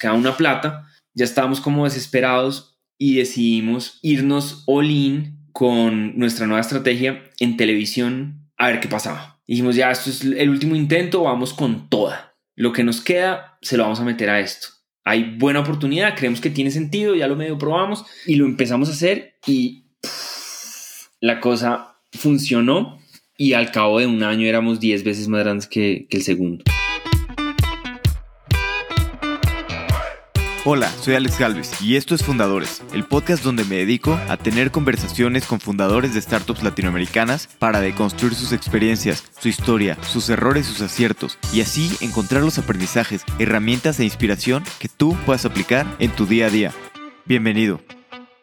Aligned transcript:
quedaba 0.00 0.18
una 0.18 0.36
plata, 0.36 0.88
ya 1.14 1.24
estábamos 1.24 1.60
como 1.60 1.84
desesperados 1.84 2.78
y 2.98 3.16
decidimos 3.16 3.98
irnos 4.02 4.64
all 4.66 4.90
in 4.90 5.38
con 5.52 6.18
nuestra 6.18 6.46
nueva 6.46 6.60
estrategia 6.60 7.22
en 7.38 7.56
televisión 7.56 8.50
a 8.56 8.68
ver 8.68 8.80
qué 8.80 8.88
pasaba. 8.88 9.40
Dijimos, 9.46 9.76
ya, 9.76 9.90
esto 9.90 10.10
es 10.10 10.22
el 10.22 10.48
último 10.48 10.76
intento, 10.76 11.22
vamos 11.22 11.52
con 11.52 11.88
toda. 11.88 12.36
Lo 12.56 12.72
que 12.72 12.84
nos 12.84 13.00
queda, 13.00 13.58
se 13.62 13.76
lo 13.76 13.84
vamos 13.84 14.00
a 14.00 14.04
meter 14.04 14.30
a 14.30 14.40
esto. 14.40 14.68
Hay 15.04 15.36
buena 15.38 15.60
oportunidad, 15.60 16.14
creemos 16.14 16.40
que 16.40 16.50
tiene 16.50 16.70
sentido, 16.70 17.14
ya 17.14 17.26
lo 17.26 17.36
medio 17.36 17.58
probamos 17.58 18.04
y 18.26 18.36
lo 18.36 18.44
empezamos 18.44 18.88
a 18.88 18.92
hacer 18.92 19.34
y 19.46 19.86
la 21.20 21.40
cosa 21.40 21.96
funcionó 22.12 22.98
y 23.36 23.54
al 23.54 23.70
cabo 23.72 23.98
de 23.98 24.06
un 24.06 24.22
año 24.22 24.46
éramos 24.46 24.78
10 24.78 25.04
veces 25.04 25.28
más 25.28 25.40
grandes 25.40 25.66
que 25.66 26.06
el 26.10 26.22
segundo. 26.22 26.64
Hola, 30.72 30.88
soy 31.00 31.14
Alex 31.14 31.36
Galvez 31.36 31.82
y 31.82 31.96
esto 31.96 32.14
es 32.14 32.22
Fundadores, 32.22 32.80
el 32.92 33.02
podcast 33.02 33.42
donde 33.42 33.64
me 33.64 33.78
dedico 33.78 34.16
a 34.28 34.36
tener 34.36 34.70
conversaciones 34.70 35.44
con 35.44 35.58
fundadores 35.58 36.14
de 36.14 36.20
startups 36.20 36.62
latinoamericanas 36.62 37.48
para 37.58 37.80
deconstruir 37.80 38.36
sus 38.36 38.52
experiencias, 38.52 39.24
su 39.40 39.48
historia, 39.48 40.00
sus 40.04 40.28
errores 40.28 40.66
sus 40.66 40.80
aciertos, 40.80 41.40
y 41.52 41.60
así 41.60 41.90
encontrar 42.00 42.44
los 42.44 42.56
aprendizajes, 42.58 43.24
herramientas 43.40 43.98
e 43.98 44.04
inspiración 44.04 44.62
que 44.78 44.86
tú 44.88 45.16
puedas 45.26 45.44
aplicar 45.44 45.88
en 45.98 46.12
tu 46.12 46.24
día 46.24 46.46
a 46.46 46.50
día. 46.50 46.72
Bienvenido. 47.24 47.80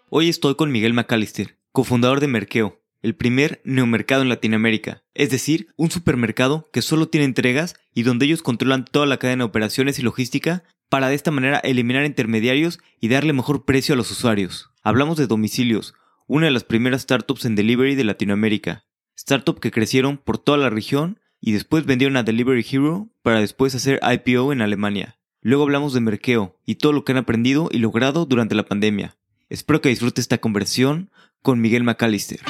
Hoy 0.10 0.28
estoy 0.28 0.56
con 0.56 0.70
Miguel 0.70 0.94
McAllister, 0.94 1.58
cofundador 1.72 2.20
de 2.20 2.28
Merkeo, 2.28 2.82
el 3.02 3.16
primer 3.16 3.62
neomercado 3.64 4.22
en 4.22 4.28
Latinoamérica, 4.28 5.02
es 5.14 5.30
decir, 5.30 5.68
un 5.78 5.92
supermercado 5.92 6.68
que 6.74 6.82
solo 6.82 7.08
tiene 7.08 7.24
entregas 7.24 7.76
y 7.94 8.04
donde 8.04 8.26
ellos 8.26 8.42
controlan 8.42 8.84
toda 8.84 9.06
la 9.06 9.16
cadena 9.16 9.46
de 9.46 9.50
operaciones 9.50 9.98
y 9.98 10.02
logística 10.02 10.66
para 10.90 11.10
de 11.10 11.16
esta 11.16 11.32
manera 11.32 11.60
eliminar 11.60 12.06
intermediarios 12.06 12.80
y 13.00 13.10
darle 13.10 13.34
mejor 13.34 13.66
precio 13.66 13.94
a 13.94 13.98
los 13.98 14.12
usuarios. 14.12 14.70
Hablamos 14.84 15.18
de 15.18 15.28
domicilios, 15.28 15.94
una 16.28 16.46
de 16.46 16.52
las 16.52 16.64
primeras 16.64 17.02
startups 17.02 17.46
en 17.46 17.56
delivery 17.56 17.96
de 17.96 18.04
Latinoamérica, 18.04 18.86
startup 19.16 19.60
que 19.60 19.72
crecieron 19.72 20.18
por 20.18 20.38
toda 20.38 20.58
la 20.58 20.70
región 20.70 21.20
y 21.40 21.52
después 21.52 21.86
vendieron 21.86 22.18
a 22.18 22.24
Delivery 22.24 22.66
Hero 22.70 23.10
para 23.22 23.40
después 23.40 23.76
hacer 23.76 24.00
IPO 24.02 24.54
en 24.54 24.62
Alemania. 24.62 25.18
Luego 25.42 25.64
hablamos 25.64 25.94
de 25.94 26.02
Merkeo 26.02 26.58
y 26.66 26.76
todo 26.76 26.94
lo 26.94 27.04
que 27.04 27.12
han 27.12 27.20
aprendido 27.20 27.70
y 27.72 27.78
logrado 27.78 28.26
durante 28.26 28.56
la 28.56 28.66
pandemia. 28.66 29.18
Espero 29.50 29.82
que 29.82 29.90
disfrute 29.90 30.20
esta 30.20 30.40
conversión 30.40 31.10
con 31.42 31.62
Miguel 31.62 31.84
McAllister. 31.84 32.42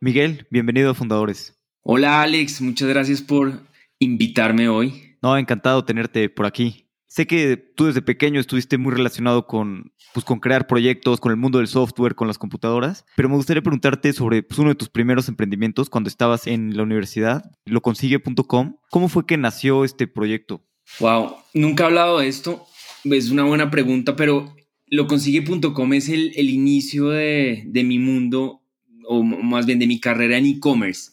Miguel, 0.00 0.46
bienvenido 0.50 0.90
a 0.90 0.94
Fundadores. 0.94 1.58
Hola 1.82 2.22
Alex, 2.22 2.60
muchas 2.60 2.88
gracias 2.88 3.22
por 3.22 3.60
invitarme 3.98 4.68
hoy. 4.68 5.03
No, 5.24 5.38
encantado 5.38 5.86
tenerte 5.86 6.28
por 6.28 6.44
aquí. 6.44 6.84
Sé 7.06 7.26
que 7.26 7.56
tú 7.56 7.86
desde 7.86 8.02
pequeño 8.02 8.40
estuviste 8.40 8.76
muy 8.76 8.92
relacionado 8.92 9.46
con, 9.46 9.94
pues, 10.12 10.22
con 10.26 10.38
crear 10.38 10.66
proyectos, 10.66 11.18
con 11.18 11.30
el 11.30 11.38
mundo 11.38 11.60
del 11.60 11.66
software, 11.66 12.14
con 12.14 12.28
las 12.28 12.36
computadoras, 12.36 13.06
pero 13.16 13.30
me 13.30 13.36
gustaría 13.36 13.62
preguntarte 13.62 14.12
sobre 14.12 14.42
pues, 14.42 14.58
uno 14.58 14.68
de 14.68 14.74
tus 14.74 14.90
primeros 14.90 15.26
emprendimientos 15.30 15.88
cuando 15.88 16.08
estabas 16.08 16.46
en 16.46 16.76
la 16.76 16.82
universidad, 16.82 17.42
loconsigue.com. 17.64 18.76
¿Cómo 18.90 19.08
fue 19.08 19.24
que 19.24 19.38
nació 19.38 19.86
este 19.86 20.06
proyecto? 20.06 20.62
Wow, 21.00 21.36
nunca 21.54 21.84
he 21.84 21.86
hablado 21.86 22.18
de 22.18 22.28
esto. 22.28 22.66
Es 23.04 23.30
una 23.30 23.44
buena 23.44 23.70
pregunta, 23.70 24.16
pero 24.16 24.54
loconsigue.com 24.88 25.94
es 25.94 26.10
el, 26.10 26.32
el 26.36 26.50
inicio 26.50 27.08
de, 27.08 27.62
de 27.64 27.82
mi 27.82 27.98
mundo, 27.98 28.60
o 29.08 29.22
más 29.22 29.64
bien 29.64 29.78
de 29.78 29.86
mi 29.86 30.00
carrera 30.00 30.36
en 30.36 30.44
e-commerce. 30.44 31.12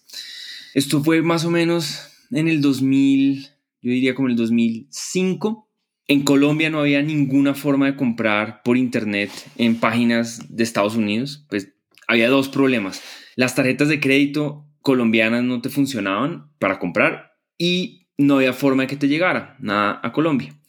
Esto 0.73 1.01
fue 1.01 1.21
más 1.21 1.45
o 1.45 1.49
menos 1.49 2.09
en 2.29 2.49
el 2.49 2.59
2000 2.59 3.50
yo 3.81 3.91
diría 3.91 4.15
como 4.15 4.27
el 4.27 4.35
2005. 4.35 5.67
En 6.07 6.23
Colombia 6.23 6.69
no 6.69 6.79
había 6.79 7.01
ninguna 7.01 7.53
forma 7.53 7.87
de 7.87 7.95
comprar 7.95 8.61
por 8.63 8.77
internet 8.77 9.31
en 9.57 9.79
páginas 9.79 10.55
de 10.55 10.63
Estados 10.63 10.95
Unidos. 10.95 11.45
Pues 11.49 11.73
había 12.07 12.29
dos 12.29 12.49
problemas. 12.49 13.01
Las 13.35 13.55
tarjetas 13.55 13.87
de 13.87 13.99
crédito 13.99 14.67
colombianas 14.81 15.43
no 15.43 15.61
te 15.61 15.69
funcionaban 15.69 16.51
para 16.59 16.79
comprar 16.79 17.33
y 17.57 18.07
no 18.17 18.35
había 18.35 18.53
forma 18.53 18.83
de 18.83 18.87
que 18.87 18.97
te 18.97 19.07
llegara 19.07 19.55
nada 19.59 19.99
a 20.03 20.11
Colombia. 20.11 20.59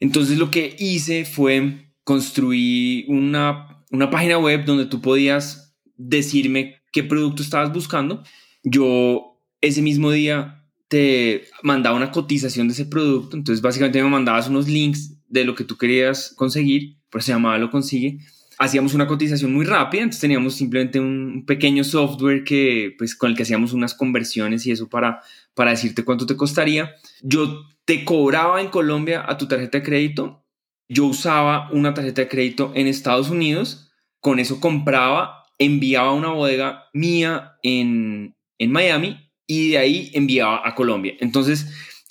Entonces 0.00 0.38
lo 0.38 0.50
que 0.50 0.76
hice 0.78 1.24
fue 1.24 1.92
construir 2.04 3.06
una, 3.08 3.84
una 3.90 4.10
página 4.10 4.38
web 4.38 4.64
donde 4.64 4.86
tú 4.86 5.00
podías 5.00 5.76
decirme 5.96 6.82
qué 6.92 7.02
producto 7.02 7.42
estabas 7.42 7.72
buscando. 7.72 8.22
Yo 8.62 9.40
ese 9.60 9.82
mismo 9.82 10.10
día 10.10 10.63
te 10.94 11.48
mandaba 11.64 11.96
una 11.96 12.12
cotización 12.12 12.68
de 12.68 12.72
ese 12.72 12.86
producto, 12.86 13.36
entonces 13.36 13.60
básicamente 13.60 14.00
me 14.00 14.08
mandabas 14.08 14.46
unos 14.46 14.68
links 14.68 15.16
de 15.26 15.44
lo 15.44 15.56
que 15.56 15.64
tú 15.64 15.76
querías 15.76 16.32
conseguir, 16.36 16.98
por 17.10 17.18
eso 17.18 17.26
se 17.26 17.32
llamaba 17.32 17.58
Lo 17.58 17.68
Consigue. 17.68 18.18
Hacíamos 18.58 18.94
una 18.94 19.08
cotización 19.08 19.52
muy 19.52 19.64
rápida, 19.64 20.02
entonces 20.02 20.20
teníamos 20.20 20.54
simplemente 20.54 21.00
un 21.00 21.42
pequeño 21.48 21.82
software 21.82 22.44
que, 22.44 22.94
pues, 22.96 23.16
con 23.16 23.28
el 23.28 23.36
que 23.36 23.42
hacíamos 23.42 23.72
unas 23.72 23.92
conversiones 23.92 24.64
y 24.66 24.70
eso 24.70 24.88
para, 24.88 25.20
para 25.54 25.72
decirte 25.72 26.04
cuánto 26.04 26.26
te 26.26 26.36
costaría. 26.36 26.94
Yo 27.22 27.64
te 27.84 28.04
cobraba 28.04 28.60
en 28.60 28.68
Colombia 28.68 29.24
a 29.26 29.36
tu 29.36 29.48
tarjeta 29.48 29.78
de 29.78 29.84
crédito, 29.84 30.44
yo 30.88 31.06
usaba 31.06 31.72
una 31.72 31.92
tarjeta 31.92 32.22
de 32.22 32.28
crédito 32.28 32.70
en 32.76 32.86
Estados 32.86 33.30
Unidos, 33.30 33.90
con 34.20 34.38
eso 34.38 34.60
compraba, 34.60 35.42
enviaba 35.58 36.10
a 36.10 36.14
una 36.14 36.28
bodega 36.28 36.84
mía 36.92 37.56
en, 37.64 38.36
en 38.58 38.70
Miami 38.70 39.23
y 39.46 39.70
de 39.70 39.78
ahí 39.78 40.10
enviaba 40.14 40.66
a 40.66 40.74
Colombia. 40.74 41.14
Entonces, 41.20 41.66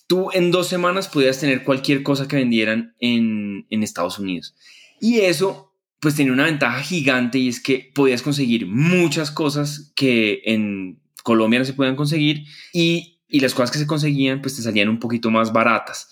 tú 0.07 0.29
en 0.33 0.51
dos 0.51 0.67
semanas 0.67 1.07
podías 1.07 1.39
tener 1.39 1.63
cualquier 1.63 2.03
cosa 2.03 2.27
que 2.27 2.35
vendieran 2.35 2.95
en, 2.99 3.66
Estados 3.69 4.19
Unidos. 4.19 4.55
Y 4.99 5.19
eso, 5.19 5.73
pues 5.99 6.16
tenía 6.16 6.31
una 6.31 6.45
ventaja 6.45 6.81
gigante 6.81 7.38
y 7.38 7.49
es 7.49 7.59
que 7.59 7.91
podías 7.93 8.22
conseguir 8.22 8.67
muchas 8.67 9.31
cosas 9.31 9.91
que 9.95 10.41
en 10.45 11.01
Colombia 11.23 11.59
no 11.59 11.66
se 11.66 11.73
podían 11.73 11.95
conseguir 11.95 12.45
y, 12.72 13.19
y 13.27 13.39
las 13.39 13.53
cosas 13.53 13.72
que 13.72 13.79
se 13.79 13.88
conseguían, 13.88 14.41
pues 14.41 14.55
te 14.55 14.61
salían 14.61 14.89
un 14.89 14.99
poquito 14.99 15.31
más 15.31 15.51
baratas. 15.51 16.09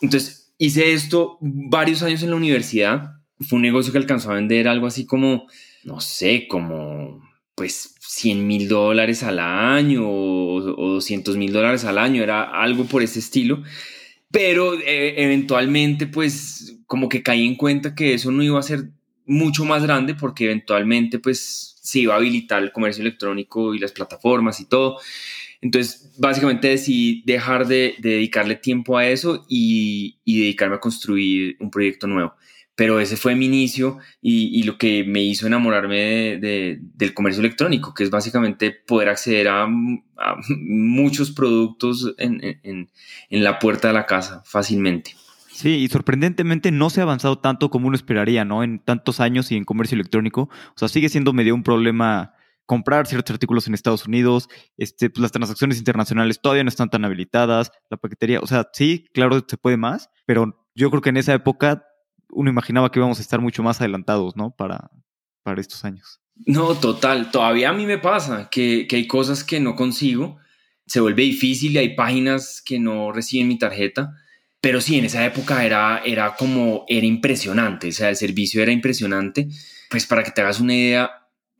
Entonces, 0.00 0.52
hice 0.58 0.92
esto 0.92 1.38
varios 1.40 2.02
años 2.02 2.22
en 2.22 2.30
la 2.30 2.36
universidad. 2.36 3.20
Fue 3.40 3.56
un 3.56 3.62
negocio 3.62 3.92
que 3.92 3.98
alcanzó 3.98 4.30
a 4.30 4.34
vender 4.34 4.66
algo 4.68 4.86
así 4.86 5.06
como, 5.06 5.46
no 5.84 6.00
sé, 6.00 6.46
como 6.48 7.22
pues 7.54 7.94
100 8.00 8.46
mil 8.46 8.68
dólares 8.68 9.22
al 9.22 9.38
año 9.38 10.02
o, 10.08 10.60
200 10.60 11.36
mil 11.36 11.52
dólares 11.52 11.84
al 11.84 11.98
año, 11.98 12.22
era 12.22 12.42
algo 12.42 12.84
por 12.84 13.02
ese 13.02 13.18
estilo. 13.18 13.62
Pero 14.30 14.74
eh, 14.74 15.14
eventualmente, 15.18 16.06
pues 16.06 16.78
como 16.86 17.08
que 17.08 17.22
caí 17.22 17.46
en 17.46 17.56
cuenta 17.56 17.94
que 17.94 18.14
eso 18.14 18.30
no 18.30 18.42
iba 18.42 18.58
a 18.58 18.62
ser 18.62 18.90
mucho 19.26 19.64
más 19.64 19.82
grande 19.82 20.14
porque 20.14 20.44
eventualmente, 20.44 21.18
pues 21.18 21.76
se 21.82 22.00
iba 22.00 22.14
a 22.14 22.18
habilitar 22.18 22.62
el 22.62 22.72
comercio 22.72 23.02
electrónico 23.02 23.74
y 23.74 23.78
las 23.78 23.92
plataformas 23.92 24.60
y 24.60 24.66
todo. 24.66 24.98
Entonces, 25.60 26.12
básicamente 26.18 26.68
decidí 26.68 27.22
dejar 27.24 27.66
de, 27.66 27.94
dedicarle 27.98 28.56
tiempo 28.56 28.96
a 28.98 29.06
eso 29.06 29.44
y 29.48 30.16
dedicarme 30.24 30.76
a 30.76 30.80
construir 30.80 31.56
un 31.60 31.70
proyecto 31.70 32.06
nuevo 32.06 32.34
pero 32.82 32.98
ese 32.98 33.16
fue 33.16 33.36
mi 33.36 33.46
inicio 33.46 33.98
y, 34.20 34.64
lo 34.64 34.76
que 34.76 35.04
me 35.04 35.22
hizo 35.22 35.46
enamorarme 35.46 36.36
del 36.38 37.14
comercio 37.14 37.38
electrónico, 37.38 37.94
que 37.94 38.02
es 38.02 38.10
básicamente 38.10 38.72
poder 38.72 39.08
acceder 39.08 39.46
a, 39.46 39.68
muchos 40.48 41.30
productos 41.30 42.12
en, 42.18 42.90
la 43.30 43.60
puerta 43.60 43.86
de 43.86 43.94
la 43.94 44.04
casa 44.04 44.42
fácilmente. 44.44 45.14
Sí, 45.52 45.76
y 45.76 45.86
sorprendentemente 45.86 46.72
no 46.72 46.90
se 46.90 46.98
ha 46.98 47.04
avanzado 47.04 47.38
tanto 47.38 47.70
como 47.70 47.86
uno 47.86 47.94
esperaría, 47.94 48.44
¿no? 48.44 48.64
En 48.64 48.80
tantos 48.80 49.20
años 49.20 49.52
y 49.52 49.56
en 49.56 49.62
comercio 49.64 49.94
electrónico. 49.94 50.50
O 50.74 50.74
sea, 50.74 50.88
sigue 50.88 51.08
siendo 51.08 51.32
medio 51.32 51.54
un 51.54 51.62
problema 51.62 52.34
comprar 52.66 53.06
ciertos 53.06 53.32
artículos 53.34 53.68
en 53.68 53.74
Estados 53.74 54.08
Unidos, 54.08 54.48
este, 54.76 55.08
pues 55.08 55.22
las 55.22 55.30
transacciones 55.30 55.78
internacionales 55.78 56.40
todavía 56.42 56.64
no 56.64 56.68
están 56.68 56.90
tan 56.90 57.04
habilitadas, 57.04 57.70
la 57.90 57.96
paquetería, 57.96 58.40
o 58.40 58.46
sea, 58.48 58.68
sí, 58.72 59.06
claro, 59.14 59.40
se 59.46 59.56
puede 59.56 59.76
más, 59.76 60.10
pero 60.26 60.66
yo 60.74 60.90
creo 60.90 61.00
que 61.00 61.10
en 61.10 61.18
esa 61.18 61.34
época 61.34 61.84
uno 62.32 62.50
imaginaba 62.50 62.90
que 62.90 62.98
íbamos 62.98 63.18
a 63.18 63.22
estar 63.22 63.40
mucho 63.40 63.62
más 63.62 63.80
adelantados, 63.80 64.36
¿no? 64.36 64.50
Para, 64.50 64.90
para 65.42 65.60
estos 65.60 65.84
años. 65.84 66.20
No, 66.46 66.74
total. 66.74 67.30
Todavía 67.30 67.70
a 67.70 67.72
mí 67.72 67.86
me 67.86 67.98
pasa 67.98 68.48
que, 68.50 68.88
hay 68.90 69.06
cosas 69.06 69.44
que 69.44 69.60
no 69.60 69.76
consigo. 69.76 70.38
Se 70.86 71.00
vuelve 71.00 71.22
difícil 71.22 71.72
y 71.72 71.78
hay 71.78 71.94
páginas 71.94 72.62
que 72.64 72.78
no 72.78 73.12
reciben 73.12 73.48
mi 73.48 73.58
tarjeta. 73.58 74.16
Pero 74.60 74.80
sí, 74.80 74.98
en 74.98 75.04
esa 75.04 75.24
época 75.24 75.64
era, 75.64 76.02
era 76.04 76.34
como, 76.36 76.84
era 76.88 77.06
impresionante. 77.06 77.88
O 77.88 77.92
sea, 77.92 78.08
el 78.08 78.16
servicio 78.16 78.62
era 78.62 78.72
impresionante. 78.72 79.48
Pues 79.90 80.06
para 80.06 80.22
que 80.22 80.30
te 80.30 80.40
hagas 80.40 80.60
una 80.60 80.74
idea, 80.74 81.10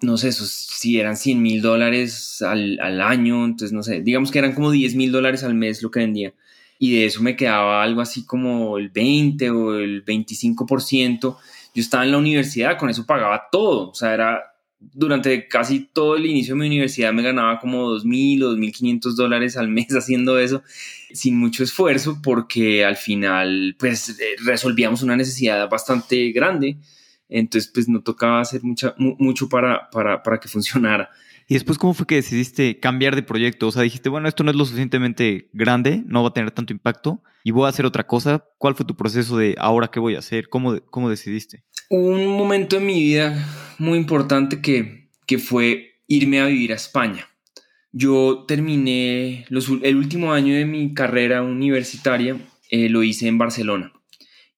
no 0.00 0.16
sé, 0.16 0.32
si 0.32 0.98
eran 0.98 1.16
100 1.16 1.42
mil 1.42 1.60
dólares 1.60 2.40
al, 2.42 2.78
al, 2.80 3.00
año, 3.02 3.44
entonces 3.44 3.72
no 3.72 3.82
sé, 3.82 4.00
digamos 4.00 4.30
que 4.30 4.38
eran 4.38 4.54
como 4.54 4.70
10 4.70 4.94
mil 4.94 5.12
dólares 5.12 5.44
al 5.44 5.54
mes 5.54 5.82
lo 5.82 5.90
que 5.90 6.00
vendía 6.00 6.32
y 6.82 6.96
de 6.96 7.04
eso 7.04 7.22
me 7.22 7.36
quedaba 7.36 7.80
algo 7.80 8.00
así 8.00 8.26
como 8.26 8.76
el 8.76 8.88
20 8.88 9.50
o 9.50 9.74
el 9.78 10.04
25%. 10.04 11.20
Yo 11.72 11.80
estaba 11.80 12.04
en 12.04 12.10
la 12.10 12.18
universidad, 12.18 12.76
con 12.76 12.90
eso 12.90 13.06
pagaba 13.06 13.44
todo, 13.52 13.90
o 13.90 13.94
sea, 13.94 14.12
era 14.12 14.42
durante 14.80 15.46
casi 15.46 15.88
todo 15.92 16.16
el 16.16 16.26
inicio 16.26 16.54
de 16.54 16.60
mi 16.60 16.66
universidad 16.66 17.12
me 17.12 17.22
ganaba 17.22 17.60
como 17.60 17.88
2.000 17.88 18.42
o 18.42 18.56
2.500 18.56 19.14
dólares 19.14 19.56
al 19.56 19.68
mes 19.76 19.90
haciendo 19.90 20.40
eso 20.40 20.64
sin 21.12 21.38
mucho 21.38 21.62
esfuerzo 21.62 22.18
porque 22.20 22.84
al 22.84 22.96
final 22.96 23.76
pues 23.78 24.18
eh, 24.18 24.34
resolvíamos 24.44 25.04
una 25.04 25.14
necesidad 25.14 25.70
bastante 25.70 26.32
grande. 26.32 26.78
Entonces 27.28 27.70
pues 27.72 27.88
no 27.88 28.02
tocaba 28.02 28.40
hacer 28.40 28.64
mucha, 28.64 28.96
mucho 28.98 29.48
para, 29.48 29.88
para, 29.90 30.20
para 30.24 30.40
que 30.40 30.48
funcionara. 30.48 31.10
¿Y 31.48 31.54
después 31.54 31.78
cómo 31.78 31.94
fue 31.94 32.06
que 32.06 32.16
decidiste 32.16 32.78
cambiar 32.80 33.16
de 33.16 33.22
proyecto? 33.22 33.68
O 33.68 33.72
sea, 33.72 33.82
dijiste, 33.82 34.08
bueno, 34.08 34.28
esto 34.28 34.44
no 34.44 34.50
es 34.50 34.56
lo 34.56 34.64
suficientemente 34.64 35.48
grande, 35.52 36.02
no 36.06 36.22
va 36.22 36.28
a 36.28 36.34
tener 36.34 36.50
tanto 36.50 36.72
impacto 36.72 37.22
y 37.44 37.50
voy 37.50 37.66
a 37.66 37.68
hacer 37.68 37.86
otra 37.86 38.06
cosa. 38.06 38.44
¿Cuál 38.58 38.74
fue 38.74 38.86
tu 38.86 38.96
proceso 38.96 39.36
de 39.36 39.54
ahora 39.58 39.88
qué 39.88 40.00
voy 40.00 40.14
a 40.14 40.20
hacer? 40.20 40.48
¿Cómo, 40.48 40.80
cómo 40.90 41.10
decidiste? 41.10 41.64
Un 41.90 42.26
momento 42.26 42.76
en 42.76 42.86
mi 42.86 43.02
vida 43.02 43.74
muy 43.78 43.98
importante 43.98 44.60
que, 44.60 45.10
que 45.26 45.38
fue 45.38 46.00
irme 46.06 46.40
a 46.40 46.46
vivir 46.46 46.72
a 46.72 46.76
España. 46.76 47.28
Yo 47.92 48.44
terminé 48.48 49.44
el 49.50 49.96
último 49.96 50.32
año 50.32 50.54
de 50.54 50.64
mi 50.64 50.94
carrera 50.94 51.42
universitaria, 51.42 52.38
eh, 52.70 52.88
lo 52.88 53.02
hice 53.02 53.28
en 53.28 53.36
Barcelona. 53.36 53.92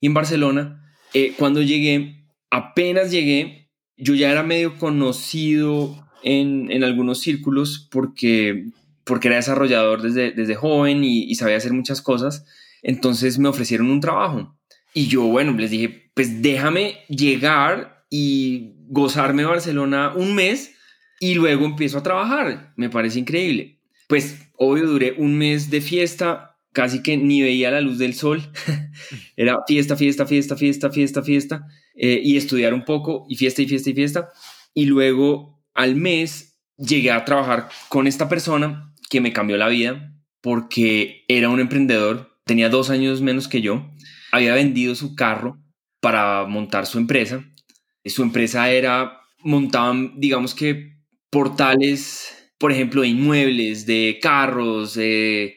Y 0.00 0.06
en 0.06 0.14
Barcelona, 0.14 0.94
eh, 1.14 1.34
cuando 1.36 1.60
llegué, 1.62 2.28
apenas 2.50 3.10
llegué, 3.10 3.70
yo 3.96 4.14
ya 4.14 4.30
era 4.30 4.42
medio 4.42 4.78
conocido 4.78 6.03
en, 6.24 6.82
algunos 6.82 7.20
círculos 7.20 7.86
porque, 7.90 8.66
porque 9.04 9.28
era 9.28 9.36
desarrollador 9.36 10.02
desde, 10.02 10.32
desde 10.32 10.54
joven 10.54 11.04
y, 11.04 11.32
sabía 11.34 11.58
hacer 11.58 11.72
muchas 11.72 12.02
cosas. 12.02 12.44
Entonces 12.82 13.38
me 13.38 13.48
ofrecieron 13.48 13.90
un 13.90 14.00
trabajo. 14.00 14.56
Y 14.94 15.06
yo, 15.06 15.24
bueno, 15.24 15.52
les 15.52 15.70
dije, 15.70 16.10
pues 16.14 16.42
déjame 16.42 16.98
llegar 17.08 18.04
y 18.10 18.74
gozarme 18.88 19.44
Barcelona 19.44 20.12
un 20.14 20.34
mes 20.34 20.74
y 21.20 21.34
luego 21.34 21.66
empiezo 21.66 21.98
a 21.98 22.02
trabajar. 22.02 22.72
Me 22.76 22.90
parece 22.90 23.18
increíble. 23.18 23.80
Pues 24.08 24.38
obvio, 24.56 24.86
duré 24.86 25.14
un 25.18 25.36
mes 25.36 25.70
de 25.70 25.80
fiesta, 25.80 26.56
casi 26.72 27.02
que 27.02 27.16
ni 27.16 27.42
veía 27.42 27.70
la 27.70 27.80
luz 27.80 27.98
del 27.98 28.14
sol. 28.14 28.42
Era 29.36 29.58
fiesta, 29.66 29.96
fiesta, 29.96 30.26
fiesta, 30.26 30.56
fiesta, 30.56 30.90
fiesta, 30.90 31.22
fiesta. 31.22 31.66
Eh, 31.96 32.20
y 32.22 32.36
estudiar 32.36 32.74
un 32.74 32.84
poco 32.84 33.26
y 33.28 33.36
fiesta 33.36 33.62
y 33.62 33.66
fiesta 33.66 33.90
y 33.90 33.94
fiesta. 33.94 34.28
Y 34.74 34.86
luego 34.86 35.53
al 35.74 35.96
mes 35.96 36.58
llegué 36.76 37.10
a 37.10 37.24
trabajar 37.24 37.68
con 37.88 38.06
esta 38.06 38.28
persona 38.28 38.94
que 39.10 39.20
me 39.20 39.32
cambió 39.32 39.56
la 39.56 39.68
vida 39.68 40.12
porque 40.40 41.24
era 41.28 41.48
un 41.48 41.60
emprendedor, 41.60 42.38
tenía 42.44 42.68
dos 42.68 42.90
años 42.90 43.20
menos 43.20 43.48
que 43.48 43.62
yo, 43.62 43.90
había 44.30 44.54
vendido 44.54 44.94
su 44.94 45.14
carro 45.14 45.58
para 46.00 46.44
montar 46.46 46.86
su 46.86 46.98
empresa. 46.98 47.44
Su 48.04 48.22
empresa 48.22 48.70
era, 48.70 49.20
montaban, 49.42 50.20
digamos 50.20 50.54
que, 50.54 50.98
portales, 51.30 52.52
por 52.58 52.72
ejemplo, 52.72 53.02
de 53.02 53.08
inmuebles, 53.08 53.86
de 53.86 54.18
carros, 54.20 54.94
de, 54.94 55.56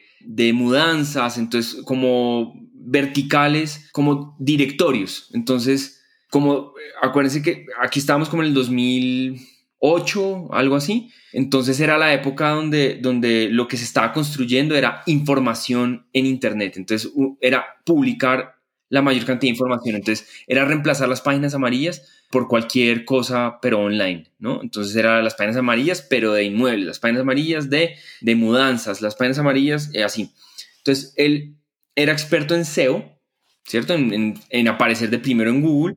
mudanzas, 0.54 1.36
entonces 1.36 1.82
como 1.84 2.54
verticales, 2.72 3.90
como 3.92 4.36
directorios. 4.38 5.30
Entonces, 5.34 6.02
como, 6.30 6.72
acuérdense 7.02 7.42
que 7.42 7.66
aquí 7.80 7.98
estábamos 7.98 8.30
como 8.30 8.42
en 8.42 8.48
el 8.48 8.54
2000 8.54 9.57
8, 9.78 10.48
algo 10.52 10.76
así. 10.76 11.10
Entonces 11.32 11.78
era 11.80 11.98
la 11.98 12.12
época 12.12 12.50
donde, 12.50 12.98
donde 13.00 13.48
lo 13.50 13.68
que 13.68 13.76
se 13.76 13.84
estaba 13.84 14.12
construyendo 14.12 14.74
era 14.74 15.02
información 15.06 16.06
en 16.12 16.26
Internet. 16.26 16.74
Entonces 16.76 17.12
era 17.40 17.66
publicar 17.84 18.56
la 18.88 19.02
mayor 19.02 19.24
cantidad 19.24 19.50
de 19.50 19.56
información. 19.56 19.96
Entonces 19.96 20.28
era 20.46 20.64
reemplazar 20.64 21.08
las 21.08 21.20
páginas 21.20 21.54
amarillas 21.54 22.24
por 22.30 22.48
cualquier 22.48 23.04
cosa, 23.04 23.58
pero 23.62 23.80
online, 23.80 24.30
¿no? 24.38 24.60
Entonces 24.62 24.94
eran 24.96 25.24
las 25.24 25.34
páginas 25.34 25.56
amarillas, 25.56 26.02
pero 26.02 26.32
de 26.32 26.44
inmuebles, 26.44 26.86
las 26.86 26.98
páginas 26.98 27.22
amarillas 27.22 27.70
de, 27.70 27.96
de 28.20 28.34
mudanzas, 28.34 29.00
las 29.00 29.14
páginas 29.14 29.38
amarillas, 29.38 29.90
eh, 29.94 30.04
así. 30.04 30.32
Entonces 30.78 31.14
él 31.16 31.56
era 31.94 32.12
experto 32.12 32.54
en 32.54 32.64
SEO, 32.64 33.18
¿cierto? 33.64 33.94
En, 33.94 34.38
en 34.48 34.68
aparecer 34.68 35.10
de 35.10 35.18
primero 35.18 35.50
en 35.50 35.62
Google 35.62 35.96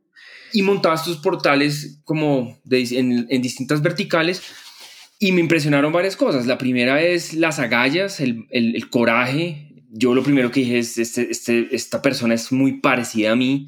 y 0.53 0.61
montaba 0.61 0.95
estos 0.95 1.17
portales 1.17 1.99
como 2.03 2.59
en, 2.69 3.41
distintas 3.41 3.81
verticales 3.81 4.41
y 5.19 5.31
me 5.31 5.41
impresionaron 5.41 5.91
varias 5.91 6.15
cosas. 6.15 6.47
La 6.47 6.57
primera 6.57 7.01
es 7.01 7.33
las 7.33 7.59
agallas, 7.59 8.19
el, 8.19 8.89
coraje. 8.89 9.73
Yo 9.89 10.15
lo 10.15 10.23
primero 10.23 10.51
que 10.51 10.61
dije 10.61 10.79
es, 10.79 10.97
este, 10.97 11.29
este, 11.29 11.67
esta 11.75 12.01
persona 12.01 12.33
es 12.33 12.51
muy 12.51 12.79
parecida 12.79 13.31
a 13.31 13.35
mí 13.35 13.67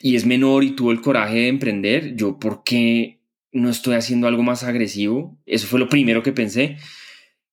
y 0.00 0.16
es 0.16 0.24
menor 0.24 0.64
y 0.64 0.70
tuvo 0.70 0.92
el 0.92 1.00
coraje 1.00 1.36
de 1.36 1.48
emprender. 1.48 2.14
Yo, 2.14 2.38
¿por 2.38 2.62
qué 2.64 3.20
no 3.52 3.70
estoy 3.70 3.94
haciendo 3.96 4.28
algo 4.28 4.42
más 4.42 4.62
agresivo? 4.64 5.36
Eso 5.46 5.66
fue 5.66 5.80
lo 5.80 5.88
primero 5.88 6.22
que 6.22 6.32
pensé. 6.32 6.78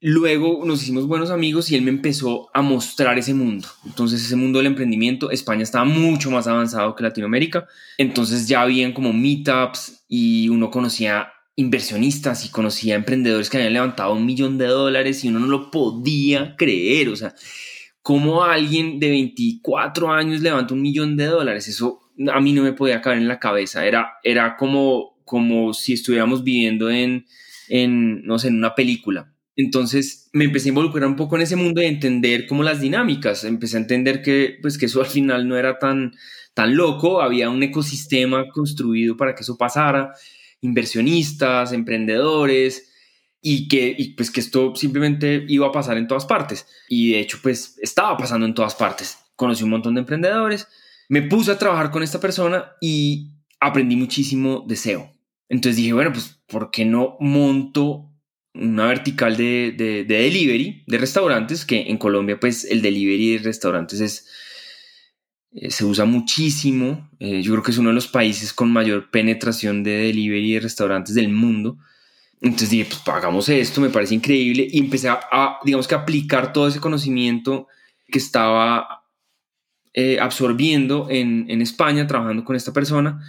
Luego 0.07 0.63
nos 0.66 0.84
hicimos 0.84 1.07
buenos 1.07 1.31
amigos 1.31 1.72
y 1.72 1.75
él 1.75 1.81
me 1.81 1.90
empezó 1.90 2.52
a 2.54 2.62
mostrar 2.62 3.18
ese 3.18 3.34
mundo. 3.34 3.68
Entonces 3.88 4.24
ese 4.24 4.36
mundo 4.36 4.60
del 4.60 4.68
emprendimiento, 4.68 5.31
España 5.31 5.63
estaba 5.63 5.84
mucho 5.84 6.30
más 6.30 6.46
avanzado 6.46 6.94
que 6.94 7.02
Latinoamérica. 7.02 7.68
Entonces 7.98 8.48
ya 8.48 8.62
habían 8.62 8.94
como 8.94 9.13
meetups 9.13 10.06
y 10.07 10.48
uno 10.50 10.69
conocía 10.69 11.30
inversionistas 11.56 12.46
y 12.46 12.50
conocía 12.50 12.94
emprendedores 12.94 13.50
que 13.50 13.57
habían 13.57 13.74
levantado 13.74 14.13
un 14.13 14.28
millón 14.28 14.60
de 14.60 14.68
dólares 14.68 15.25
y 15.25 15.30
uno 15.30 15.40
no 15.40 15.48
lo 15.48 15.72
podía 15.72 16.56
creer. 16.56 17.10
O 17.10 17.16
sea, 17.16 17.34
¿cómo 18.04 18.44
alguien 18.44 19.00
de 19.00 19.10
24 19.10 20.12
años 20.12 20.42
levanta 20.42 20.75
un 20.75 20.84
millón 20.84 21.18
de 21.18 21.25
dólares? 21.25 21.68
Eso 21.68 22.12
a 22.31 22.40
mí 22.42 22.54
no 22.54 22.62
me 22.62 22.74
podía 22.74 23.02
caber 23.02 23.18
en 23.18 23.28
la 23.28 23.40
cabeza. 23.40 23.84
Era, 23.84 24.19
era 24.22 24.56
como, 24.56 25.18
como 25.25 25.74
si 25.74 25.94
estuviéramos 25.94 26.44
viviendo 26.44 26.92
en, 26.92 27.25
en, 27.69 28.24
no 28.24 28.38
sé, 28.38 28.50
en 28.50 28.57
una 28.57 28.75
película. 28.75 29.31
Entonces 29.56 30.30
me 30.34 30.46
empecé 30.46 30.69
a 30.69 30.69
involucrar 30.69 31.07
un 31.07 31.16
poco 31.16 31.36
en 31.36 31.44
ese 31.44 31.56
mundo 31.56 31.81
a 31.81 31.86
entender 31.86 32.48
como 32.48 32.63
las 32.63 32.81
dinámicas. 32.81 33.44
Empecé 33.44 33.78
a 33.78 33.81
entender 33.81 34.22
que, 34.22 34.57
pues, 34.62 34.78
que 34.78 34.88
eso 34.88 35.00
al 35.02 35.07
final 35.07 35.48
no 35.48 35.57
era 35.57 35.80
tan, 35.80 36.13
tan 36.54 36.75
loco, 36.75 37.22
había 37.22 37.50
un 37.50 37.63
ecosistema 37.63 38.46
construido 38.50 39.18
para 39.18 39.36
que 39.36 39.44
eso 39.44 39.57
pasara, 39.57 40.13
inversionistas, 40.62 41.72
emprendedores, 41.74 42.92
y 43.48 43.68
que, 43.68 44.16
pues 44.18 44.31
que 44.31 44.40
esto 44.40 44.75
simplemente 44.75 45.46
iba 45.48 45.68
a 45.68 45.72
pasar 45.72 45.98
en 46.00 46.07
todas 46.07 46.25
partes. 46.25 46.66
Y 46.90 47.12
de 47.12 47.19
hecho, 47.19 47.38
pues 47.44 47.78
estaba 47.80 48.18
pasando 48.18 48.48
en 48.48 48.56
todas 48.56 48.74
partes. 48.74 49.19
Conocí 49.36 49.63
un 49.63 49.69
montón 49.69 49.94
de 49.94 50.00
emprendedores, 50.00 50.68
me 51.10 51.22
puse 51.22 51.52
a 51.52 51.60
trabajar 51.60 51.92
con 51.92 52.02
esta 52.02 52.19
persona 52.19 52.72
y 52.81 53.34
aprendí 53.60 53.96
muchísimo 53.96 54.66
de 54.68 54.75
SEO. 54.75 55.12
Entonces 55.48 55.78
dije, 55.78 55.94
bueno, 55.94 56.12
pues, 56.12 56.40
¿por 56.48 56.72
qué 56.72 56.86
no 56.86 57.18
monto 57.19 58.15
una 58.56 58.88
vertical 58.88 59.36
de, 59.38 59.74
de, 59.78 60.04
delivery 60.06 60.84
de 60.88 60.98
restaurantes, 60.98 61.66
que 61.66 61.90
en 61.90 61.98
Colombia 61.98 62.40
pues 62.40 62.66
el 62.66 62.81
delivery 62.81 63.34
de 63.34 63.44
restaurantes 63.44 64.00
es, 64.00 64.28
eh, 65.52 65.69
se 65.69 65.86
usa 65.86 66.06
muchísimo. 66.06 67.10
Eh, 67.19 67.42
yo 67.42 67.52
creo 67.52 67.63
que 67.63 67.72
es 67.72 67.78
uno 67.78 67.90
de 67.90 67.96
los 67.96 68.07
países 68.07 68.54
con 68.54 68.71
mayor 68.71 69.12
penetración 69.12 69.83
de 69.83 69.92
delivery 69.92 70.54
de 70.54 70.59
restaurantes 70.62 71.16
del 71.16 71.30
mundo. 71.30 71.78
Entonces 72.42 72.69
dije, 72.69 72.85
pues 72.85 73.02
hagamos 73.07 73.50
esto, 73.50 73.81
me 73.81 73.90
parece 73.90 74.16
increíble. 74.16 74.68
Y 74.69 74.80
empecé 74.80 75.09
a, 75.09 75.57
digamos 75.64 75.88
que, 75.88 75.95
aplicar 75.95 76.54
todo 76.54 76.68
ese 76.68 76.80
conocimiento 76.80 77.68
que 78.07 78.19
estaba 78.19 79.04
eh, 79.94 80.19
absorbiendo 80.19 81.07
en, 81.09 81.45
en 81.50 81.62
España, 81.62 82.07
trabajando 82.07 82.44
con 82.45 82.56
esta 82.56 82.71
persona. 82.71 83.21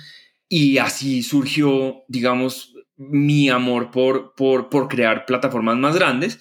Y 0.49 0.79
así 0.79 1.23
surgió, 1.23 2.05
digamos, 2.09 2.76
mi 2.97 3.49
amor 3.49 3.91
por, 3.91 4.35
por, 4.35 4.69
por 4.69 4.89
crear 4.89 5.27
plataformas 5.27 5.77
más 5.77 5.95
grandes. 5.95 6.39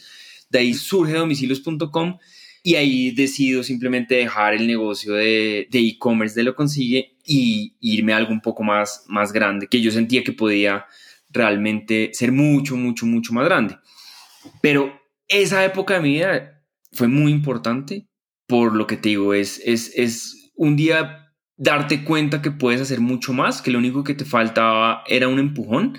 De 0.49 0.59
ahí 0.59 0.73
surge 0.73 1.13
domicilios.com 1.13 2.17
y 2.63 2.75
ahí 2.75 3.11
decido 3.11 3.63
simplemente 3.63 4.15
dejar 4.15 4.53
el 4.55 4.65
negocio 4.65 5.13
de 5.13 5.67
e-commerce 5.71 6.35
de, 6.35 6.43
lo 6.43 6.55
consigue 6.55 7.15
y 7.23 7.75
irme 7.79 8.13
a 8.13 8.17
algo 8.17 8.31
un 8.31 8.41
poco 8.41 8.63
más, 8.63 9.03
más 9.07 9.31
grande, 9.31 9.67
que 9.67 9.81
yo 9.81 9.91
sentía 9.91 10.23
que 10.23 10.31
podía 10.31 10.85
realmente 11.29 12.11
ser 12.13 12.31
mucho, 12.31 12.75
mucho, 12.75 13.05
mucho 13.05 13.33
más 13.33 13.45
grande. 13.45 13.77
Pero 14.61 14.99
esa 15.27 15.63
época 15.65 15.95
de 15.95 16.01
mi 16.01 16.13
vida 16.13 16.63
fue 16.91 17.07
muy 17.07 17.31
importante 17.31 18.07
por 18.47 18.75
lo 18.75 18.87
que 18.87 18.97
te 18.97 19.09
digo, 19.09 19.33
es, 19.33 19.61
es, 19.65 19.91
es 19.95 20.51
un 20.55 20.75
día 20.75 21.33
darte 21.57 22.03
cuenta 22.03 22.41
que 22.41 22.51
puedes 22.51 22.81
hacer 22.81 22.99
mucho 22.99 23.33
más, 23.33 23.61
que 23.61 23.71
lo 23.71 23.79
único 23.79 24.03
que 24.03 24.13
te 24.13 24.25
faltaba 24.25 25.03
era 25.07 25.27
un 25.27 25.39
empujón 25.39 25.97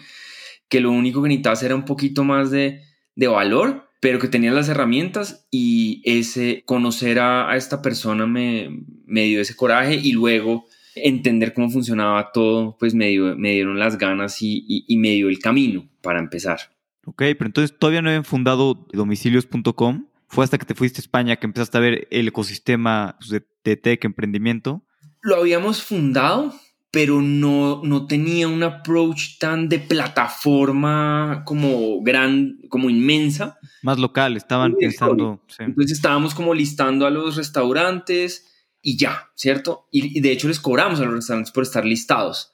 que 0.68 0.80
lo 0.80 0.90
único 0.90 1.23
que 1.23 1.28
necesitabas 1.28 1.62
era 1.62 1.75
un 1.75 1.85
poquito 1.85 2.25
más 2.25 2.50
de, 2.50 2.82
valor, 3.16 3.88
pero 4.00 4.18
que 4.18 4.28
tenías 4.28 4.54
las 4.54 4.68
herramientas 4.68 5.46
y 5.50 6.02
ese 6.04 6.62
conocer 6.66 7.18
a, 7.18 7.56
esta 7.56 7.82
persona 7.82 8.26
me, 8.26 8.85
me, 9.06 9.25
dio 9.25 9.40
ese 9.40 9.56
coraje 9.56 9.94
y 9.94 10.12
luego 10.12 10.66
entender 10.94 11.52
cómo 11.52 11.70
funcionaba 11.70 12.32
todo, 12.32 12.76
pues 12.78 12.94
me, 12.94 13.16
me 13.37 13.52
dieron 13.52 13.78
las 13.78 13.99
ganas 13.99 14.40
y, 14.42 14.64
y, 14.66 14.96
me 14.96 15.11
dio 15.11 15.28
el 15.28 15.38
camino 15.38 15.88
para 16.02 16.18
empezar. 16.18 16.58
Ok, 17.04 17.23
pero 17.38 17.46
entonces 17.46 17.78
todavía 17.78 18.02
no 18.02 18.08
habían 18.08 18.25
fundado 18.25 18.87
domicilios.com. 18.92 20.06
Fue 20.28 20.42
hasta 20.42 20.58
que 20.58 20.66
te 20.66 20.75
fuiste 20.75 20.99
a 20.99 21.02
España 21.02 21.37
que 21.37 21.46
empezaste 21.46 21.78
a 21.78 21.80
ver 21.80 22.08
el 22.11 22.28
ecosistema 22.28 23.16
pues, 23.18 23.30
de, 23.30 23.46
de 23.64 23.76
tech, 23.76 24.04
emprendimiento. 24.04 24.82
Lo 25.23 25.37
habíamos 25.37 25.82
fundado, 25.82 26.54
pero 26.90 27.21
no, 27.21 27.83
no 27.85 28.07
tenía 28.07 28.49
un 28.49 28.62
approach 28.62 29.38
tan 29.38 29.69
de 29.69 29.78
plataforma 29.78 31.43
como 31.45 32.00
gran, 32.02 32.59
como 32.69 32.88
inmensa. 32.88 33.59
Más 33.83 33.99
local, 33.99 34.37
estaban 34.37 34.75
pensando. 34.75 35.43
Entonces 35.59 35.99
estábamos 35.99 36.35
como 36.35 36.55
listando 36.55 37.07
a 37.07 37.11
los 37.11 37.37
restaurantes 37.37 38.47
y 38.81 38.97
ya, 38.97 39.31
¿cierto? 39.35 39.88
Y, 39.90 40.21
de 40.21 40.33
hecho 40.33 40.49
les 40.49 40.61
cobramos 40.61 41.00
a 41.00 41.05
los 41.05 41.14
restaurantes 41.14 41.52
por 41.52 41.64
estar 41.64 41.85
listados. 41.85 42.52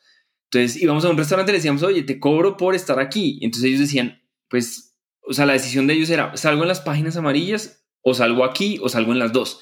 Entonces 0.51 0.81
íbamos 0.83 1.05
a 1.05 1.11
un 1.11 1.19
restaurante 1.19 1.53
y 1.53 1.55
le 1.55 1.59
decíamos, 1.59 1.83
oye, 1.83 2.03
te 2.03 2.19
cobro 2.19 2.57
por 2.57 2.75
estar 2.75 2.99
aquí. 2.99 3.39
entonces 3.43 3.69
ellos 3.69 3.81
decían, 3.81 4.23
pues, 4.49 4.97
o 5.21 5.33
sea, 5.33 5.47
la 5.47 5.53
decisión 5.53 5.87
de 5.87 5.95
ellos 5.95 6.11
era, 6.11 6.37
salgo 6.37 6.63
en 6.63 6.69
las 6.69 6.81
páginas 6.81 7.17
amarillas 7.17 7.85
o 8.01 8.15
salgo 8.15 8.45
aquí 8.45 8.79
o 8.83 8.89
salgo 8.89 9.13
en 9.13 9.19
las 9.19 9.33
dos. 9.33 9.61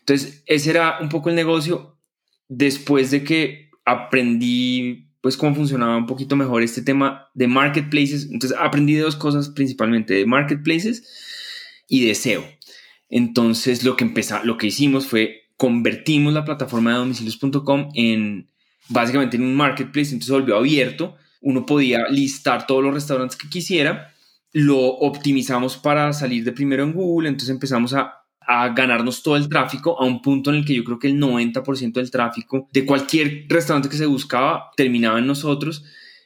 Entonces 0.00 0.42
ese 0.46 0.70
era 0.70 0.98
un 1.00 1.08
poco 1.08 1.28
el 1.30 1.34
negocio 1.34 1.98
después 2.48 3.10
de 3.10 3.24
que 3.24 3.67
aprendí 3.88 5.08
pues 5.20 5.36
cómo 5.36 5.54
funcionaba 5.54 5.96
un 5.96 6.06
poquito 6.06 6.36
mejor 6.36 6.62
este 6.62 6.82
tema 6.82 7.28
de 7.34 7.48
marketplaces. 7.48 8.28
Entonces 8.30 8.56
aprendí 8.60 8.94
dos 8.94 9.16
cosas 9.16 9.48
principalmente, 9.48 10.14
de 10.14 10.26
marketplaces 10.26 11.04
y 11.88 12.06
de 12.06 12.14
SEO. 12.14 12.44
Entonces 13.08 13.84
lo 13.84 13.96
que 13.96 14.04
empezó, 14.04 14.42
lo 14.44 14.58
que 14.58 14.68
hicimos 14.68 15.06
fue 15.06 15.42
convertimos 15.56 16.32
la 16.32 16.44
plataforma 16.44 16.92
de 16.92 16.98
domicilios.com 16.98 17.88
en 17.94 18.48
básicamente 18.88 19.36
en 19.36 19.42
un 19.42 19.56
marketplace, 19.56 20.12
entonces 20.12 20.30
volvió 20.30 20.56
abierto, 20.56 21.16
uno 21.40 21.66
podía 21.66 22.08
listar 22.08 22.66
todos 22.66 22.82
los 22.82 22.94
restaurantes 22.94 23.36
que 23.36 23.48
quisiera, 23.48 24.14
lo 24.52 24.78
optimizamos 24.78 25.76
para 25.76 26.12
salir 26.12 26.44
de 26.44 26.52
primero 26.52 26.84
en 26.84 26.92
Google, 26.92 27.28
entonces 27.28 27.50
empezamos 27.50 27.92
a 27.92 28.17
a 28.48 28.70
ganarnos 28.70 29.22
todo 29.22 29.36
el 29.36 29.48
tráfico 29.48 30.00
a 30.00 30.06
un 30.06 30.22
punto 30.22 30.50
en 30.50 30.56
el 30.56 30.64
que 30.64 30.74
yo 30.74 30.82
creo 30.82 30.98
que 30.98 31.08
el 31.08 31.20
90% 31.20 31.92
del 31.92 32.10
tráfico 32.10 32.68
de 32.72 32.86
cualquier 32.86 33.44
restaurante 33.48 33.90
que 33.90 33.96
se 33.96 34.06
buscaba 34.06 34.70
terminaba 34.74 35.18
en 35.18 35.26
nosotros 35.26 35.84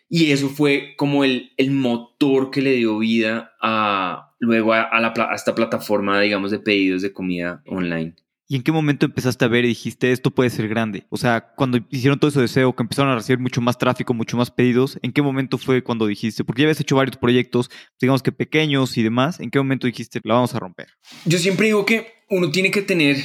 y 0.09 0.31
eso 0.31 0.49
fue 0.49 0.95
como 0.97 1.25
el, 1.25 1.53
el 1.57 1.73
motor 1.73 2.51
que 2.51 2.63
le 2.63 2.77
dio 2.77 2.99
vida 2.99 3.55
a 3.61 4.33
luego 4.39 4.73
a, 4.73 5.01
la, 5.01 5.13
esta 5.35 5.55
plataforma, 5.55 6.21
digamos, 6.21 6.51
de 6.51 6.59
pedidos 6.59 7.03
de 7.03 7.13
comida 7.13 7.63
online. 7.67 8.15
¿Y 8.49 8.57
en 8.57 8.63
qué 8.63 8.73
momento 8.73 9.07
empezaste 9.07 9.45
a 9.45 9.49
ver 9.49 9.65
y 9.65 9.69
dijiste, 9.69 10.13
esto 10.13 10.31
puede 10.31 10.51
ser 10.51 10.69
grande? 10.69 11.07
O 11.09 11.17
sea, 11.17 11.53
cuando 11.57 11.79
hicieron 11.91 12.19
todo 12.19 12.29
ese 12.29 12.41
deseo, 12.41 12.75
que 12.75 12.83
empezaron 12.83 13.11
a 13.11 13.15
recibir 13.15 13.39
mucho 13.39 13.61
más 13.61 13.79
tráfico, 13.79 14.15
mucho 14.15 14.37
más 14.37 14.51
pedidos, 14.51 14.99
¿en 15.03 15.13
qué 15.13 15.23
momento 15.23 15.59
fue 15.59 15.83
cuando 15.83 16.07
dijiste? 16.07 16.45
Porque 16.45 16.63
ya 16.63 16.67
habías 16.67 16.81
hecho 16.81 16.97
varios 16.97 17.17
proyectos, 17.17 17.71
digamos 18.01 18.23
que 18.23 18.33
pequeños 18.33 18.99
y 18.99 19.03
demás, 19.03 19.41
¿en 19.41 19.51
qué 19.51 19.59
momento 19.59 19.87
dijiste, 19.87 20.21
la 20.25 20.35
vamos 20.35 20.55
a 20.55 20.59
romper? 20.59 20.89
Yo 21.25 21.39
siempre 21.39 21.67
digo 21.67 21.87
que 21.87 22.09
uno 22.29 22.51
tiene 22.51 22.71
que 22.71 22.83
tener, 22.83 23.17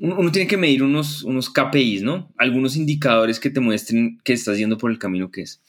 uno 0.00 0.30
tiene 0.32 0.46
que 0.46 0.56
medir 0.56 0.82
unos, 0.82 1.24
unos 1.24 1.50
KPIs, 1.50 2.02
¿no? 2.02 2.32
Algunos 2.38 2.76
indicadores 2.76 3.40
que 3.40 3.50
te 3.50 3.60
muestren 3.60 4.18
que 4.24 4.32
estás 4.32 4.56
yendo 4.56 4.78
por 4.78 4.90
el 4.90 4.98
camino 4.98 5.30
que 5.30 5.42
es. 5.42 5.60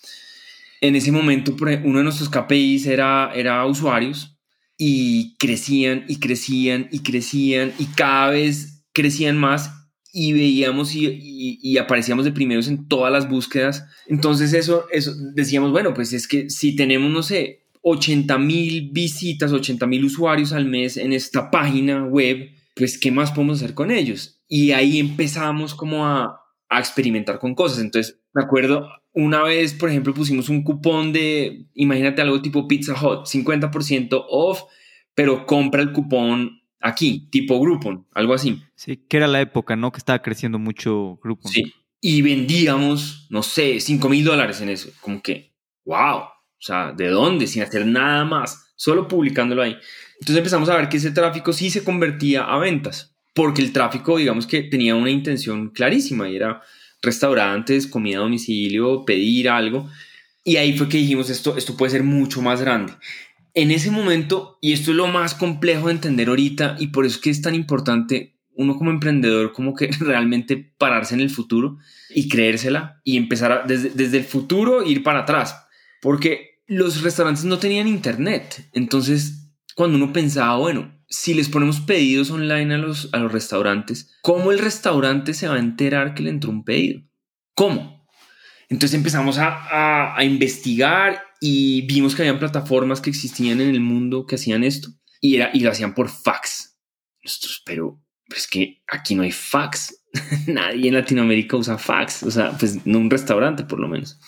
En 0.80 0.96
ese 0.96 1.12
momento, 1.12 1.56
uno 1.84 1.98
de 1.98 2.04
nuestros 2.04 2.30
KPIs 2.30 2.88
era, 2.88 3.32
era 3.36 3.66
usuarios 3.66 4.38
y 4.78 5.36
crecían 5.38 6.06
y 6.08 6.16
crecían 6.18 6.88
y 6.92 7.00
crecían 7.00 7.72
y 7.78 7.86
cada 7.86 8.32
vez 8.32 8.71
crecían 8.94 9.38
más 9.38 9.72
y 10.14 10.34
veíamos 10.34 10.94
y, 10.94 11.78
aparecíamos 11.78 12.26
de 12.26 12.32
primeros 12.32 12.68
en 12.68 12.88
todas 12.88 13.12
las 13.12 13.30
búsquedas. 13.30 13.86
Entonces 14.08 14.54
eso, 14.54 14.86
eso 14.92 15.14
decíamos, 15.34 15.72
bueno, 15.72 15.94
pues 15.94 16.14
es 16.14 16.28
que 16.28 16.50
si 16.50 16.76
tenemos, 16.76 17.10
no 17.12 17.24
sé, 17.24 17.64
80 17.82 18.38
mil 18.38 18.90
visitas, 18.92 19.52
80 19.52 19.88
mil 19.88 20.06
usuarios 20.06 20.54
al 20.54 20.66
mes 20.66 20.98
en 20.98 21.14
esta 21.14 21.50
página 21.50 22.06
web, 22.06 22.50
pues 22.76 22.98
¿qué 22.98 23.12
más 23.12 23.32
podemos 23.32 23.62
hacer 23.62 23.74
con 23.74 23.92
ellos? 23.92 24.42
Y 24.48 24.72
ahí 24.72 25.00
empezamos 25.00 25.74
como 25.74 26.06
a, 26.06 26.42
a 26.70 26.80
experimentar 26.80 27.40
con 27.40 27.56
cosas. 27.56 27.80
Entonces, 27.80 28.20
me 28.34 28.44
acuerdo, 28.44 28.90
una 29.14 29.44
vez, 29.44 29.74
por 29.74 29.90
ejemplo, 29.90 30.14
pusimos 30.14 30.50
un 30.50 30.64
cupón 30.64 31.14
de, 31.14 31.68
imagínate 31.74 32.22
algo 32.22 32.42
tipo 32.42 32.68
Pizza 32.68 32.94
Hut, 32.94 33.26
50% 33.26 34.26
off, 34.30 34.64
pero 35.16 35.46
compra 35.46 35.82
el 35.82 35.92
cupón 35.92 36.61
aquí, 36.82 37.28
tipo 37.32 37.60
Groupon, 37.60 38.08
algo 38.14 38.34
así. 38.34 38.62
Sí, 38.76 38.98
que 38.98 39.18
era 39.18 39.28
la 39.28 39.42
época, 39.42 39.76
¿no? 39.76 39.92
Que 39.92 40.00
estaba 40.00 40.22
creciendo 40.22 40.60
mucho 40.60 41.20
Groupon. 41.24 41.52
Sí, 41.52 41.74
y 42.02 42.22
vendíamos, 42.22 43.28
no 43.30 43.44
sé, 43.44 43.80
5 43.80 44.10
mil 44.10 44.24
dólares 44.24 44.60
en 44.62 44.70
eso. 44.70 44.90
Como 45.02 45.22
que, 45.22 45.54
wow, 45.86 46.18
o 46.18 46.34
sea, 46.60 46.92
¿de 46.92 47.08
dónde? 47.08 47.48
Sin 47.48 47.62
hacer 47.62 47.86
nada 47.86 48.26
más, 48.26 48.74
solo 48.76 49.08
publicándolo 49.08 49.62
ahí. 49.62 49.78
Entonces 50.20 50.38
empezamos 50.38 50.70
a 50.70 50.76
ver 50.76 50.90
que 50.90 50.98
ese 50.98 51.12
tráfico 51.12 51.54
sí 51.54 51.70
se 51.70 51.84
convertía 51.84 52.44
a 52.44 52.58
ventas, 52.58 53.16
porque 53.34 53.62
el 53.62 53.72
tráfico, 53.72 54.18
digamos 54.18 54.48
que 54.48 54.64
tenía 54.64 54.96
una 54.96 55.12
intención 55.12 55.70
clarísima 55.70 56.30
y 56.30 56.36
era 56.36 56.62
restaurantes, 57.02 57.88
comida 57.88 58.18
a 58.18 58.22
domicilio, 58.22 59.06
pedir 59.06 59.50
algo. 59.50 59.90
Y 60.44 60.58
ahí 60.58 60.76
fue 60.76 60.90
que 60.90 60.98
dijimos, 60.98 61.30
esto, 61.30 61.56
esto 61.56 61.78
puede 61.78 61.92
ser 61.92 62.04
mucho 62.04 62.42
más 62.42 62.62
grande 62.62 62.94
en 63.54 63.72
ese 63.72 63.92
momento, 63.92 64.58
y 64.62 64.74
esto 64.74 64.92
es 64.92 64.98
lo 64.98 65.08
más 65.08 65.36
complejo 65.36 65.88
de 65.88 65.94
entender 65.94 66.30
ahorita, 66.30 66.78
y 66.80 66.88
por 66.88 67.06
eso 67.06 67.16
es 67.16 67.22
que 67.22 67.30
es 67.30 67.42
tan 67.42 67.56
importante 67.56 68.38
uno 68.54 68.78
como 68.78 68.92
emprendedor, 68.92 69.54
como 69.54 69.74
que 69.74 69.88
realmente 70.00 70.74
pararse 70.78 71.14
en 71.14 71.22
el 71.22 71.30
futuro 71.30 71.78
y 72.10 72.28
creérsela 72.30 73.02
y 73.04 73.18
empezar 73.18 73.66
desde, 73.68 73.90
desde 73.90 74.18
el 74.18 74.24
futuro 74.24 74.84
ir 74.84 75.04
para 75.04 75.20
atrás, 75.20 75.66
porque 76.02 76.62
los 76.68 77.02
restaurantes 77.02 77.44
no 77.44 77.60
tenían 77.60 77.88
internet. 77.88 78.70
Entonces, 78.74 79.52
cuando 79.76 79.98
uno 79.98 80.14
pensaba, 80.14 80.58
bueno, 80.58 80.92
si 81.10 81.34
les 81.34 81.50
ponemos 81.50 81.82
pedidos 81.82 82.32
online 82.32 82.76
a 82.76 82.78
los, 82.78 83.10
a 83.12 83.18
los 83.18 83.32
restaurantes, 83.32 84.16
¿cómo 84.22 84.52
el 84.52 84.60
restaurante 84.60 85.34
se 85.34 85.48
va 85.48 85.56
a 85.56 85.60
enterar 85.60 86.14
que 86.14 86.24
le 86.24 86.30
entró 86.30 86.52
un 86.52 86.64
pedido? 86.64 87.02
¿Cómo? 87.54 88.08
Entonces 88.70 88.96
empezamos 88.96 89.38
a, 89.38 89.50
a, 89.50 90.18
a 90.18 90.24
investigar 90.24 91.22
y 91.44 91.82
vimos 91.88 92.14
que 92.14 92.22
habían 92.22 92.38
plataformas 92.38 93.02
que 93.02 93.10
existían 93.10 93.60
en 93.62 93.72
el 93.72 93.82
mundo 93.82 94.28
que 94.28 94.36
hacían 94.36 94.64
esto 94.64 94.90
y, 95.20 95.38
era, 95.38 95.50
y 95.52 95.62
lo 95.62 95.72
hacían 95.72 95.96
por 95.96 96.08
fax. 96.08 96.78
Pero, 97.66 98.00
es 98.28 98.48
que 98.48 98.84
aquí 98.88 99.16
no 99.16 99.24
hay 99.24 99.32
fax. 99.32 100.06
Nadie 100.48 100.90
en 100.90 100.94
Latinoamérica 100.94 101.58
usa 101.58 101.80
fax, 101.80 102.22
o 102.24 102.32
sea, 102.32 102.52
pues 102.52 102.86
no 102.86 103.00
un 103.00 103.10
restaurante 103.10 103.64
por 103.64 103.80
lo 103.80 103.88
menos. 103.88 104.20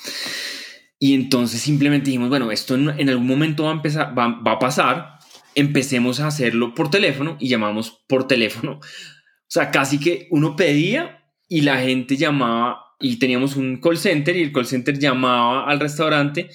Y 0.98 1.13
entonces 1.13 1.62
simplemente 1.62 2.08
dijimos, 2.08 2.29
bueno, 2.29 2.51
esto 2.51 2.74
en, 2.74 3.10
algún 3.10 3.27
momento 3.27 3.65
va 3.65 3.70
a 3.70 3.74
empezar, 3.74 4.17
va, 4.17 4.41
a 4.43 4.60
pasar, 4.60 5.20
empecemos 5.53 6.20
a 6.20 6.27
hacerlo 6.27 6.74
por 6.74 6.89
teléfono 6.89 7.38
y 7.39 7.48
llamamos 7.48 8.03
por 8.08 8.25
teléfono. 8.27 8.79
O 8.79 9.50
sea, 9.53 9.70
casi 9.70 10.00
que 10.00 10.27
uno 10.32 10.55
pedía 10.55 11.24
y 11.48 11.62
la 11.62 11.77
gente 11.77 12.17
llamaba 12.17 12.96
y 13.00 13.17
teníamos 13.17 13.55
un 13.55 13.79
call 13.79 13.98
center 14.00 14.36
y 14.36 14.41
el 14.41 14.51
call 14.51 14.65
center 14.65 14.98
llamaba 14.98 15.70
al 15.70 15.79
restaurante 15.79 16.50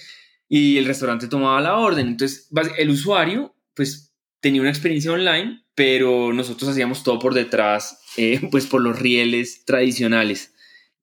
y 0.48 0.78
el 0.78 0.86
restaurante 0.86 1.28
tomaba 1.28 1.60
la 1.60 1.76
orden. 1.76 2.08
Entonces, 2.08 2.48
el 2.78 2.90
usuario, 2.90 3.54
pues, 3.74 4.14
tenía 4.40 4.60
una 4.60 4.70
experiencia 4.70 5.12
online, 5.12 5.64
pero 5.74 6.32
nosotros 6.32 6.70
hacíamos 6.70 7.02
todo 7.02 7.18
por 7.18 7.34
detrás, 7.34 8.00
eh, 8.16 8.40
pues, 8.50 8.66
por 8.66 8.80
los 8.80 8.98
rieles 8.98 9.64
tradicionales. 9.64 10.54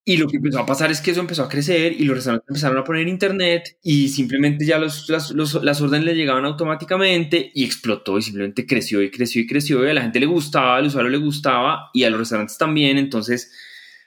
Y 0.08 0.18
lo 0.18 0.28
que 0.28 0.38
empezó 0.38 0.60
a 0.60 0.68
pasar 0.68 0.92
es 0.92 1.02
que 1.02 1.10
eso 1.10 1.20
empezó 1.20 1.44
a 1.44 1.50
crecer 1.50 1.94
y 2.00 2.06
los 2.06 2.16
restaurantes 2.16 2.48
empezaron 2.48 2.78
a 2.78 2.84
poner 2.84 3.08
internet 3.08 3.80
y 3.82 4.10
simplemente 4.10 4.64
ya 4.64 4.78
los, 4.78 5.10
las, 5.10 5.32
las 5.32 5.82
órdenes 5.82 6.06
le 6.06 6.14
llegaban 6.14 6.46
automáticamente 6.46 7.52
y 7.56 7.64
explotó 7.64 8.20
y 8.20 8.22
simplemente 8.22 8.68
creció 8.68 9.02
y 9.02 9.10
creció 9.10 9.42
y 9.42 9.48
creció 9.48 9.84
y 9.84 9.90
a 9.90 9.96
la 9.96 10.04
gente 10.04 10.20
le 10.20 10.28
gustaba, 10.28 10.78
al 10.78 10.86
usuario 10.86 11.10
le 11.10 11.18
gustaba 11.18 11.90
y 11.92 12.04
a 12.04 12.12
los 12.12 12.20
restaurantes 12.20 12.56
también. 12.60 13.00
Entonces, 13.00 13.52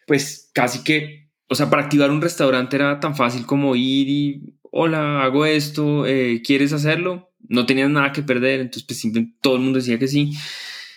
pues 0.07 0.53
casi 0.55 0.85
que, 0.85 1.33
o 1.49 1.57
sea, 1.57 1.69
para 1.69 1.83
activar 1.83 2.13
un 2.13 2.23
restaurante 2.23 2.77
era 2.77 3.01
tan 3.01 3.17
fácil 3.17 3.45
como 3.45 3.75
ir 3.75 4.09
y 4.09 4.58
hola, 4.71 5.23
hago 5.23 5.47
esto, 5.47 6.07
eh, 6.07 6.43
¿quieres 6.45 6.73
hacerlo? 6.73 7.31
No 7.49 7.67
tenías 7.67 7.91
nada 7.91 8.13
que 8.13 8.23
perder, 8.23 8.61
entonces 8.61 8.85
pues 8.85 9.03
todo 9.41 9.57
el 9.57 9.63
mundo 9.63 9.79
decía 9.79 9.99
que 9.99 10.09
sí 10.09 10.33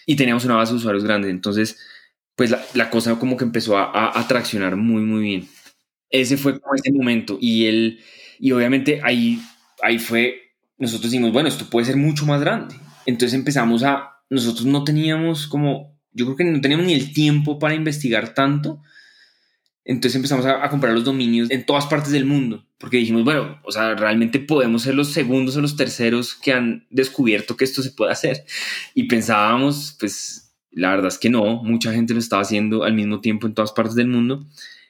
y 0.06 0.16
teníamos 0.16 0.46
una 0.46 0.56
base 0.56 0.74
de 0.74 0.78
usuarios 0.78 1.04
grande, 1.04 1.30
entonces 1.30 1.78
pues 2.36 2.50
la, 2.74 2.90
cosa 2.90 3.20
como 3.20 3.38
que 3.38 3.44
empezó 3.44 3.78
a, 3.78 3.92
a, 3.92 4.75
muy, 4.75 5.04
muy 5.04 5.22
bien. 5.22 5.48
Ese 6.10 6.38
fue 6.38 6.60
como 6.60 6.74
ese 6.74 6.92
momento 6.92 7.38
y 7.40 7.66
él, 7.66 8.00
y 8.40 8.51
obviamente 8.51 9.00
ahí, 9.04 9.40
ahí 9.84 10.00
fue, 10.00 10.54
nosotros 10.78 11.12
dijimos, 11.12 11.32
bueno, 11.32 11.50
esto 11.50 11.70
puede 11.70 11.86
ser 11.86 11.98
mucho 11.98 12.25
más 12.25 12.42
grande. 12.42 12.75
Entonces 13.06 13.38
empezamos 13.38 13.84
a, 13.84 14.18
nosotros 14.30 14.66
no 14.66 14.84
teníamos 14.84 15.46
como, 15.46 16.00
yo 16.13 16.25
creo 16.25 16.38
que 16.38 16.44
no 16.46 16.62
teníamos 16.62 16.88
ni 16.88 16.94
el 16.94 17.13
tiempo 17.13 17.60
para 17.60 17.75
investigar 17.75 18.34
tanto, 18.34 18.82
entonces 19.84 20.16
empezamos 20.16 20.46
a, 20.46 20.70
comprar 20.70 20.94
los 20.94 21.04
dominios 21.04 21.50
en 21.50 21.66
todas 21.66 21.88
partes 21.88 22.12
del 22.12 22.26
mundo, 22.26 22.66
porque 22.78 22.98
dijimos, 22.98 23.24
bueno, 23.24 23.60
o 23.64 23.72
sea, 23.72 23.96
realmente 23.96 24.40
podemos 24.40 24.84
ser 24.84 24.96
los 24.96 25.12
segundos 25.12 25.58
o 25.58 25.62
los 25.62 25.76
terceros 25.76 26.36
que 26.36 26.54
han 26.54 26.86
descubierto 26.90 27.58
que 27.58 27.66
esto 27.66 27.82
se 27.82 27.92
puede 27.92 28.12
hacer. 28.12 28.46
Y 28.94 29.04
pensábamos, 29.04 29.96
pues 30.00 30.54
la 30.72 30.92
verdad 30.92 31.08
es 31.08 31.18
que 31.18 31.30
no, 31.30 31.64
mucha 31.64 31.94
gente 31.94 32.14
lo 32.14 32.20
estaba 32.20 32.44
haciendo 32.44 32.84
al 32.84 32.94
mismo 32.94 33.22
tiempo 33.22 33.48
en 33.48 33.54
todas 33.54 33.72
partes 33.72 33.96
del 33.96 34.08
mundo, 34.08 34.46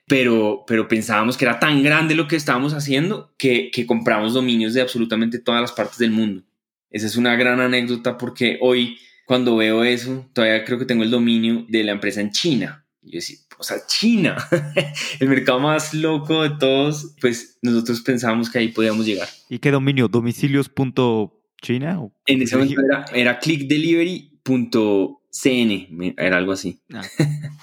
pero, 0.08 0.66
pero 0.68 0.88
pensábamos 0.88 1.38
que 1.38 1.46
era 1.46 1.60
tan 1.60 1.82
grande 1.84 2.16
lo 2.16 2.28
que 2.28 2.36
estábamos 2.36 2.74
haciendo 2.74 3.34
que, 3.38 3.72
que 3.72 3.86
compramos 3.86 4.34
dominios 4.34 4.74
de 4.74 4.82
absolutamente 4.82 5.40
todas 5.40 5.62
las 5.62 5.72
partes 5.72 5.98
del 5.98 6.12
mundo. 6.12 6.44
Esa 6.90 7.08
es 7.08 7.16
una 7.16 7.36
gran 7.38 7.62
anécdota 7.62 8.18
porque 8.18 8.58
hoy 8.62 8.98
cuando 9.26 9.56
veo 9.56 9.86
eso, 9.86 10.30
todavía 10.34 10.66
creo 10.66 10.78
que 10.78 10.86
tengo 10.86 11.04
el 11.04 11.12
dominio 11.12 11.66
de 11.70 11.86
la 11.86 11.94
empresa 11.94 12.20
en 12.20 12.32
China 12.32 12.86
Y 13.02 13.12
yo 13.12 13.18
decía, 13.20 13.38
o 13.62 13.64
sea, 13.64 13.78
China, 13.86 14.36
el 15.20 15.30
mercado 15.30 15.60
más 15.60 15.94
loco 15.94 16.42
de 16.42 16.50
todos, 16.58 17.14
pues 17.22 17.60
nosotros 17.62 18.02
pensábamos 18.02 18.50
que 18.50 18.58
ahí 18.58 18.70
podíamos 18.70 19.06
llegar. 19.06 19.28
¿Y 19.50 19.60
qué 19.60 19.70
dominio? 19.70 20.08
¿Domicilios.china? 20.08 22.10
En 22.26 22.42
ese 22.42 22.58
momento 22.58 22.82
era, 22.84 23.06
era 23.14 23.38
clickdelivery.cn, 23.40 26.16
era 26.18 26.38
algo 26.38 26.54
así. 26.54 26.82
Ah. 26.92 27.04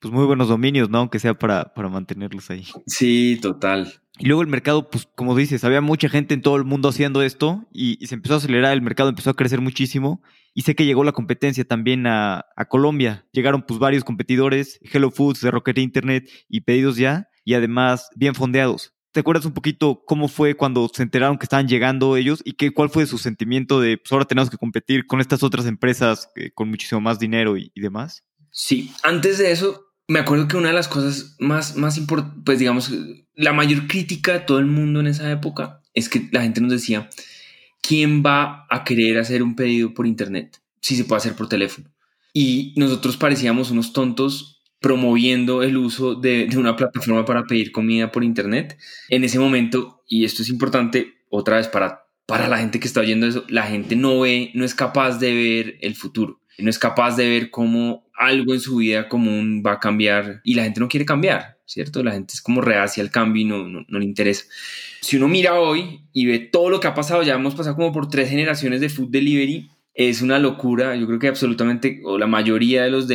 Pues 0.00 0.12
muy 0.12 0.26
buenos 0.26 0.48
dominios, 0.48 0.90
¿no? 0.90 0.98
Aunque 0.98 1.18
sea 1.18 1.32
para, 1.32 1.72
para 1.72 1.88
mantenerlos 1.88 2.50
ahí. 2.50 2.66
Sí, 2.86 3.38
total. 3.40 3.90
Y 4.18 4.26
luego 4.26 4.42
el 4.42 4.48
mercado, 4.48 4.90
pues 4.90 5.08
como 5.14 5.34
dices, 5.34 5.64
había 5.64 5.80
mucha 5.80 6.10
gente 6.10 6.34
en 6.34 6.42
todo 6.42 6.56
el 6.56 6.64
mundo 6.64 6.90
haciendo 6.90 7.22
esto 7.22 7.66
y, 7.72 8.06
se 8.06 8.14
empezó 8.14 8.34
a 8.34 8.36
acelerar, 8.36 8.74
el 8.74 8.82
mercado 8.82 9.08
empezó 9.08 9.30
a 9.30 9.34
crecer 9.34 9.62
muchísimo 9.62 10.20
y 10.54 10.62
sé 10.62 10.76
que 10.76 10.86
llegó 10.86 11.02
la 11.04 11.12
competencia 11.12 11.64
también 11.64 12.06
a, 12.06 12.46
Colombia. 12.68 13.26
Llegaron 13.32 13.64
pues 13.66 13.78
varios 13.78 14.04
competidores, 14.04 14.78
Hello 14.80 15.10
Foods, 15.10 15.40
de 15.40 15.50
Rocket 15.50 15.78
Internet 15.78 16.30
y 16.48 16.62
pedidos 16.62 16.96
ya 16.96 17.28
y 17.44 17.54
además 17.54 18.08
bien 18.16 18.34
fondeados. 18.34 18.94
¿Te 19.12 19.20
acuerdas 19.20 19.44
un 19.44 19.52
poquito 19.52 20.02
cómo 20.06 20.28
fue 20.28 20.56
cuando 20.56 20.88
se 20.92 21.02
enteraron 21.02 21.38
que 21.38 21.44
estaban 21.44 21.68
llegando 21.68 22.16
ellos 22.16 22.40
y 22.44 22.54
qué, 22.54 22.72
cuál 22.72 22.88
fue 22.88 23.06
su 23.06 23.18
sentimiento 23.18 23.80
de, 23.80 23.98
pues 23.98 24.10
ahora 24.12 24.24
tenemos 24.24 24.50
que 24.50 24.56
competir 24.56 25.06
con 25.06 25.20
estas 25.20 25.42
otras 25.42 25.66
empresas 25.66 26.30
eh, 26.36 26.50
con 26.52 26.70
muchísimo 26.70 27.00
más 27.00 27.18
dinero 27.18 27.56
y, 27.56 27.70
demás? 27.76 28.24
Sí, 28.50 28.92
antes 29.02 29.38
de 29.38 29.52
eso, 29.52 29.84
me 30.08 30.18
acuerdo 30.18 30.48
que 30.48 30.56
una 30.56 30.68
de 30.68 30.74
las 30.74 30.88
cosas 30.88 31.36
más, 31.38 31.76
más 31.76 31.96
importantes, 31.96 32.42
pues 32.44 32.58
digamos, 32.58 32.90
la 33.34 33.52
mayor 33.52 33.86
crítica 33.86 34.32
de 34.32 34.40
todo 34.40 34.58
el 34.58 34.66
mundo 34.66 35.00
en 35.00 35.06
esa 35.08 35.30
época 35.30 35.80
es 35.92 36.08
que 36.08 36.28
la 36.32 36.42
gente 36.42 36.60
nos 36.60 36.72
decía, 36.72 37.08
¿quién 37.86 38.22
va 38.24 38.66
a 38.70 38.84
querer 38.84 39.18
hacer 39.18 39.42
un 39.42 39.56
pedido 39.56 39.94
por 39.94 40.06
internet 40.06 40.60
si 40.80 40.96
se 40.96 41.04
puede 41.04 41.18
hacer 41.18 41.34
por 41.34 41.48
teléfono? 41.48 41.90
Y 42.32 42.72
nosotros 42.76 43.16
parecíamos 43.16 43.70
unos 43.70 43.92
tontos 43.92 44.62
promoviendo 44.80 45.62
el 45.62 45.76
uso 45.76 46.14
de, 46.14 46.46
de 46.46 46.58
una 46.58 46.76
plataforma 46.76 47.24
para 47.24 47.44
pedir 47.44 47.72
comida 47.72 48.10
por 48.10 48.24
internet. 48.24 48.78
En 49.08 49.24
ese 49.24 49.38
momento, 49.38 50.02
y 50.08 50.24
esto 50.24 50.42
es 50.42 50.48
importante 50.48 51.14
otra 51.30 51.56
vez 51.56 51.68
para, 51.68 52.06
para 52.26 52.48
la 52.48 52.58
gente 52.58 52.80
que 52.80 52.86
está 52.86 53.00
oyendo 53.00 53.26
eso, 53.26 53.44
la 53.48 53.64
gente 53.64 53.96
no 53.96 54.20
ve, 54.20 54.50
no 54.54 54.64
es 54.64 54.74
capaz 54.74 55.18
de 55.18 55.32
ver 55.32 55.78
el 55.80 55.94
futuro 55.94 56.40
no 56.58 56.70
es 56.70 56.78
capaz 56.78 57.16
de 57.16 57.28
ver 57.28 57.50
cómo 57.50 58.06
algo 58.14 58.54
en 58.54 58.60
su 58.60 58.76
vida 58.76 59.08
común 59.08 59.62
va 59.66 59.72
a 59.72 59.80
cambiar 59.80 60.40
y 60.44 60.54
la 60.54 60.64
gente 60.64 60.80
no 60.80 60.88
quiere 60.88 61.04
cambiar, 61.04 61.53
¿cierto? 61.66 62.02
La 62.02 62.12
gente 62.12 62.34
es 62.34 62.42
como 62.42 62.60
reacia 62.60 63.02
al 63.02 63.10
cambio 63.10 63.42
y 63.42 63.44
no, 63.44 63.68
no, 63.68 63.98
le 63.98 64.04
interesa. 64.04 64.44
Si 65.00 65.16
uno 65.16 65.28
mira 65.28 65.54
hoy 65.54 66.02
y 66.12 66.26
ve 66.26 66.38
todo 66.38 66.70
lo 66.70 66.80
que 66.80 66.88
ha 66.88 66.94
pasado, 66.94 67.22
ya 67.22 67.34
hemos 67.34 67.54
pasado 67.54 67.76
como 67.76 67.92
por 67.92 68.08
tres 68.08 68.30
generaciones 68.30 68.80
de 68.80 68.88
food 68.88 69.10
delivery, 69.10 69.70
es 69.94 70.22
una 70.22 70.38
locura. 70.38 70.96
Yo 70.96 71.06
creo 71.06 71.18
que 71.18 71.28
absolutamente, 71.28 72.00
o 72.04 72.18
la 72.18 72.26
mayoría 72.26 72.84
de 72.84 72.90
los 72.90 73.08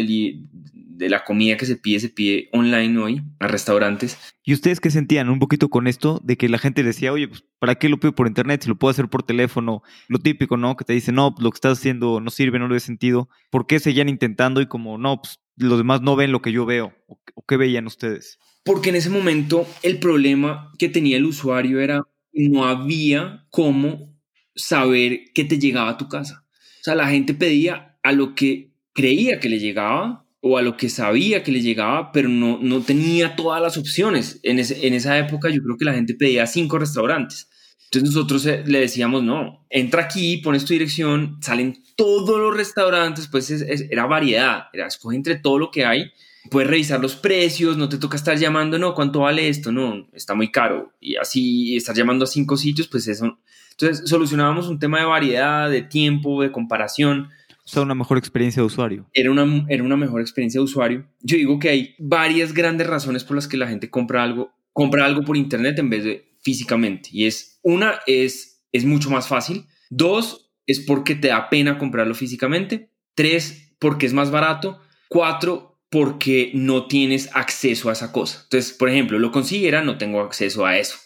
de 0.99 1.09
la 1.09 1.23
comida 1.23 1.55
que 1.55 1.65
se 1.65 1.77
pide, 1.77 1.99
se 2.01 2.09
pide 2.09 2.49
online 2.51 2.99
hoy 2.99 3.21
a 3.39 3.47
restaurantes. 3.47 4.17
¿Y 4.43 4.53
ustedes 4.53 4.81
qué 4.81 4.91
sentían 4.91 5.29
un 5.29 5.39
poquito 5.39 5.69
con 5.69 5.87
esto 5.87 6.19
de 6.23 6.35
que 6.35 6.49
la 6.49 6.57
gente 6.57 6.83
decía, 6.83 7.13
oye, 7.13 7.29
pues, 7.29 7.45
¿para 7.57 7.75
qué 7.75 7.87
lo 7.87 7.99
pido 7.99 8.13
por 8.13 8.27
internet 8.27 8.63
si 8.63 8.69
lo 8.69 8.75
puedo 8.75 8.91
hacer 8.91 9.07
por 9.07 9.23
teléfono? 9.23 9.81
Lo 10.09 10.19
típico, 10.19 10.57
¿no? 10.57 10.75
Que 10.75 10.83
te 10.83 10.91
dicen, 10.91 11.15
no, 11.15 11.33
lo 11.39 11.51
que 11.51 11.55
estás 11.55 11.79
haciendo 11.79 12.19
no 12.19 12.29
sirve, 12.31 12.59
no 12.59 12.67
lo 12.67 12.75
he 12.75 12.81
sentido. 12.81 13.29
¿Por 13.49 13.65
qué 13.65 13.79
seguían 13.79 14.09
intentando 14.09 14.59
y 14.59 14.67
como, 14.67 14.97
no, 14.97 15.21
pues 15.21 15.39
los 15.59 15.77
demás 15.77 16.01
no 16.01 16.15
ven 16.15 16.31
lo 16.31 16.41
que 16.41 16.51
yo 16.51 16.65
veo? 16.65 16.93
¿O, 17.07 17.45
qué 17.47 17.57
veían 17.57 17.87
ustedes? 17.87 18.39
Porque 18.63 18.89
en 18.89 18.95
ese 18.95 19.09
momento 19.09 19.67
el 19.83 19.99
problema 19.99 20.71
que 20.77 20.89
tenía 20.89 21.17
el 21.17 21.25
usuario 21.25 21.79
era 21.79 22.03
no 22.33 22.65
había 22.65 23.45
cómo 23.49 24.15
saber 24.55 25.21
qué 25.33 25.43
te 25.45 25.59
llegaba 25.59 25.91
a 25.91 25.97
tu 25.97 26.07
casa. 26.07 26.45
O 26.81 26.83
sea, 26.83 26.95
la 26.95 27.09
gente 27.09 27.33
pedía 27.33 27.97
a 28.03 28.11
lo 28.11 28.35
que 28.35 28.71
creía 28.93 29.39
que 29.39 29.49
le 29.49 29.59
llegaba 29.59 30.25
o 30.41 30.57
a 30.57 30.61
lo 30.61 30.77
que 30.77 30.89
sabía 30.89 31.43
que 31.43 31.51
le 31.51 31.61
llegaba, 31.61 32.11
pero 32.11 32.29
no, 32.29 32.59
no 32.61 32.81
tenía 32.81 33.35
todas 33.35 33.61
las 33.61 33.77
opciones. 33.77 34.39
En, 34.43 34.59
en 34.59 34.93
esa 34.93 35.17
época 35.17 35.49
yo 35.49 35.61
creo 35.61 35.77
que 35.77 35.85
la 35.85 35.93
gente 35.93 36.13
pedía 36.13 36.47
cinco 36.47 36.79
restaurantes. 36.79 37.49
Entonces 37.91 38.15
nosotros 38.15 38.45
eh, 38.45 38.63
le 38.65 38.79
decíamos, 38.81 39.23
no, 39.23 39.65
entra 39.69 40.03
aquí, 40.03 40.37
pones 40.37 40.65
tu 40.65 40.73
dirección, 40.73 41.37
salen 41.41 41.83
todos 41.95 42.39
los 42.39 42.55
restaurantes, 42.55 43.27
pues 43.27 43.49
era 43.51 44.05
variedad, 44.05 44.67
era 44.73 44.87
escoge 44.87 45.15
entre 45.15 45.35
todo 45.35 45.57
lo 45.57 45.71
que 45.71 45.85
hay, 45.85 46.11
puedes 46.51 46.69
revisar 46.69 46.99
los 46.99 47.15
precios, 47.15 47.77
no 47.77 47.89
te 47.89 47.97
toca 47.97 48.15
estar 48.15 48.37
llamando, 48.37 48.77
no, 48.77 48.93
¿cuánto 48.93 49.21
vale 49.21 49.49
esto? 49.49 49.71
No, 49.71 50.07
está 50.13 50.35
muy 50.35 50.51
caro. 50.51 50.93
Y 50.99 51.15
así 51.15 51.75
estar 51.75 51.95
llamando 51.95 52.25
a 52.25 52.27
cinco 52.27 52.57
sitios, 52.57 52.87
pues 52.87 53.07
eso. 53.07 53.39
Entonces 53.71 54.09
solucionábamos 54.09 54.67
un 54.67 54.79
tema 54.79 54.99
de 54.99 55.05
variedad, 55.05 55.69
de 55.69 55.81
tiempo, 55.81 56.41
de 56.41 56.51
comparación 56.51 57.29
sea, 57.69 57.83
una 57.83 57.95
mejor 57.95 58.17
experiencia 58.17 58.61
de 58.61 58.65
usuario. 58.65 59.05
Era 59.13 59.31
una, 59.31 59.65
era 59.69 59.83
una 59.83 59.95
mejor 59.95 60.21
experiencia 60.21 60.59
de 60.59 60.63
usuario. 60.63 61.05
Yo 61.21 61.37
digo 61.37 61.59
que 61.59 61.69
hay 61.69 61.95
varias 61.99 62.53
grandes 62.53 62.87
razones 62.87 63.23
por 63.23 63.35
las 63.35 63.47
que 63.47 63.57
la 63.57 63.67
gente 63.67 63.89
compra 63.89 64.23
algo, 64.23 64.51
compra 64.73 65.05
algo 65.05 65.23
por 65.23 65.37
internet 65.37 65.77
en 65.77 65.89
vez 65.89 66.03
de 66.03 66.28
físicamente. 66.49 67.09
Y 67.11 67.27
es, 67.27 67.59
una, 67.61 67.99
es, 68.07 68.63
es 68.71 68.83
mucho 68.83 69.11
más 69.11 69.27
fácil. 69.27 69.67
Dos, 69.91 70.51
es 70.65 70.79
porque 70.79 71.13
te 71.13 71.27
da 71.27 71.47
pena 71.49 71.77
comprarlo 71.77 72.15
físicamente. 72.15 72.91
Tres, 73.13 73.75
porque 73.77 74.07
es 74.07 74.13
más 74.13 74.31
barato. 74.31 74.79
Cuatro, 75.09 75.79
porque 75.91 76.51
no 76.55 76.87
tienes 76.87 77.29
acceso 77.35 77.89
a 77.89 77.93
esa 77.93 78.11
cosa. 78.11 78.41
Entonces, 78.45 78.73
por 78.73 78.89
ejemplo, 78.89 79.19
lo 79.19 79.31
consiguiera, 79.31 79.83
no 79.83 79.99
tengo 79.99 80.21
acceso 80.21 80.65
a 80.65 80.77
eso. 80.77 80.97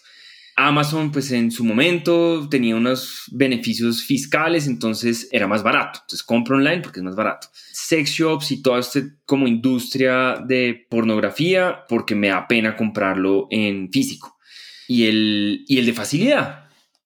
Amazon, 0.56 1.12
pues 1.12 1.30
en 1.32 1.50
su 1.50 1.64
momento 1.64 2.48
tenía 2.48 2.76
unos 2.76 3.24
beneficios 3.32 4.02
fiscales, 4.04 4.66
entonces 4.66 5.28
era 5.30 5.46
más 5.46 5.62
barato. 5.62 5.98
Entonces 6.02 6.22
compro 6.22 6.56
online 6.56 6.80
porque 6.80 7.00
es 7.00 7.04
más 7.04 7.16
barato. 7.16 7.48
Sex 7.52 8.10
shops 8.10 8.50
y 8.52 8.62
toda 8.62 8.78
esta 8.78 9.00
como 9.26 9.46
industria 9.46 10.36
de 10.46 10.86
pornografía 10.88 11.84
porque 11.88 12.14
me 12.14 12.28
da 12.28 12.46
pena 12.46 12.76
comprarlo 12.76 13.46
en 13.50 13.90
físico. 13.90 14.33
Y 14.88 15.06
el, 15.06 15.64
y 15.66 15.78
el 15.78 15.86
de 15.86 15.92
facilidad 15.92 16.64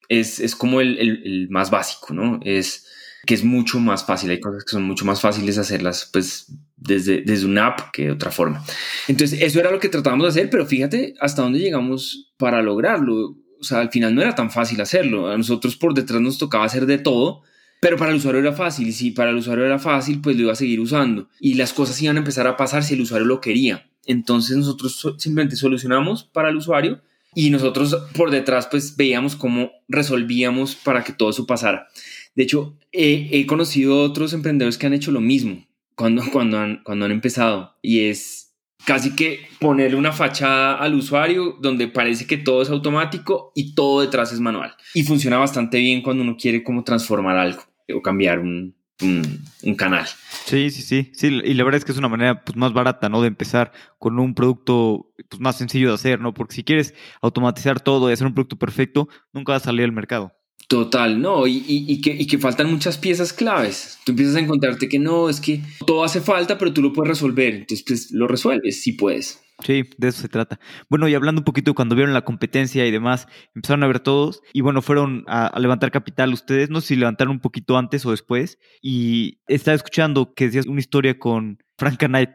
es, 0.08 0.40
es 0.40 0.56
como 0.56 0.80
el, 0.80 0.98
el, 0.98 1.48
más 1.50 1.70
básico, 1.70 2.14
¿no? 2.14 2.40
Es 2.42 2.86
que 3.26 3.34
es 3.34 3.44
mucho 3.44 3.78
más 3.78 4.04
fácil. 4.06 4.30
Hay 4.30 4.40
cosas 4.40 4.64
que 4.64 4.70
son 4.70 4.84
mucho 4.84 5.04
más 5.04 5.20
fáciles 5.20 5.58
hacerlas, 5.58 6.08
pues 6.12 6.52
desde, 6.76 7.22
desde 7.22 7.46
una 7.46 7.66
app 7.66 7.90
que 7.92 8.04
de 8.04 8.12
otra 8.12 8.30
forma. 8.30 8.64
Entonces, 9.06 9.40
eso 9.42 9.60
era 9.60 9.70
lo 9.70 9.80
que 9.80 9.88
tratábamos 9.88 10.24
de 10.24 10.40
hacer, 10.40 10.50
pero 10.50 10.66
fíjate 10.66 11.14
hasta 11.20 11.42
dónde 11.42 11.58
llegamos 11.58 12.32
para 12.38 12.62
lograrlo. 12.62 13.36
O 13.60 13.64
sea, 13.64 13.80
al 13.80 13.90
final 13.90 14.14
no 14.14 14.22
era 14.22 14.34
tan 14.34 14.50
fácil 14.50 14.80
hacerlo. 14.80 15.30
A 15.30 15.36
nosotros 15.36 15.76
por 15.76 15.94
detrás 15.94 16.20
nos 16.20 16.38
tocaba 16.38 16.64
hacer 16.64 16.86
de 16.86 16.98
todo, 16.98 17.42
pero 17.80 17.96
para 17.96 18.12
el 18.12 18.16
usuario 18.16 18.40
era 18.40 18.52
fácil. 18.52 18.88
Y 18.88 18.92
si 18.92 19.10
para 19.10 19.30
el 19.30 19.36
usuario 19.36 19.66
era 19.66 19.78
fácil, 19.78 20.20
pues 20.20 20.36
lo 20.36 20.42
iba 20.42 20.52
a 20.52 20.56
seguir 20.56 20.80
usando. 20.80 21.28
Y 21.40 21.54
las 21.54 21.72
cosas 21.72 22.00
iban 22.00 22.16
a 22.16 22.20
empezar 22.20 22.46
a 22.46 22.56
pasar 22.56 22.82
si 22.82 22.94
el 22.94 23.02
usuario 23.02 23.26
lo 23.26 23.40
quería. 23.40 23.90
Entonces 24.06 24.56
nosotros 24.56 25.16
simplemente 25.18 25.56
solucionamos 25.56 26.24
para 26.24 26.48
el 26.48 26.56
usuario 26.56 27.02
y 27.38 27.50
nosotros 27.50 27.96
por 28.16 28.32
detrás 28.32 28.66
pues 28.66 28.96
veíamos 28.96 29.36
cómo 29.36 29.70
resolvíamos 29.86 30.74
para 30.74 31.04
que 31.04 31.12
todo 31.12 31.30
eso 31.30 31.46
pasara. 31.46 31.86
De 32.34 32.42
hecho, 32.42 32.76
he 32.90 33.46
conocido 33.46 34.02
otros 34.02 34.32
emprendedores 34.32 34.76
que 34.76 34.88
han 34.88 34.92
hecho 34.92 35.12
lo 35.12 35.20
mismo 35.20 35.64
cuando, 35.94 36.24
cuando, 36.32 36.58
han, 36.58 36.82
cuando 36.82 37.04
han 37.04 37.12
empezado 37.12 37.76
y 37.80 38.00
es 38.06 38.56
casi 38.84 39.14
que 39.14 39.38
ponerle 39.60 39.96
una 39.96 40.10
fachada 40.10 40.78
al 40.78 40.96
usuario 40.96 41.56
donde 41.60 41.86
parece 41.86 42.26
que 42.26 42.38
todo 42.38 42.60
es 42.60 42.70
automático 42.70 43.52
y 43.54 43.76
todo 43.76 44.00
detrás 44.00 44.32
es 44.32 44.40
manual. 44.40 44.74
Y 44.92 45.04
funciona 45.04 45.38
bastante 45.38 45.78
bien 45.78 46.02
cuando 46.02 46.24
uno 46.24 46.36
quiere 46.36 46.64
como 46.64 46.82
transformar 46.82 47.36
algo 47.36 47.62
o 47.94 48.02
cambiar 48.02 48.40
un, 48.40 48.74
un, 49.02 49.74
canal. 49.76 50.06
Sí, 50.46 50.70
sí, 50.70 50.82
sí, 50.82 51.10
sí. 51.14 51.26
Y 51.26 51.54
la 51.54 51.64
verdad 51.64 51.78
es 51.78 51.84
que 51.84 51.92
es 51.92 51.98
una 51.98 52.08
manera 52.08 52.44
pues, 52.44 52.56
más 52.56 52.72
barata, 52.72 53.08
¿no? 53.08 53.20
De 53.20 53.28
empezar 53.28 53.72
con 53.98 54.18
un 54.18 54.34
producto 54.34 55.12
pues, 55.28 55.40
más 55.40 55.56
sencillo 55.56 55.88
de 55.88 55.94
hacer, 55.94 56.20
¿no? 56.20 56.34
Porque 56.34 56.54
si 56.54 56.64
quieres 56.64 56.94
automatizar 57.20 57.80
todo 57.80 58.10
y 58.10 58.12
hacer 58.12 58.26
un 58.26 58.34
producto 58.34 58.56
perfecto, 58.56 59.08
nunca 59.32 59.52
va 59.52 59.56
a 59.56 59.60
salir 59.60 59.84
al 59.84 59.92
mercado. 59.92 60.32
Total, 60.68 61.18
no, 61.18 61.46
y, 61.46 61.64
y, 61.66 62.00
que, 62.02 62.10
y 62.10 62.26
que 62.26 62.36
faltan 62.36 62.70
muchas 62.70 62.98
piezas 62.98 63.32
claves. 63.32 63.98
Tú 64.04 64.12
empiezas 64.12 64.36
a 64.36 64.40
encontrarte 64.40 64.88
que 64.88 64.98
no, 64.98 65.30
es 65.30 65.40
que 65.40 65.62
todo 65.86 66.04
hace 66.04 66.20
falta, 66.20 66.58
pero 66.58 66.74
tú 66.74 66.82
lo 66.82 66.92
puedes 66.92 67.08
resolver. 67.08 67.54
Entonces, 67.54 67.84
pues 67.86 68.10
lo 68.10 68.28
resuelves 68.28 68.82
si 68.82 68.92
puedes. 68.92 69.40
Sí, 69.64 69.90
de 69.96 70.08
eso 70.08 70.22
se 70.22 70.28
trata. 70.28 70.60
Bueno, 70.88 71.08
y 71.08 71.14
hablando 71.14 71.40
un 71.40 71.44
poquito 71.44 71.74
cuando 71.74 71.96
vieron 71.96 72.14
la 72.14 72.24
competencia 72.24 72.86
y 72.86 72.90
demás, 72.92 73.26
empezaron 73.54 73.82
a 73.82 73.88
ver 73.88 74.00
todos 74.00 74.40
y 74.52 74.60
bueno, 74.60 74.82
fueron 74.82 75.24
a, 75.26 75.52
levantar 75.58 75.90
capital 75.90 76.32
ustedes, 76.32 76.70
no 76.70 76.80
sé 76.80 76.88
si 76.88 76.96
levantaron 76.96 77.32
un 77.32 77.40
poquito 77.40 77.76
antes 77.76 78.06
o 78.06 78.12
después, 78.12 78.58
y 78.80 79.40
estaba 79.48 79.74
escuchando 79.74 80.32
que 80.34 80.46
decías 80.46 80.66
una 80.66 80.78
historia 80.78 81.18
con 81.18 81.62
Frank 81.76 81.98
Knight. 81.98 82.30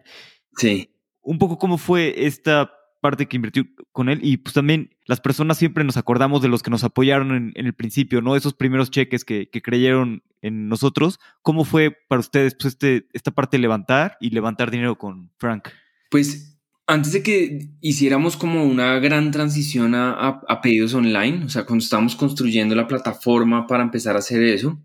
Sí. 0.58 0.94
Un 1.22 1.38
poco 1.38 1.58
cómo 1.58 1.78
fue 1.78 2.26
esta 2.26 2.72
parte 3.00 3.26
que 3.28 3.38
invirtió 3.38 3.66
con 3.92 4.08
él 4.10 4.20
y 4.22 4.38
pues 4.38 4.54
también 4.54 4.96
las 5.06 5.20
personas 5.20 5.58
siempre 5.58 5.84
nos 5.84 5.98
acordamos 5.98 6.42
de 6.42 6.48
los 6.48 6.64
que 6.64 6.72
nos 6.72 6.84
apoyaron 6.84 7.52
en, 7.54 7.66
el 7.66 7.74
principio, 7.74 8.22
¿no? 8.22 8.36
Esos 8.36 8.54
primeros 8.54 8.92
cheques 8.92 9.26
que, 9.26 9.50
creyeron 9.50 10.24
en 10.42 10.68
nosotros. 10.68 11.20
¿Cómo 11.42 11.64
fue 11.66 11.96
para 12.08 12.20
ustedes 12.20 12.56
pues, 12.56 12.74
este, 12.74 13.08
esta 13.14 13.32
parte 13.32 13.58
de 13.58 13.62
levantar 13.62 14.18
y 14.20 14.30
levantar 14.30 14.72
dinero 14.72 14.98
con 14.98 15.32
Frank? 15.38 15.70
Pues 16.10 16.53
antes 16.86 17.14
de 17.14 17.24
que 17.24 17.70
hiciéramos 17.82 18.36
como 18.36 18.66
una 18.66 19.00
gran 19.00 19.32
transición 19.32 19.96
a, 19.96 20.60
pedidos 20.62 20.94
online, 20.94 21.46
o 21.46 21.50
sea, 21.50 21.66
cuando 21.66 21.84
estábamos 21.84 22.16
construyendo 22.16 22.76
la 22.76 22.88
plataforma 22.88 23.68
para 23.68 23.84
empezar 23.84 24.16
a 24.16 24.20
hacer 24.20 24.44
eso, 24.44 24.80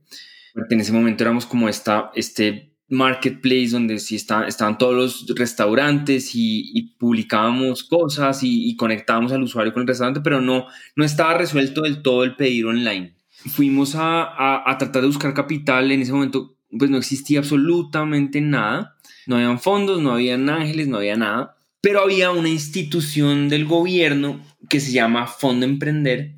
en 0.70 0.80
ese 0.80 0.92
momento 0.92 1.24
éramos 1.24 1.46
como 1.46 1.68
esta, 1.68 2.10
este 2.14 2.72
marketplace 2.88 3.70
donde 3.70 3.98
sí 3.98 4.16
está, 4.16 4.46
estaban 4.46 4.78
todos 4.78 4.94
los 4.94 5.36
restaurantes 5.36 6.30
y, 6.34 6.94
publicábamos 6.98 7.84
cosas 7.84 8.40
y, 8.42 8.74
conectábamos 8.76 9.32
al 9.32 9.42
usuario 9.42 9.72
con 9.72 9.82
el 9.82 9.88
restaurante, 9.88 10.20
pero 10.20 10.40
no, 10.40 10.66
no 10.94 11.04
estaba 11.04 11.34
resuelto 11.34 11.82
del 11.82 12.02
todo 12.02 12.22
el 12.22 12.36
pedir 12.36 12.66
online. 12.66 13.14
Fuimos 13.28 13.94
a, 13.96 14.70
a, 14.70 14.78
tratar 14.78 15.02
de 15.02 15.08
buscar 15.08 15.34
capital, 15.34 15.90
en 15.90 16.02
ese 16.02 16.12
momento 16.12 16.54
pues 16.76 16.90
no 16.90 16.98
existía 16.98 17.38
absolutamente 17.38 18.40
nada, 18.40 18.96
no 19.26 19.36
habían 19.36 19.58
fondos, 19.58 20.02
no 20.02 20.12
habían 20.12 20.48
ángeles, 20.50 20.86
no 20.86 20.98
había 20.98 21.16
nada, 21.16 21.57
pero 21.80 22.02
había 22.02 22.30
una 22.30 22.48
institución 22.48 23.48
del 23.48 23.64
gobierno 23.64 24.42
que 24.68 24.80
se 24.80 24.92
llama 24.92 25.26
Fondo 25.26 25.66
Emprender 25.66 26.36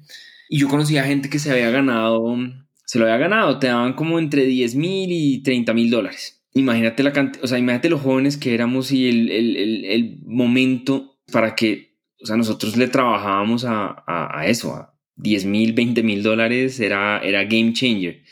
y 0.48 0.58
yo 0.58 0.68
conocía 0.68 1.04
gente 1.04 1.30
que 1.30 1.38
se 1.38 1.50
había 1.50 1.70
ganado, 1.70 2.36
se 2.84 2.98
lo 2.98 3.04
había 3.04 3.18
ganado, 3.18 3.58
te 3.58 3.68
daban 3.68 3.94
como 3.94 4.18
entre 4.18 4.44
10 4.44 4.74
mil 4.74 5.10
y 5.12 5.42
30 5.42 5.72
mil 5.74 5.90
dólares 5.90 6.40
imagínate 6.52 7.02
la 7.02 7.12
cantidad, 7.12 7.44
o 7.44 7.48
sea, 7.48 7.58
imagínate 7.58 7.90
los 7.90 8.00
jóvenes 8.00 8.36
que 8.36 8.54
éramos 8.54 8.90
y 8.92 9.08
el, 9.08 9.30
el, 9.30 9.84
el, 9.84 10.18
momento 10.24 11.18
para 11.32 11.54
que, 11.54 11.96
o 12.22 12.26
sea, 12.26 12.36
nosotros 12.36 12.76
le 12.76 12.88
trabajábamos 12.88 13.64
a, 13.64 14.04
a, 14.06 14.46
eso, 14.46 14.74
a 14.74 14.94
10 15.16 15.44
mil, 15.46 15.72
20 15.72 16.02
mil 16.02 16.22
dólares, 16.22 16.80
era, 16.80 17.20
era 17.20 17.44
game 17.44 17.72
changer. 17.72 18.22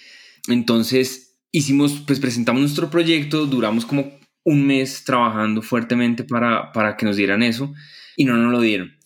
Entonces, 0.48 1.38
hicimos, 1.52 2.02
pues 2.06 2.18
presentamos 2.18 2.60
nuestro 2.60 2.90
proyecto, 2.90 3.46
duramos 3.46 3.86
como 3.86 4.18
un 4.48 4.66
mes 4.66 5.04
trabajando 5.04 5.62
fuertemente 5.62 6.24
para, 6.24 6.72
para 6.72 6.96
que 6.96 7.04
nos 7.04 7.16
dieran 7.16 7.42
eso 7.42 7.74
y 8.16 8.24
no 8.24 8.36
nos 8.36 8.50
lo 8.50 8.60
dieron. 8.60 8.96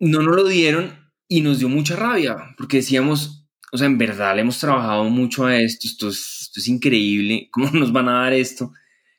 No 0.00 0.22
nos 0.22 0.34
lo 0.34 0.46
dieron 0.46 1.10
y 1.28 1.40
nos 1.40 1.60
dio 1.60 1.68
mucha 1.68 1.96
rabia 1.96 2.36
porque 2.56 2.78
decíamos, 2.78 3.44
o 3.72 3.78
sea, 3.78 3.86
en 3.86 3.98
verdad 3.98 4.34
le 4.34 4.42
hemos 4.42 4.58
trabajado 4.58 5.04
mucho 5.04 5.46
a 5.46 5.56
esto, 5.56 5.88
esto 5.88 6.08
es, 6.08 6.42
esto 6.42 6.60
es 6.60 6.68
increíble, 6.68 7.48
¿cómo 7.52 7.70
nos 7.70 7.92
van 7.92 8.08
a 8.08 8.22
dar 8.22 8.32
esto? 8.32 8.72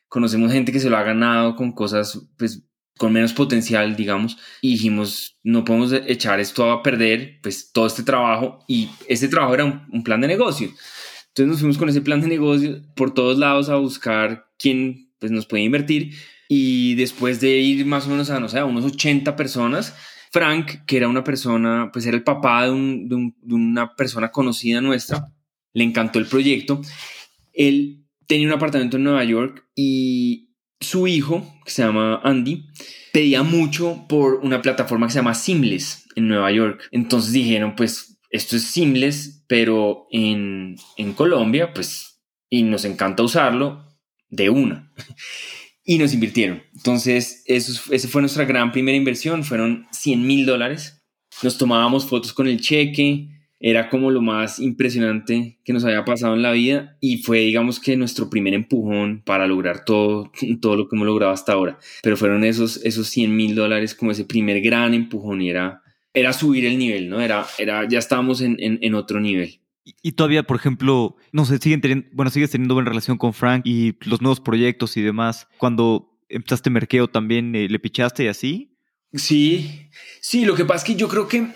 Conocemos 0.08 0.52
gente 0.52 0.72
que 0.72 0.80
se 0.80 0.90
lo 0.90 0.96
ha 0.96 1.02
ganado 1.02 1.56
con 1.56 1.72
cosas, 1.72 2.26
pues, 2.38 2.62
con 2.98 3.12
menos 3.12 3.34
potencial, 3.34 3.96
digamos, 3.96 4.38
y 4.62 4.72
dijimos, 4.72 5.38
no 5.42 5.64
podemos 5.64 5.92
echar 5.92 6.40
esto 6.40 6.70
a 6.70 6.82
perder, 6.82 7.38
pues, 7.42 7.70
todo 7.72 7.86
este 7.86 8.02
trabajo, 8.02 8.60
y 8.68 8.88
este 9.08 9.28
trabajo 9.28 9.54
era 9.54 9.64
un, 9.64 10.02
plan 10.02 10.20
de 10.20 10.28
negocio. 10.28 10.68
Entonces 11.28 11.48
nos 11.48 11.58
fuimos 11.58 11.76
con 11.78 11.88
ese 11.90 12.00
plan 12.00 12.22
de 12.22 12.28
negocio 12.28 12.80
por 12.94 13.12
todos 13.12 13.38
lados 13.38 13.68
a 13.68 13.76
buscar 13.76 14.46
quién, 14.58 15.05
pues, 15.18 15.32
nos 15.32 15.46
puede 15.46 15.64
invertir, 15.64 16.14
y 16.48 16.94
después 16.94 17.40
de 17.40 17.58
ir 17.58 17.86
más 17.86 18.06
o 18.06 18.10
menos 18.10 18.30
a, 18.30 18.40
no 18.40 18.48
sé, 18.48 18.58
a 18.58 18.64
unos 18.64 18.84
80 18.84 19.36
personas, 19.36 19.94
Frank, 20.30 20.84
que 20.86 20.96
era 20.96 21.08
una 21.08 21.24
persona, 21.24 21.90
pues 21.92 22.06
era 22.06 22.16
el 22.16 22.22
papá 22.22 22.64
de, 22.66 22.70
una 22.70 23.94
persona 23.94 24.30
conocida 24.30 24.80
nuestra, 24.80 25.32
le 25.72 25.84
encantó 25.84 26.18
el 26.18 26.26
proyecto. 26.26 26.80
Él 27.52 28.04
tenía 28.26 28.46
un 28.46 28.52
apartamento 28.52 28.96
en 28.96 29.04
Nueva 29.04 29.24
York 29.24 29.66
y 29.74 30.50
su 30.80 31.06
hijo, 31.06 31.58
que 31.64 31.70
se 31.70 31.82
llama 31.82 32.20
Andy, 32.22 32.66
pedía 33.12 33.42
mucho 33.42 34.04
por 34.08 34.34
una 34.42 34.60
plataforma 34.62 35.06
que 35.06 35.14
se 35.14 35.18
llama 35.20 35.34
Seamless 35.34 36.06
en 36.16 36.28
Nueva 36.28 36.52
York. 36.52 36.86
Entonces 36.90 37.32
dijeron, 37.32 37.74
pues 37.74 38.18
esto 38.30 38.56
es 38.56 38.64
Seamless, 38.64 39.44
pero 39.48 40.06
en, 40.10 40.76
en 40.96 41.12
Colombia, 41.14 41.72
pues, 41.72 42.20
y 42.50 42.62
nos 42.62 42.84
encanta 42.84 43.22
usarlo 43.22 43.85
de 44.28 44.50
una 44.50 44.92
y 45.86 45.98
nos 45.98 46.12
invirtieron. 46.12 46.62
Entonces, 46.74 47.44
eso, 47.46 47.92
esa 47.92 48.08
fue 48.08 48.20
nuestra 48.20 48.44
gran 48.44 48.72
primera 48.72 48.96
inversión, 48.96 49.44
fueron 49.44 49.86
100 49.92 50.26
mil 50.26 50.44
dólares. 50.44 51.04
Nos 51.42 51.56
tomábamos 51.56 52.06
fotos 52.06 52.32
con 52.32 52.48
el 52.48 52.60
cheque, 52.60 53.28
era 53.60 53.88
como 53.88 54.10
lo 54.10 54.20
más 54.20 54.58
impresionante 54.58 55.58
que 55.64 55.72
nos 55.72 55.84
había 55.84 56.04
pasado 56.04 56.34
en 56.34 56.42
la 56.42 56.52
vida 56.52 56.96
y 57.00 57.18
fue, 57.18 57.40
digamos 57.40 57.78
que, 57.80 57.96
nuestro 57.96 58.28
primer 58.28 58.52
empujón 58.52 59.22
para 59.24 59.46
lograr 59.46 59.84
todo, 59.84 60.30
todo 60.60 60.76
lo 60.76 60.88
que 60.88 60.96
hemos 60.96 61.06
logrado 61.06 61.32
hasta 61.32 61.52
ahora. 61.52 61.78
Pero 62.02 62.16
fueron 62.16 62.44
esos, 62.44 62.84
esos 62.84 63.06
100 63.08 63.34
mil 63.34 63.54
dólares 63.54 63.94
como 63.94 64.10
ese 64.10 64.24
primer 64.24 64.60
gran 64.60 64.92
empujón 64.92 65.40
era, 65.40 65.82
era 66.12 66.32
subir 66.32 66.66
el 66.66 66.78
nivel, 66.78 67.08
¿no? 67.08 67.20
Era, 67.20 67.46
era, 67.58 67.88
ya 67.88 67.98
estábamos 67.98 68.40
en, 68.40 68.56
en 68.58 68.94
otro 68.94 69.20
nivel. 69.20 69.60
Y, 70.02 70.12
todavía, 70.12 70.42
por 70.42 70.56
ejemplo, 70.56 71.16
no 71.30 71.44
sé, 71.44 71.58
siguen 71.58 71.80
teniendo, 71.80 72.08
bueno, 72.12 72.30
sigues 72.30 72.50
teniendo 72.50 72.74
buena 72.74 72.90
relación 72.90 73.18
con 73.18 73.32
Frank 73.32 73.62
y 73.64 73.94
los 74.00 74.20
nuevos 74.20 74.40
proyectos 74.40 74.96
y 74.96 75.02
demás. 75.02 75.46
Cuando 75.58 76.18
empezaste 76.28 76.70
Merkeo 76.70 77.06
también 77.06 77.54
eh, 77.54 77.68
le 77.68 77.78
pichaste 77.78 78.24
y 78.24 78.28
así. 78.28 78.76
Sí, 79.12 79.88
sí, 80.20 80.44
lo 80.44 80.56
que 80.56 80.64
pasa 80.64 80.78
es 80.78 80.84
que 80.84 80.96
yo 80.96 81.08
creo 81.08 81.28
que 81.28 81.52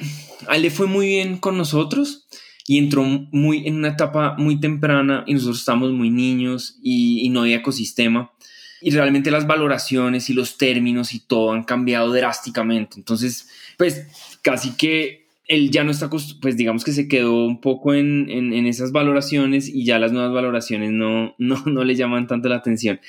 a 0.47 0.55
él 0.55 0.63
le 0.63 0.71
fue 0.71 0.87
muy 0.87 1.09
bien 1.09 1.39
con 1.39 1.59
nosotros 1.59 2.29
y 2.69 2.79
entró 2.79 3.03
muy 3.03 3.67
en 3.67 3.75
una 3.75 3.89
etapa 3.89 4.37
muy 4.39 4.61
temprana 4.61 5.25
y 5.27 5.35
nosotros 5.35 5.59
estábamos 5.59 5.91
muy 5.91 6.11
niños 6.11 6.79
y, 6.83 7.27
y 7.27 7.31
no 7.31 7.41
había 7.41 7.57
ecosistema 7.57 8.33
y 8.81 8.91
realmente 8.91 9.31
las 9.31 9.47
valoraciones 9.47 10.31
y 10.31 10.35
los 10.35 10.57
términos 10.57 11.13
y 11.13 11.21
todo 11.21 11.53
han 11.53 11.65
cambiado 11.65 12.13
drásticamente. 12.13 12.97
Entonces, 12.97 13.49
pues 13.77 14.07
casi 14.43 14.71
que 14.77 15.20
él 15.51 15.73
ya 15.73 15.83
no 15.83 15.91
está, 15.91 16.09
pues 16.09 16.57
digamos 16.57 16.85
que 16.85 16.93
se 16.93 17.09
quedó 17.09 17.45
un 17.45 17.61
poco 17.61 17.93
en, 17.93 18.31
en, 18.31 18.67
esas 18.67 18.93
valoraciones 18.93 19.69
y 19.69 19.85
ya 19.85 19.99
las 19.99 20.13
nuevas 20.13 20.33
valoraciones 20.33 20.93
no, 20.93 21.35
no, 21.39 21.61
no 21.67 21.85
le 21.85 21.97
llaman 21.97 22.29
tanto 22.29 22.49
la 22.49 22.57
atención. 22.57 23.01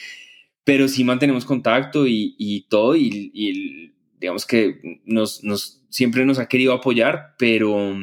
Pero 0.64 0.88
sí 0.88 1.04
mantenemos 1.04 1.46
contacto 1.46 2.08
y, 2.08 2.36
y 2.40 2.62
todo 2.62 2.96
y, 2.96 3.94
digamos 4.20 4.48
que 4.48 5.02
nos, 5.06 5.44
nos, 5.44 5.84
siempre 5.90 6.26
nos 6.26 6.40
ha 6.40 6.48
querido 6.48 6.74
apoyar, 6.74 7.36
pero, 7.38 7.96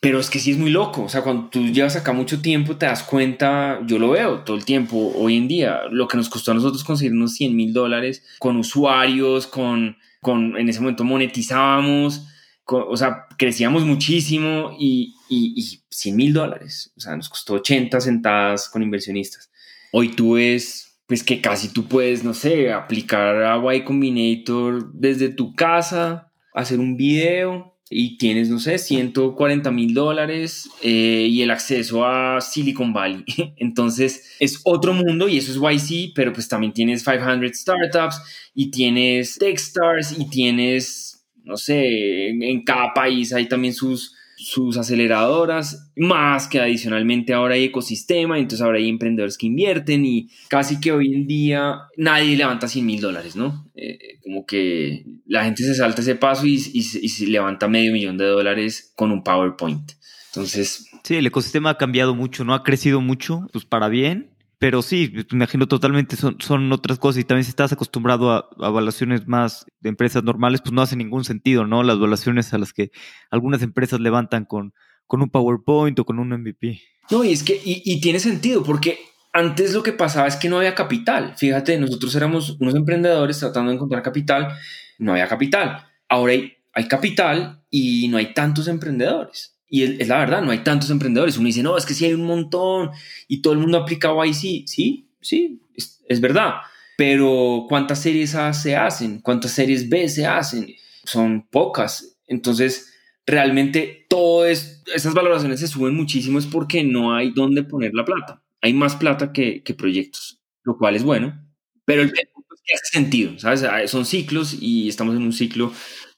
pero 0.00 0.18
es 0.18 0.30
que 0.30 0.38
sí 0.38 0.52
es 0.52 0.58
muy 0.58 0.70
loco. 0.70 1.02
O 1.02 1.08
sea, 1.10 1.20
cuando 1.20 1.50
tú 1.50 1.66
llevas 1.66 1.96
acá 1.96 2.14
mucho 2.14 2.40
tiempo 2.40 2.76
te 2.76 2.86
das 2.86 3.02
cuenta, 3.02 3.80
yo 3.86 3.98
lo 3.98 4.10
veo 4.10 4.40
todo 4.40 4.56
el 4.56 4.64
tiempo 4.64 5.12
hoy 5.14 5.36
en 5.36 5.46
día, 5.46 5.82
lo 5.90 6.08
que 6.08 6.16
nos 6.16 6.30
costó 6.30 6.52
a 6.52 6.54
nosotros 6.54 6.84
conseguir 6.84 7.12
unos 7.12 7.34
100 7.34 7.54
mil 7.54 7.74
dólares 7.74 8.24
con 8.38 8.56
usuarios, 8.56 9.46
con, 9.46 9.98
con, 10.22 10.56
en 10.56 10.70
ese 10.70 10.80
momento 10.80 11.04
monetizábamos 11.04 12.28
o 12.66 12.96
sea, 12.96 13.26
crecíamos 13.36 13.84
muchísimo 13.84 14.74
y, 14.78 15.14
y, 15.28 15.54
y 15.56 15.82
100 15.90 16.16
mil 16.16 16.32
dólares, 16.32 16.92
o 16.96 17.00
sea, 17.00 17.16
nos 17.16 17.28
costó 17.28 17.54
80 17.54 18.00
sentadas 18.00 18.68
con 18.68 18.82
inversionistas. 18.82 19.50
Hoy 19.92 20.08
tú 20.08 20.34
ves, 20.34 20.98
pues 21.06 21.22
que 21.22 21.40
casi 21.40 21.68
tú 21.68 21.86
puedes, 21.86 22.24
no 22.24 22.34
sé, 22.34 22.72
aplicar 22.72 23.42
a 23.44 23.74
Y 23.74 23.84
Combinator 23.84 24.92
desde 24.92 25.28
tu 25.28 25.54
casa, 25.54 26.32
hacer 26.54 26.80
un 26.80 26.96
video 26.96 27.74
y 27.90 28.16
tienes, 28.16 28.48
no 28.48 28.58
sé, 28.58 28.78
140 28.78 29.70
mil 29.70 29.94
dólares 29.94 30.68
eh, 30.82 31.28
y 31.30 31.42
el 31.42 31.50
acceso 31.50 32.04
a 32.06 32.40
Silicon 32.40 32.92
Valley. 32.92 33.24
Entonces 33.56 34.34
es 34.40 34.60
otro 34.64 34.94
mundo 34.94 35.28
y 35.28 35.38
eso 35.38 35.52
es 35.52 35.90
YC, 35.90 36.12
pero 36.14 36.32
pues 36.32 36.48
también 36.48 36.72
tienes 36.72 37.04
500 37.04 37.50
startups 37.52 38.20
y 38.54 38.70
tienes 38.70 39.36
Techstars 39.38 40.18
y 40.18 40.28
tienes 40.28 41.13
no 41.44 41.56
sé, 41.56 42.28
en, 42.30 42.64
cada 42.64 42.92
país 42.94 43.32
hay 43.32 43.46
también 43.48 43.74
sus, 43.74 44.14
sus 44.36 44.76
aceleradoras, 44.76 45.92
más 45.96 46.48
que 46.48 46.60
adicionalmente 46.60 47.34
ahora 47.34 47.54
hay 47.54 47.64
ecosistema, 47.64 48.38
entonces 48.38 48.64
ahora 48.64 48.78
hay 48.78 48.88
emprendedores 48.88 49.38
que 49.38 49.46
invierten 49.46 50.04
y 50.04 50.30
casi 50.48 50.80
que 50.80 50.92
hoy 50.92 51.14
en 51.14 51.26
día 51.26 51.82
nadie 51.96 52.36
levanta 52.36 52.66
100 52.66 52.86
mil 52.86 53.00
dólares, 53.00 53.36
¿no? 53.36 53.70
Eh, 53.74 54.18
como 54.22 54.46
que 54.46 55.04
la 55.26 55.44
gente 55.44 55.62
se 55.62 55.74
salta 55.74 56.00
ese 56.00 56.16
paso 56.16 56.46
y, 56.46 56.54
y, 56.54 56.78
y, 56.78 57.08
se 57.08 57.26
levanta 57.26 57.68
medio 57.68 57.92
millón 57.92 58.16
de 58.16 58.24
dólares 58.24 58.92
con 58.96 59.12
un 59.12 59.22
PowerPoint. 59.22 59.92
Entonces... 60.32 60.88
Sí, 61.04 61.16
el 61.16 61.26
ecosistema 61.26 61.70
ha 61.70 61.78
cambiado 61.78 62.14
mucho, 62.14 62.44
¿no? 62.44 62.54
Ha 62.54 62.62
crecido 62.62 63.02
mucho, 63.02 63.46
pues 63.52 63.66
para 63.66 63.88
bien, 63.88 64.33
pero 64.58 64.82
sí, 64.82 65.10
me 65.12 65.24
imagino 65.32 65.66
totalmente 65.66 66.16
son, 66.16 66.36
son 66.40 66.72
otras 66.72 66.98
cosas 66.98 67.20
y 67.20 67.24
también 67.24 67.44
si 67.44 67.50
estás 67.50 67.72
acostumbrado 67.72 68.32
a, 68.32 68.48
evaluaciones 68.58 69.26
más 69.26 69.66
de 69.80 69.88
empresas 69.88 70.22
normales, 70.22 70.60
pues 70.60 70.72
no 70.72 70.82
hace 70.82 70.96
ningún 70.96 71.24
sentido, 71.24 71.66
¿no? 71.66 71.82
Las 71.82 71.96
evaluaciones 71.96 72.52
a 72.54 72.58
las 72.58 72.72
que 72.72 72.90
algunas 73.30 73.62
empresas 73.62 74.00
levantan 74.00 74.44
con, 74.44 74.72
con 75.06 75.22
un 75.22 75.30
PowerPoint 75.30 75.98
o 75.98 76.04
con 76.04 76.18
un 76.18 76.30
MVP. 76.30 76.80
No, 77.10 77.24
y 77.24 77.32
es 77.32 77.42
que, 77.42 77.54
y, 77.64 77.82
y 77.84 78.00
tiene 78.00 78.20
sentido, 78.20 78.62
porque 78.62 78.98
antes 79.32 79.74
lo 79.74 79.82
que 79.82 79.92
pasaba 79.92 80.28
es 80.28 80.36
que 80.36 80.48
no 80.48 80.58
había 80.58 80.74
capital. 80.74 81.34
Fíjate, 81.36 81.78
nosotros 81.78 82.14
éramos 82.14 82.56
unos 82.60 82.74
emprendedores 82.74 83.38
tratando 83.40 83.70
de 83.70 83.76
encontrar 83.76 84.02
capital, 84.02 84.56
no 84.98 85.12
había 85.12 85.26
capital. 85.26 85.84
Ahora 86.08 86.32
hay, 86.32 86.52
hay 86.72 86.86
capital 86.86 87.64
y 87.68 88.08
no 88.08 88.16
hay 88.16 88.32
tantos 88.32 88.68
emprendedores. 88.68 89.53
Y 89.74 89.82
es, 89.82 90.06
la 90.06 90.18
verdad, 90.18 90.40
no 90.40 90.52
hay 90.52 90.62
tantos 90.62 90.88
emprendedores. 90.90 91.36
Uno 91.36 91.48
dice, 91.48 91.60
no, 91.60 91.76
es 91.76 91.84
que 91.84 91.94
sí 91.94 92.04
hay 92.04 92.14
un 92.14 92.24
montón 92.24 92.92
y 93.26 93.42
todo 93.42 93.54
el 93.54 93.58
mundo 93.58 93.76
aplica 93.76 94.12
YC. 94.14 94.68
Sí, 94.68 95.08
sí, 95.20 95.60
es, 95.74 96.20
verdad. 96.20 96.58
Pero 96.96 97.66
¿cuántas 97.68 98.00
series 98.00 98.36
A 98.36 98.52
se 98.52 98.76
hacen? 98.76 99.18
¿Cuántas 99.18 99.50
series 99.50 99.88
B 99.88 100.08
se 100.08 100.26
hacen? 100.26 100.68
Son 101.02 101.48
pocas. 101.50 102.16
Entonces, 102.28 102.94
realmente 103.26 104.06
todas 104.08 104.84
esas 104.94 105.12
valoraciones 105.12 105.58
se 105.58 105.66
suben 105.66 105.96
muchísimo 105.96 106.38
es 106.38 106.46
porque 106.46 106.84
no 106.84 107.12
hay 107.12 107.32
dónde 107.32 107.64
poner 107.64 107.94
la 107.94 108.04
plata. 108.04 108.44
Hay 108.60 108.74
más 108.74 108.94
plata 108.94 109.32
que, 109.32 109.64
que 109.64 109.74
proyectos, 109.74 110.40
lo 110.62 110.78
cual 110.78 110.94
es 110.94 111.02
bueno. 111.02 111.44
Pero 111.84 112.02
el, 112.02 112.12
punto 112.12 112.54
es 112.54 112.62
que 112.64 112.74
hace 112.74 112.92
sentido, 112.92 113.36
¿sabes? 113.40 113.90
Son 113.90 114.06
ciclos 114.06 114.56
y 114.60 114.88
estamos 114.88 115.16
en 115.16 115.22
un 115.22 115.32
ciclo 115.32 115.72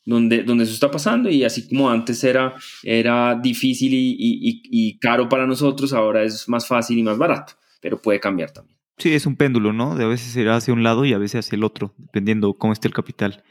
donde, 0.06 0.44
donde 0.44 0.64
eso 0.64 0.72
está 0.72 0.90
pasando 0.90 1.28
y 1.28 1.44
así 1.44 1.68
como 1.68 1.90
antes 1.90 2.22
era, 2.24 2.54
era 2.82 3.34
difícil 3.34 3.92
y, 3.92 4.16
y, 4.18 4.62
y, 4.70 4.98
caro 4.98 5.28
para 5.28 5.46
nosotros, 5.46 5.92
ahora 5.92 6.22
es 6.22 6.48
más 6.48 6.66
fácil 6.66 6.96
y 6.96 7.02
más 7.02 7.18
barato, 7.18 7.54
pero 7.80 8.00
puede 8.00 8.20
cambiar 8.20 8.52
también. 8.52 8.78
Sí, 8.98 9.12
es 9.12 9.26
un 9.26 9.36
péndulo, 9.36 9.72
¿no? 9.72 9.94
De 9.96 10.04
a 10.04 10.08
veces 10.08 10.32
será 10.32 10.56
hacia 10.56 10.72
un 10.72 10.82
lado 10.82 11.04
y 11.04 11.12
a 11.12 11.18
veces 11.18 11.44
hacia 11.44 11.56
el 11.56 11.64
otro, 11.64 11.92
dependiendo 11.98 12.54
cómo 12.54 12.72
esté 12.72 12.88
el 12.88 12.94
capital. 12.94 13.42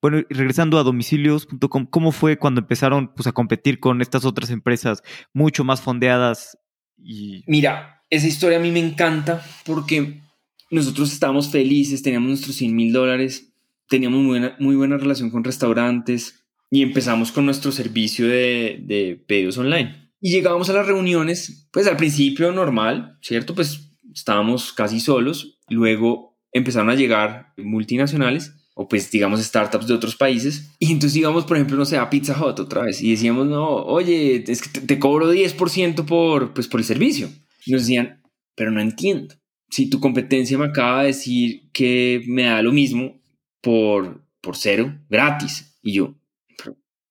Bueno, 0.00 0.18
y 0.18 0.34
regresando 0.34 0.78
a 0.78 0.84
domicilios.com, 0.84 1.86
¿cómo 1.86 2.12
fue 2.12 2.38
cuando 2.38 2.60
empezaron 2.60 3.12
pues, 3.14 3.26
a 3.26 3.32
competir 3.32 3.80
con 3.80 4.02
estas 4.02 4.24
otras 4.24 4.50
empresas 4.50 5.02
mucho 5.32 5.64
más 5.64 5.80
fondeadas? 5.80 6.58
Y... 6.98 7.42
Mira, 7.46 8.02
esa 8.10 8.26
historia 8.26 8.58
a 8.58 8.60
mí 8.60 8.70
me 8.70 8.80
encanta 8.80 9.44
porque 9.64 10.20
nosotros 10.70 11.12
estábamos 11.12 11.50
felices, 11.50 12.02
teníamos 12.02 12.28
nuestros 12.28 12.54
100 12.56 12.76
mil 12.76 12.92
dólares, 12.92 13.52
teníamos 13.88 14.20
muy 14.58 14.76
buena, 14.76 14.96
relación 14.96 15.30
con 15.30 15.44
restaurantes 15.44 16.44
y 16.70 16.82
empezamos 16.82 17.32
con 17.32 17.46
nuestro 17.46 17.72
servicio 17.72 18.26
de, 18.26 18.80
de 18.82 19.22
pedidos 19.26 19.58
online. 19.58 20.10
Y 20.20 20.30
llegábamos 20.30 20.70
a 20.70 20.72
las 20.72 20.86
reuniones, 20.86 21.68
pues 21.72 21.86
al 21.86 21.96
principio 21.96 22.50
normal, 22.52 23.18
¿cierto? 23.22 23.54
Pues 23.54 23.92
estábamos 24.12 24.72
casi 24.72 24.98
solos, 25.00 25.58
luego 25.68 26.38
empezaron 26.52 26.90
a 26.90 26.94
llegar 26.94 27.52
multinacionales 27.56 28.54
o 28.78 28.88
pues 28.88 29.10
digamos 29.10 29.42
startups 29.42 29.86
de 29.86 29.94
otros 29.94 30.16
países. 30.16 30.70
Y 30.78 30.92
entonces 30.92 31.14
digamos, 31.14 31.46
por 31.46 31.56
ejemplo, 31.56 31.76
no 31.76 31.86
sé, 31.86 31.96
a 31.96 32.10
Pizza 32.10 32.36
Hut 32.38 32.60
otra 32.60 32.82
vez 32.82 33.00
y 33.02 33.10
decíamos, 33.10 33.46
no, 33.46 33.68
oye, 33.68 34.44
es 34.46 34.62
que 34.62 34.80
te, 34.80 34.98
cobro 34.98 35.32
10% 35.32 36.04
por, 36.04 36.52
pues, 36.52 36.68
por 36.68 36.80
el 36.80 36.86
servicio. 36.86 37.30
Y 37.64 37.72
nos 37.72 37.82
decían, 37.82 38.22
pero 38.54 38.70
no 38.70 38.80
entiendo. 38.80 39.34
Si 39.70 39.88
tu 39.88 39.98
competencia 39.98 40.58
me 40.58 40.66
acaba 40.66 41.00
de 41.00 41.08
decir 41.08 41.70
que 41.72 42.22
me 42.26 42.44
da 42.44 42.60
lo 42.62 42.72
mismo 42.72 43.20
por, 43.66 44.22
por 44.40 44.56
cero, 44.56 44.96
gratis. 45.10 45.76
Y 45.82 45.94
yo, 45.94 46.14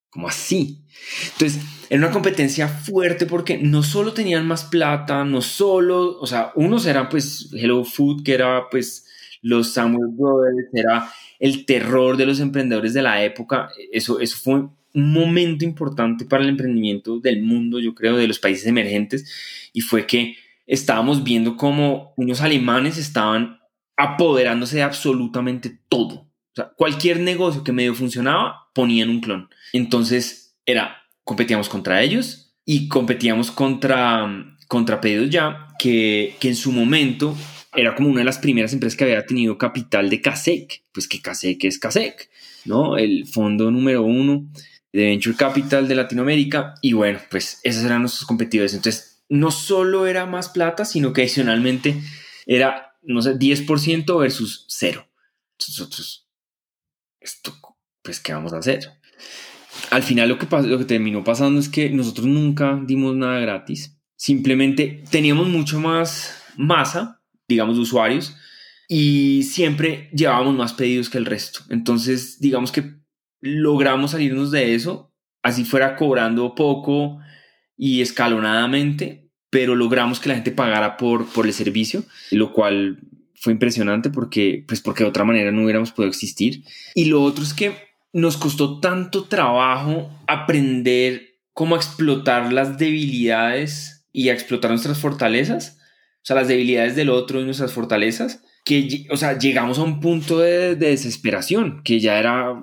¿cómo 0.09 0.29
así? 0.29 0.85
Entonces, 1.33 1.61
era 1.89 1.99
una 2.05 2.11
competencia 2.11 2.69
fuerte 2.69 3.25
porque 3.25 3.57
no 3.57 3.83
solo 3.83 4.13
tenían 4.13 4.47
más 4.47 4.63
plata, 4.63 5.25
no 5.25 5.41
solo, 5.41 6.17
o 6.17 6.25
sea, 6.25 6.53
unos 6.55 6.85
eran 6.85 7.09
pues 7.09 7.49
Hello 7.51 7.83
Food, 7.83 8.23
que 8.23 8.35
era 8.35 8.69
pues 8.71 9.05
los 9.41 9.73
Samuel 9.73 10.11
Brothers, 10.13 10.69
era 10.71 11.11
el 11.39 11.65
terror 11.65 12.15
de 12.15 12.25
los 12.25 12.39
emprendedores 12.39 12.93
de 12.93 13.01
la 13.01 13.21
época. 13.21 13.69
Eso, 13.91 14.21
eso 14.21 14.37
fue 14.41 14.53
un 14.53 14.71
momento 14.93 15.65
importante 15.65 16.23
para 16.23 16.41
el 16.41 16.49
emprendimiento 16.51 17.19
del 17.19 17.43
mundo, 17.43 17.81
yo 17.81 17.93
creo, 17.93 18.15
de 18.15 18.29
los 18.29 18.39
países 18.39 18.65
emergentes, 18.65 19.69
y 19.73 19.81
fue 19.81 20.07
que 20.07 20.37
estábamos 20.65 21.21
viendo 21.25 21.57
cómo 21.57 22.13
unos 22.15 22.39
alemanes 22.39 22.97
estaban 22.97 23.59
apoderándose 23.97 24.77
de 24.77 24.83
absolutamente 24.83 25.77
todo. 25.89 26.25
O 26.55 26.61
sea, 26.61 26.71
cualquier 26.77 27.19
negocio 27.19 27.63
que 27.63 27.73
medio 27.73 27.93
funcionaba, 27.93 28.69
ponían 28.73 29.09
un 29.09 29.19
clon. 29.19 29.49
Entonces, 29.73 30.55
era, 30.65 31.03
competíamos 31.25 31.67
contra 31.67 32.01
ellos 32.01 32.55
y 32.63 32.87
competíamos 32.87 33.51
contra, 33.51 34.55
contra 34.69 35.01
Pedidos 35.01 35.29
Ya, 35.29 35.67
que, 35.77 36.37
que 36.39 36.47
en 36.47 36.55
su 36.55 36.71
momento 36.71 37.35
era 37.75 37.93
como 37.93 38.09
una 38.09 38.19
de 38.19 38.25
las 38.25 38.39
primeras 38.39 38.71
empresas 38.71 38.97
que 38.97 39.03
había 39.03 39.25
tenido 39.25 39.57
capital 39.57 40.09
de 40.09 40.21
CASEC, 40.21 40.83
pues 40.93 41.09
que 41.09 41.21
CASEC 41.21 41.65
es 41.65 41.77
CASEC, 41.77 42.29
¿no? 42.63 42.97
El 42.97 43.27
fondo 43.27 43.69
número 43.69 44.03
uno 44.03 44.47
de 44.93 45.07
Venture 45.07 45.35
Capital 45.35 45.89
de 45.89 45.95
Latinoamérica 45.95 46.75
y 46.81 46.93
bueno, 46.93 47.19
pues 47.29 47.59
esos 47.63 47.83
eran 47.83 47.99
nuestros 47.99 48.25
competidores. 48.25 48.73
Entonces, 48.73 49.23
no 49.27 49.51
solo 49.51 50.07
era 50.07 50.25
más 50.25 50.49
plata, 50.49 50.85
sino 50.85 51.11
que 51.11 51.21
adicionalmente 51.21 52.01
era, 52.45 52.95
no 53.01 53.21
sé, 53.21 53.37
10% 53.37 54.17
versus 54.17 54.65
cero. 54.69 55.07
Nosotros, 55.59 56.24
esto, 57.25 57.53
pues, 58.01 58.19
¿qué 58.19 58.33
vamos 58.33 58.53
a 58.53 58.59
hacer? 58.59 58.91
Al 59.91 60.03
final 60.03 60.29
lo 60.29 60.37
que, 60.39 60.85
terminó 60.85 61.23
pasando 61.23 61.59
es 61.59 61.67
que 61.67 61.89
nosotros 61.89 62.27
nunca 62.27 62.79
dimos 62.85 63.15
nada 63.15 63.39
gratis. 63.39 63.97
Simplemente 64.15 65.03
teníamos 65.11 65.47
mucho 65.47 65.79
más 65.79 66.41
masa 66.55 67.21
digamos, 67.47 67.75
de 67.75 67.81
usuarios 67.81 68.35
y 68.87 69.43
siempre 69.43 70.09
llevábamos 70.13 70.55
más 70.55 70.73
pedidos 70.73 71.09
que 71.09 71.17
el 71.17 71.25
resto. 71.25 71.61
Entonces, 71.69 72.39
digamos 72.39 72.71
que 72.71 72.95
logramos 73.41 74.11
salirnos 74.11 74.51
de 74.51 74.75
eso, 74.75 75.13
así 75.43 75.63
fuera 75.65 75.95
cobrando 75.95 76.55
poco 76.55 77.19
y 77.77 78.01
escalonadamente, 78.01 79.29
pero 79.49 79.75
logramos 79.75 80.19
que 80.19 80.29
la 80.29 80.35
gente 80.35 80.51
pagara 80.51 80.97
por 80.97 81.45
el 81.45 81.53
servicio, 81.53 82.03
lo 82.31 82.53
cual 82.53 82.99
fue 83.45 83.53
impresionante 83.53 84.09
porque, 84.09 84.65
pues 84.67 84.81
porque 84.81 85.03
de 85.03 85.09
otra 85.09 85.23
manera 85.23 85.51
no 85.51 85.63
hubiéramos 85.63 85.91
podido 85.91 86.09
existir. 86.09 86.63
Y 86.93 87.05
lo 87.05 87.23
otro 87.23 87.43
es 87.43 87.53
que 87.53 87.73
nos 88.11 88.35
costó 88.35 88.79
tanto 88.79 89.25
trabajo 89.25 90.09
aprender 90.27 91.37
cómo 91.53 91.77
explotar 91.77 92.51
las 92.51 92.77
debilidades 92.77 94.05
y 94.11 94.29
explotar 94.29 94.71
nuestras 94.71 94.97
fortalezas 94.97 95.77
o 96.25 96.27
sea, 96.27 96.37
las 96.37 96.47
debilidades 96.47 96.95
del 96.95 97.11
otro 97.11 97.39
y 97.39 97.43
nuestras 97.43 97.71
fortalezas, 97.71 98.41
que, 98.63 99.05
o 99.11 99.15
sea, 99.15 99.37
llegamos 99.37 99.77
a 99.77 99.83
un 99.83 99.99
punto 99.99 100.39
de, 100.39 100.75
desesperación, 100.75 101.83
que 101.83 101.99
ya 101.99 102.17
era, 102.17 102.59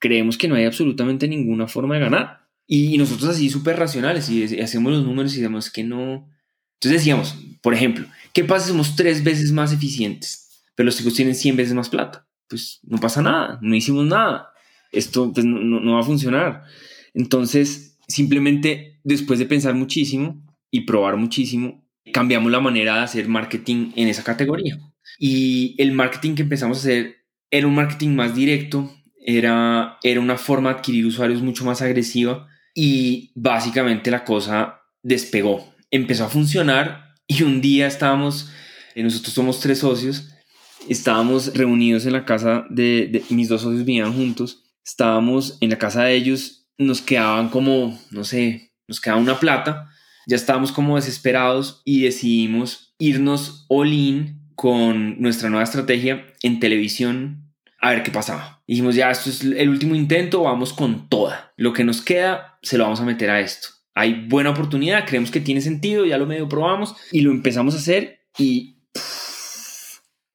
creemos 0.00 0.36
que 0.36 0.48
no 0.48 0.56
hay 0.56 0.64
absolutamente 0.64 1.28
ninguna 1.28 1.68
forma 1.68 1.94
de 1.94 2.00
ganar. 2.00 2.48
Y, 2.66 2.98
nosotros 2.98 3.30
así 3.30 3.50
súper 3.50 3.78
racionales 3.78 4.28
y, 4.30 4.58
hacemos 4.58 4.92
los 4.92 5.04
números 5.04 5.32
y 5.36 5.40
decimos 5.40 5.70
que 5.70 5.84
no. 5.84 6.28
Entonces 6.80 7.02
decíamos, 7.02 7.36
por 7.62 7.72
ejemplo, 7.72 8.08
¿qué 8.36 8.44
pasa 8.44 8.68
somos 8.68 8.96
tres 8.96 9.24
veces 9.24 9.50
más 9.50 9.72
eficientes, 9.72 10.62
pero 10.74 10.84
los 10.84 10.98
chicos 10.98 11.14
tienen 11.14 11.34
100 11.34 11.56
veces 11.56 11.72
más 11.72 11.88
plata? 11.88 12.28
Pues 12.46 12.80
no 12.82 12.98
pasa 12.98 13.22
nada, 13.22 13.58
no 13.62 13.74
hicimos 13.74 14.04
nada. 14.04 14.50
Esto 14.92 15.32
pues, 15.32 15.46
no, 15.46 15.58
no 15.80 15.94
va 15.94 16.00
a 16.00 16.04
funcionar. 16.04 16.64
Entonces, 17.14 17.98
simplemente 18.06 19.00
después 19.04 19.38
de 19.38 19.46
pensar 19.46 19.72
muchísimo 19.72 20.44
y 20.70 20.82
probar 20.82 21.16
muchísimo, 21.16 21.88
cambiamos 22.12 22.52
la 22.52 22.60
manera 22.60 22.96
de 22.96 23.04
hacer 23.04 23.26
marketing 23.26 23.92
en 23.96 24.08
esa 24.08 24.22
categoría. 24.22 24.78
Y 25.18 25.74
el 25.78 25.92
marketing 25.92 26.34
que 26.34 26.42
empezamos 26.42 26.76
a 26.76 26.80
hacer 26.80 27.16
era 27.50 27.66
un 27.66 27.74
marketing 27.74 28.10
más 28.10 28.34
directo, 28.34 28.94
era, 29.18 29.96
era 30.02 30.20
una 30.20 30.36
forma 30.36 30.68
de 30.68 30.76
adquirir 30.76 31.06
usuarios 31.06 31.40
mucho 31.40 31.64
más 31.64 31.80
agresiva 31.80 32.48
y 32.74 33.32
básicamente 33.34 34.10
la 34.10 34.24
cosa 34.24 34.82
despegó. 35.02 35.72
Empezó 35.90 36.26
a 36.26 36.28
funcionar 36.28 37.05
y 37.26 37.42
un 37.42 37.60
día 37.60 37.86
estábamos, 37.86 38.50
eh, 38.94 39.02
nosotros 39.02 39.34
somos 39.34 39.60
tres 39.60 39.80
socios, 39.80 40.28
estábamos 40.88 41.54
reunidos 41.54 42.06
en 42.06 42.12
la 42.12 42.24
casa 42.24 42.66
de, 42.70 43.24
mis 43.30 43.48
dos 43.48 43.62
socios 43.62 43.84
vivían 43.84 44.12
juntos, 44.12 44.64
estábamos 44.84 45.58
en 45.60 45.70
la 45.70 45.78
casa 45.78 46.04
de 46.04 46.14
ellos, 46.14 46.68
nos 46.78 47.00
quedaban 47.02 47.48
como, 47.48 47.98
no 48.10 48.24
sé, 48.24 48.72
nos 48.86 49.00
quedaba 49.00 49.20
una 49.20 49.40
plata 49.40 49.90
ya 50.26 50.34
estábamos 50.34 50.72
como 50.72 50.96
desesperados 50.96 51.82
y 51.84 52.02
decidimos 52.02 52.94
irnos 52.98 53.64
all 53.68 53.92
in 53.92 54.40
con 54.56 55.20
nuestra 55.22 55.48
nueva 55.48 55.62
estrategia 55.62 56.26
en 56.42 56.58
televisión 56.58 57.52
a 57.80 57.90
ver 57.90 58.02
qué 58.02 58.10
pasaba. 58.10 58.62
Dijimos, 58.66 58.96
ya, 58.96 59.10
esto 59.10 59.30
es 59.30 59.44
el 59.44 59.68
último 59.68 59.94
intento, 59.94 60.42
vamos 60.42 60.72
con 60.72 61.08
toda. 61.08 61.52
Lo 61.56 61.72
que 61.72 61.84
nos 61.84 62.02
queda, 62.02 62.58
se 62.62 62.76
lo 62.76 62.84
vamos 62.84 63.00
a 63.00 63.04
meter 63.04 63.30
a 63.30 63.40
esto. 63.40 63.68
Hay 63.98 64.26
buena 64.28 64.50
oportunidad, 64.50 65.06
creemos 65.06 65.30
que 65.30 65.40
tiene 65.40 65.62
sentido, 65.62 66.04
ya 66.04 66.18
lo 66.18 66.26
medio 66.26 66.50
probamos 66.50 66.94
y 67.12 67.22
lo 67.22 67.30
empezamos 67.30 67.74
a 67.74 67.78
hacer 67.78 68.20
y 68.38 68.76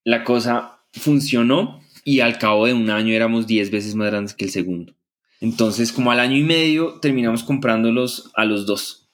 la 0.04 0.24
cosa 0.24 0.84
funcionó 0.94 1.80
y 2.04 2.22
al 2.22 2.40
cabo 2.40 2.66
de 2.66 2.74
un 2.74 2.90
año 2.90 3.14
éramos 3.14 3.46
10 3.46 3.70
veces 3.70 3.94
más 3.94 4.08
grandes 4.10 4.34
que 4.34 4.46
el 4.46 4.52
segundo. 4.52 4.96
Entonces, 5.42 5.92
como 5.92 6.12
al 6.12 6.20
año 6.20 6.38
y 6.38 6.44
medio, 6.44 7.00
terminamos 7.02 7.44
comprándolos 7.44 8.32
a 8.36 8.46
los 8.46 8.66
dos 8.66 9.12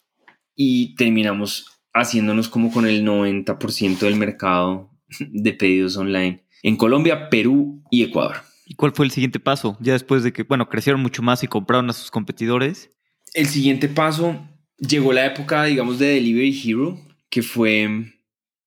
y 0.55 0.95
terminamos 0.95 1.65
haciéndonos 1.93 2.47
como 2.47 2.71
con 2.71 2.87
el 2.87 3.05
90% 3.05 3.99
del 3.99 4.15
mercado 4.15 4.91
de 5.19 5.51
pedidos 5.51 5.97
online 5.97 6.45
en 6.63 6.77
Colombia, 6.77 7.29
Perú 7.29 7.83
y 7.91 8.03
Ecuador. 8.03 8.37
¿Y 8.65 8.75
cuál 8.75 8.93
fue 8.93 9.05
el 9.05 9.11
siguiente 9.11 9.41
paso? 9.41 9.77
Ya 9.81 9.91
después 9.91 10.23
de 10.23 10.31
que, 10.31 10.43
bueno, 10.43 10.69
crecieron 10.69 11.01
mucho 11.01 11.21
más 11.21 11.43
y 11.43 11.47
compraron 11.47 11.89
a 11.89 11.93
sus 11.93 12.11
competidores. 12.11 12.91
El 13.37 13.45
siguiente 13.45 13.87
paso 13.87 14.49
llegó 14.79 15.13
la 15.13 15.27
época, 15.27 15.63
digamos, 15.65 15.99
de 15.99 16.07
Delivery 16.07 16.59
Hero, 16.59 16.99
que 17.29 17.43
fue... 17.43 17.87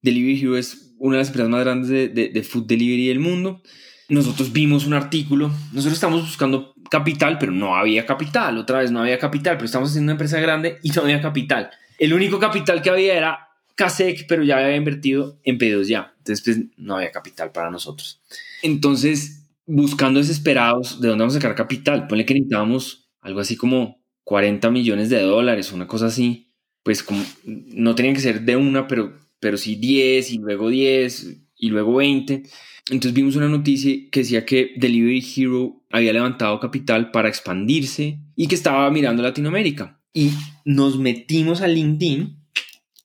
Delivery 0.00 0.40
Hero 0.40 0.56
es 0.56 0.94
una 1.00 1.16
de 1.16 1.22
las 1.22 1.26
empresas 1.26 1.50
más 1.50 1.64
grandes 1.64 1.88
de, 1.88 2.28
de 2.28 2.42
food 2.44 2.66
delivery 2.66 3.08
del 3.08 3.18
mundo. 3.18 3.62
Nosotros 4.08 4.52
vimos 4.52 4.86
un 4.86 4.94
artículo, 4.94 5.48
nosotros 5.72 5.94
estamos 5.94 6.22
buscando 6.22 6.72
capital, 6.88 7.36
pero 7.40 7.50
no 7.50 7.74
había 7.74 8.06
capital, 8.06 8.58
otra 8.58 8.78
vez 8.78 8.92
no 8.92 9.00
había 9.00 9.18
capital, 9.18 9.56
pero 9.56 9.64
estamos 9.64 9.88
haciendo 9.88 10.04
una 10.04 10.12
empresa 10.12 10.38
grande 10.38 10.78
y 10.84 10.90
no 10.90 11.02
había 11.02 11.20
capital. 11.20 11.70
El 11.98 12.14
único 12.14 12.38
capital 12.38 12.80
que 12.80 12.90
había 12.90 13.14
era 13.14 13.48
CASEC, 13.74 14.26
pero 14.28 14.44
ya 14.44 14.58
había 14.58 14.76
invertido 14.76 15.40
en 15.42 15.58
pedidos 15.58 15.88
ya. 15.88 16.14
Entonces, 16.18 16.44
pues, 16.44 16.66
no 16.76 16.94
había 16.94 17.10
capital 17.10 17.50
para 17.50 17.72
nosotros. 17.72 18.20
Entonces, 18.62 19.48
buscando 19.66 20.20
desesperados 20.20 21.00
de 21.00 21.08
dónde 21.08 21.22
vamos 21.22 21.34
a 21.34 21.40
sacar 21.40 21.56
capital, 21.56 22.06
ponle 22.06 22.24
que 22.24 22.34
necesitábamos 22.34 23.10
algo 23.20 23.40
así 23.40 23.56
como 23.56 23.99
40 24.30 24.70
millones 24.70 25.10
de 25.10 25.20
dólares, 25.22 25.72
una 25.72 25.88
cosa 25.88 26.06
así. 26.06 26.52
Pues 26.84 27.02
como 27.02 27.20
no 27.44 27.96
tenían 27.96 28.14
que 28.14 28.20
ser 28.20 28.42
de 28.42 28.54
una, 28.54 28.86
pero, 28.86 29.12
pero 29.40 29.56
sí 29.56 29.74
10 29.74 30.30
y 30.30 30.38
luego 30.38 30.68
10 30.68 31.36
y 31.56 31.68
luego 31.68 31.96
20. 31.96 32.44
Entonces 32.90 33.12
vimos 33.12 33.34
una 33.34 33.48
noticia 33.48 33.92
que 34.12 34.20
decía 34.20 34.46
que 34.46 34.74
Delivery 34.76 35.26
Hero 35.36 35.82
había 35.90 36.12
levantado 36.12 36.60
capital 36.60 37.10
para 37.10 37.28
expandirse 37.28 38.20
y 38.36 38.46
que 38.46 38.54
estaba 38.54 38.88
mirando 38.92 39.20
Latinoamérica 39.20 40.00
y 40.14 40.30
nos 40.64 40.96
metimos 40.96 41.60
a 41.60 41.66
LinkedIn 41.66 42.38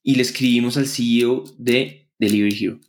y 0.03 0.15
le 0.15 0.21
escribimos 0.21 0.77
al 0.77 0.85
CEO 0.85 1.43
de 1.57 2.07
Delivery 2.19 2.65
Hero. 2.65 2.79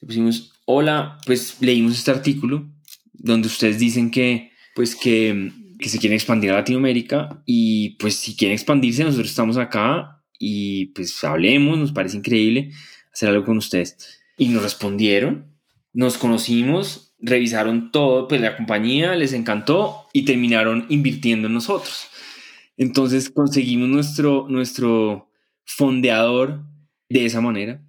Le 0.00 0.06
pusimos, 0.06 0.52
hola, 0.64 1.18
pues 1.26 1.56
leímos 1.60 1.98
este 1.98 2.12
artículo 2.12 2.70
donde 3.12 3.48
ustedes 3.48 3.80
dicen 3.80 4.12
que, 4.12 4.52
pues 4.76 4.94
que, 4.94 5.50
que 5.80 5.88
se 5.88 5.98
quieren 5.98 6.14
expandir 6.14 6.50
a 6.50 6.54
Latinoamérica 6.54 7.42
y 7.46 7.96
pues 7.96 8.16
si 8.16 8.36
quieren 8.36 8.54
expandirse, 8.54 9.02
nosotros 9.02 9.30
estamos 9.30 9.56
acá 9.56 10.22
y 10.38 10.86
pues 10.86 11.22
hablemos, 11.24 11.78
nos 11.78 11.92
parece 11.92 12.18
increíble 12.18 12.72
hacer 13.12 13.30
algo 13.30 13.44
con 13.44 13.58
ustedes. 13.58 14.20
Y 14.36 14.48
nos 14.48 14.62
respondieron, 14.62 15.54
nos 15.92 16.16
conocimos, 16.18 17.14
revisaron 17.18 17.90
todo, 17.90 18.28
pues 18.28 18.40
la 18.40 18.56
compañía 18.56 19.14
les 19.14 19.32
encantó 19.32 20.06
y 20.12 20.24
terminaron 20.24 20.86
invirtiendo 20.88 21.48
en 21.48 21.54
nosotros. 21.54 22.08
Entonces 22.76 23.30
conseguimos 23.30 23.88
nuestro, 23.88 24.46
nuestro 24.48 25.30
fondeador 25.64 26.64
de 27.08 27.26
esa 27.26 27.40
manera. 27.40 27.82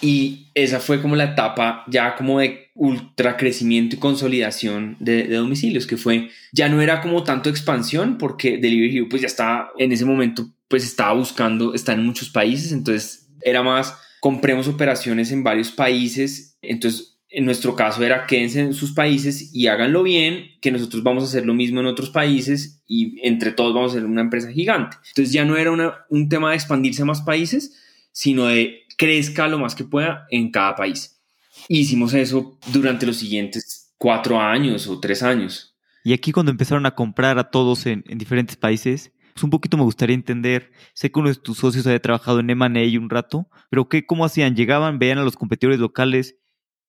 Y 0.00 0.48
esa 0.54 0.80
fue 0.80 1.00
como 1.00 1.16
la 1.16 1.24
etapa 1.24 1.84
ya 1.88 2.16
como 2.16 2.40
de 2.40 2.70
ultra 2.74 3.36
crecimiento 3.36 3.96
y 3.96 3.98
consolidación 3.98 4.96
de, 5.00 5.26
domicilios, 5.28 5.86
que 5.86 5.96
fue, 5.96 6.28
ya 6.52 6.68
no 6.68 6.82
era 6.82 7.00
como 7.00 7.24
tanto 7.24 7.48
expansión, 7.48 8.18
porque 8.18 8.58
Delivery 8.58 8.96
Hero 8.96 9.06
pues 9.08 9.22
ya 9.22 9.26
estaba, 9.26 9.70
en 9.78 9.92
ese 9.92 10.04
momento 10.04 10.50
pues 10.68 10.84
estaba 10.84 11.14
buscando, 11.14 11.72
está 11.74 11.94
en 11.94 12.04
muchos 12.04 12.28
países, 12.28 12.72
entonces 12.72 13.28
era 13.40 13.62
más, 13.62 13.96
compremos 14.20 14.68
operaciones 14.68 15.32
en 15.32 15.42
varios 15.42 15.70
países, 15.70 16.58
entonces 16.60 17.16
en 17.28 17.44
nuestro 17.44 17.74
caso 17.74 18.02
era 18.04 18.26
quédense 18.26 18.60
en 18.60 18.74
sus 18.74 18.92
países 18.92 19.54
y 19.54 19.66
háganlo 19.68 20.02
bien, 20.02 20.50
que 20.60 20.70
nosotros 20.70 21.02
vamos 21.02 21.22
a 21.22 21.26
hacer 21.26 21.46
lo 21.46 21.54
mismo 21.54 21.80
en 21.80 21.86
otros 21.86 22.10
países 22.10 22.82
y 22.86 23.18
entre 23.26 23.52
todos 23.52 23.74
vamos 23.74 23.92
a 23.92 23.94
ser 23.94 24.04
una 24.04 24.22
empresa 24.22 24.50
gigante. 24.52 24.96
Entonces 25.08 25.32
ya 25.32 25.44
no 25.44 25.56
era 25.56 25.72
un 26.10 26.28
tema 26.28 26.50
de 26.50 26.56
expandirse 26.56 27.02
a 27.02 27.06
más 27.06 27.22
países, 27.22 27.74
sino 28.16 28.46
de 28.46 28.86
crezca 28.96 29.46
lo 29.46 29.58
más 29.58 29.74
que 29.74 29.84
pueda 29.84 30.26
en 30.30 30.50
cada 30.50 30.74
país. 30.74 31.20
hicimos 31.68 32.14
eso 32.14 32.58
durante 32.72 33.04
los 33.04 33.18
siguientes 33.18 33.92
cuatro 33.98 34.40
años 34.40 34.86
o 34.86 34.98
tres 35.00 35.22
años. 35.22 35.76
Y 36.02 36.14
aquí 36.14 36.32
cuando 36.32 36.50
empezaron 36.50 36.86
a 36.86 36.94
comprar 36.94 37.38
a 37.38 37.50
todos 37.50 37.84
en, 37.84 38.02
diferentes 38.06 38.56
países, 38.56 39.12
pues 39.34 39.44
un 39.44 39.50
poquito 39.50 39.76
me 39.76 39.82
gustaría 39.82 40.14
entender, 40.14 40.72
sé 40.94 41.12
que 41.12 41.20
uno 41.20 41.28
de 41.28 41.34
tus 41.34 41.58
socios 41.58 41.86
había 41.86 42.00
trabajado 42.00 42.40
en 42.40 42.48
M&A 42.48 42.98
un 42.98 43.10
rato, 43.10 43.50
pero 43.68 43.86
¿qué, 43.90 44.06
¿cómo 44.06 44.24
hacían? 44.24 44.56
¿Llegaban, 44.56 44.98
veían 44.98 45.18
a 45.18 45.24
los 45.24 45.36
competidores 45.36 45.78
locales 45.78 46.36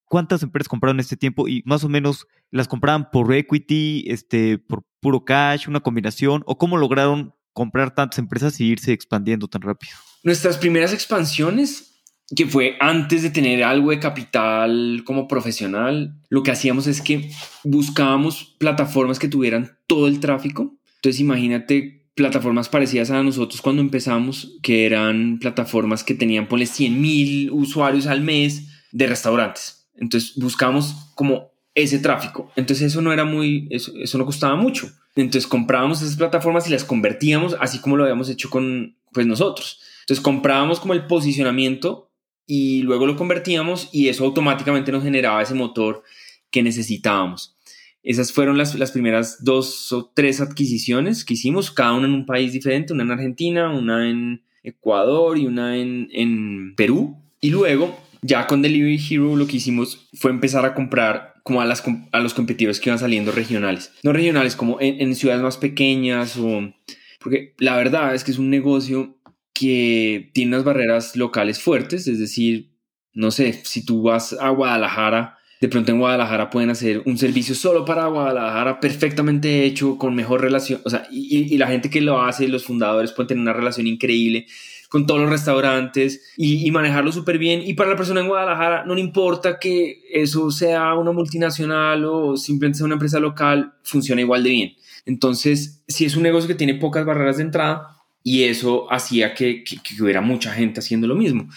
cuántas 0.05 0.43
empresas 0.43 0.69
compraron 0.69 0.95
en 0.95 1.01
este 1.01 1.17
tiempo 1.17 1.49
y 1.49 1.61
más 1.65 1.83
o 1.83 1.89
menos 1.89 2.27
las 2.51 2.69
compraban 2.69 3.11
por 3.11 3.33
equity, 3.33 4.05
este, 4.07 4.59
por 4.59 4.85
puro 5.01 5.25
cash, 5.25 5.67
una 5.67 5.81
combinación, 5.81 6.43
o 6.45 6.57
cómo 6.57 6.77
lograron 6.77 7.35
comprar 7.51 7.93
tantas 7.93 8.19
empresas 8.19 8.61
y 8.61 8.67
irse 8.67 8.93
expandiendo 8.93 9.49
tan 9.49 9.61
rápido. 9.61 9.97
Nuestras 10.23 10.57
primeras 10.57 10.93
expansiones, 10.93 12.01
que 12.35 12.45
fue 12.45 12.75
antes 12.79 13.23
de 13.23 13.29
tener 13.29 13.63
algo 13.63 13.91
de 13.91 13.99
capital 13.99 15.03
como 15.05 15.27
profesional, 15.27 16.15
lo 16.29 16.43
que 16.43 16.51
hacíamos 16.51 16.87
es 16.87 17.01
que 17.01 17.31
buscábamos 17.63 18.55
plataformas 18.57 19.19
que 19.19 19.29
tuvieran 19.29 19.77
todo 19.87 20.07
el 20.07 20.19
tráfico. 20.19 20.75
Entonces 20.95 21.21
imagínate 21.21 22.05
plataformas 22.15 22.67
parecidas 22.67 23.11
a 23.11 23.21
nosotros 23.23 23.61
cuando 23.61 23.81
empezamos, 23.81 24.57
que 24.63 24.85
eran 24.85 25.37
plataformas 25.39 26.03
que 26.03 26.15
tenían, 26.15 26.47
ponle 26.47 26.65
100 26.65 26.99
mil 26.99 27.51
usuarios 27.51 28.07
al 28.07 28.21
mes 28.21 28.67
de 28.91 29.07
restaurantes 29.07 29.77
entonces 29.97 30.33
buscamos 30.35 31.11
como 31.15 31.51
ese 31.75 31.99
tráfico. 31.99 32.51
Entonces 32.55 32.87
eso 32.87 33.01
no 33.01 33.11
era 33.11 33.25
muy, 33.25 33.67
eso, 33.69 34.17
no 34.17 34.25
costaba 34.25 34.55
mucho. 34.55 34.89
Entonces 35.15 35.47
comprábamos 35.47 36.01
esas 36.01 36.15
plataformas 36.15 36.67
y 36.67 36.71
las 36.71 36.83
convertíamos 36.83 37.55
así 37.59 37.79
como 37.79 37.97
lo 37.97 38.03
habíamos 38.03 38.29
hecho 38.29 38.49
con 38.49 38.95
pues 39.11 39.25
nosotros. 39.25 39.81
Entonces 40.07 40.23
comprábamos 40.23 40.79
como 40.79 40.93
el 40.93 41.05
posicionamiento 41.05 42.11
y 42.45 42.81
luego 42.83 43.05
lo 43.05 43.17
convertíamos 43.17 43.89
y 43.91 44.07
eso 44.07 44.23
automáticamente 44.23 44.91
nos 44.91 45.03
generaba 45.03 45.41
ese 45.41 45.53
motor 45.53 46.03
que 46.49 46.63
necesitábamos. 46.63 47.55
Esas 48.03 48.31
fueron 48.31 48.57
las, 48.57 48.73
las 48.75 48.91
primeras 48.91 49.43
dos 49.43 49.91
o 49.91 50.11
tres 50.15 50.39
adquisiciones 50.39 51.25
que 51.25 51.33
hicimos, 51.33 51.71
cada 51.71 51.93
una 51.93 52.07
en 52.07 52.13
un 52.13 52.25
país 52.25 52.53
diferente, 52.53 52.93
una 52.93 53.03
en 53.03 53.11
Argentina, 53.11 53.69
una 53.69 54.09
en 54.09 54.43
Ecuador 54.63 55.37
y 55.37 55.45
una 55.45 55.75
en, 55.77 56.07
en 56.13 56.73
Perú. 56.75 57.17
Y 57.41 57.49
luego 57.49 57.99
ya 58.21 58.47
con 58.47 58.61
Delivery 58.61 58.99
Hero 59.09 59.35
lo 59.35 59.45
que 59.47 59.57
hicimos 59.57 60.07
fue 60.13 60.31
empezar 60.31 60.65
a 60.65 60.73
comprar 60.73 61.33
como 61.43 61.61
a, 61.61 61.65
las, 61.65 61.83
a 62.11 62.19
los 62.19 62.33
competidores 62.33 62.79
que 62.79 62.89
iban 62.89 62.99
saliendo 62.99 63.31
regionales. 63.31 63.93
No 64.03 64.11
regionales, 64.13 64.55
como 64.55 64.79
en, 64.81 65.15
ciudades 65.15 65.41
más 65.41 65.57
pequeñas 65.57 66.37
o... 66.37 66.73
Porque 67.19 67.55
la 67.57 67.75
verdad 67.75 68.13
es 68.15 68.23
que 68.23 68.31
es 68.31 68.37
un 68.37 68.49
negocio 68.49 69.16
que 69.57 70.31
tiene 70.33 70.55
unas 70.55 70.63
barreras 70.63 71.15
locales 71.15 71.61
fuertes, 71.61 72.07
es 72.07 72.19
decir, 72.19 72.71
no 73.13 73.31
sé, 73.31 73.53
si 73.63 73.85
tú 73.85 74.03
vas 74.03 74.33
a 74.33 74.49
Guadalajara, 74.49 75.37
de 75.59 75.69
pronto 75.69 75.91
en 75.91 75.99
Guadalajara 75.99 76.49
pueden 76.49 76.69
hacer 76.69 77.01
un 77.05 77.17
servicio 77.17 77.55
solo 77.55 77.83
para 77.83 78.07
Guadalajara 78.07 78.79
perfectamente 78.79 79.63
hecho, 79.65 79.97
con 79.97 80.15
mejor 80.15 80.41
relación, 80.41 80.81
o 80.85 80.89
sea, 80.89 81.07
y, 81.11 81.53
y 81.53 81.57
la 81.57 81.67
gente 81.67 81.89
que 81.89 82.01
lo 82.01 82.21
hace, 82.21 82.47
los 82.47 82.65
fundadores 82.65 83.11
pueden 83.11 83.29
tener 83.29 83.41
una 83.41 83.53
relación 83.53 83.87
increíble 83.87 84.45
con 84.89 85.05
todos 85.05 85.19
los 85.19 85.29
restaurantes 85.29 86.33
y, 86.37 86.69
manejarlo 86.71 87.11
súper 87.11 87.37
bien. 87.37 87.61
Y 87.65 87.73
para 87.73 87.89
la 87.89 87.95
persona 87.95 88.21
en 88.21 88.27
Guadalajara 88.27 88.85
no 88.85 88.97
importa 88.97 89.59
que 89.59 90.01
eso 90.11 90.51
sea 90.51 90.95
una 90.95 91.11
multinacional 91.11 92.05
o 92.05 92.37
simplemente 92.37 92.77
sea 92.77 92.85
una 92.85 92.95
empresa 92.95 93.19
local, 93.19 93.73
funciona 93.83 94.21
igual 94.21 94.43
de 94.43 94.49
bien. 94.49 94.73
Entonces, 95.05 95.83
si 95.87 96.05
es 96.05 96.15
un 96.15 96.23
negocio 96.23 96.47
que 96.47 96.55
tiene 96.55 96.75
pocas 96.75 97.05
barreras 97.05 97.37
de 97.37 97.43
entrada 97.43 97.96
y 98.27 98.43
eso 98.43 98.91
hacía 98.91 99.33
que, 99.33 99.63
hubiera 100.01 100.19
mucha 100.19 100.51
gente 100.51 100.81
haciendo 100.81 101.07
lo 101.07 101.15
mismo. 101.15 101.49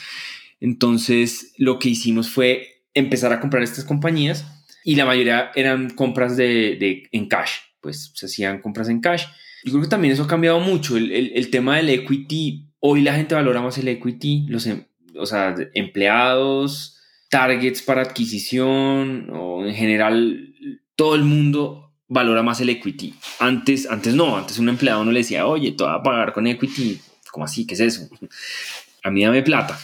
Entonces, 0.61 1.53
lo 1.59 1.81
que 1.81 1.89
hicimos 1.89 2.31
fue 2.31 2.85
empezar 2.95 3.33
a 3.33 3.41
comprar 3.41 3.65
estas 3.65 3.85
compañías 3.85 4.47
y 4.85 4.95
la 4.95 5.05
mayoría 5.05 5.51
eran 5.57 5.91
compras 5.91 6.37
de, 6.37 7.09
en 7.11 7.27
cash, 7.27 7.51
pues 7.81 8.13
se 8.15 8.27
hacían 8.27 8.61
compras 8.61 8.89
en 8.89 9.01
cash. 9.01 9.25
Yo 9.65 9.73
creo 9.73 9.83
que 9.83 9.89
también 9.89 10.13
eso 10.15 10.23
ha 10.23 10.29
cambiado 10.29 10.61
mucho. 10.61 10.97
El, 10.97 11.11
el, 11.11 11.33
el 11.35 11.51
tema 11.51 11.77
del 11.77 11.89
equity 11.89 12.71
Hoy 12.79 13.03
la 13.03 13.15
gente 13.15 13.35
valora 13.35 13.61
más 13.61 13.77
el 13.77 13.89
equity, 13.89 14.47
los, 14.49 14.67
em, 14.69 14.85
o 15.19 15.27
sea, 15.27 15.57
empleados, 15.75 16.99
targets 17.29 17.83
para 17.83 18.03
adquisición 18.03 19.29
o 19.35 19.67
en 19.67 19.75
general 19.75 20.55
todo 20.95 21.17
el 21.17 21.23
mundo 21.23 21.90
valora 22.11 22.43
más 22.43 22.61
el 22.61 22.69
equity. 22.69 23.15
Antes, 23.39 23.89
antes 23.89 24.15
no, 24.15 24.37
antes 24.37 24.59
un 24.59 24.69
empleado 24.69 25.05
no 25.05 25.13
le 25.13 25.21
decía, 25.21 25.47
oye, 25.47 25.73
te 25.73 25.85
voy 25.85 25.93
a 25.95 26.03
pagar 26.03 26.35
con 26.35 26.47
equity. 26.47 27.01
¿Cómo 27.31 27.45
así? 27.47 27.67
¿Qué 27.67 27.75
es 27.75 27.81
eso? 27.81 28.09
A 29.03 29.11
mí 29.11 29.25
dame 29.25 29.43
plata. 29.43 29.79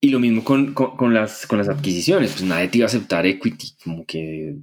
Y 0.00 0.10
lo 0.10 0.18
mismo 0.18 0.42
con, 0.42 0.74
con, 0.74 1.14
las, 1.14 1.46
con 1.46 1.58
las 1.58 1.68
adquisiciones, 1.68 2.32
pues 2.32 2.42
nadie 2.42 2.68
te 2.68 2.78
iba 2.78 2.86
a 2.86 2.88
aceptar 2.88 3.24
equity, 3.24 3.68
como 3.84 4.04
que, 4.04 4.56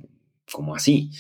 como 0.51 0.75
así. 0.75 1.11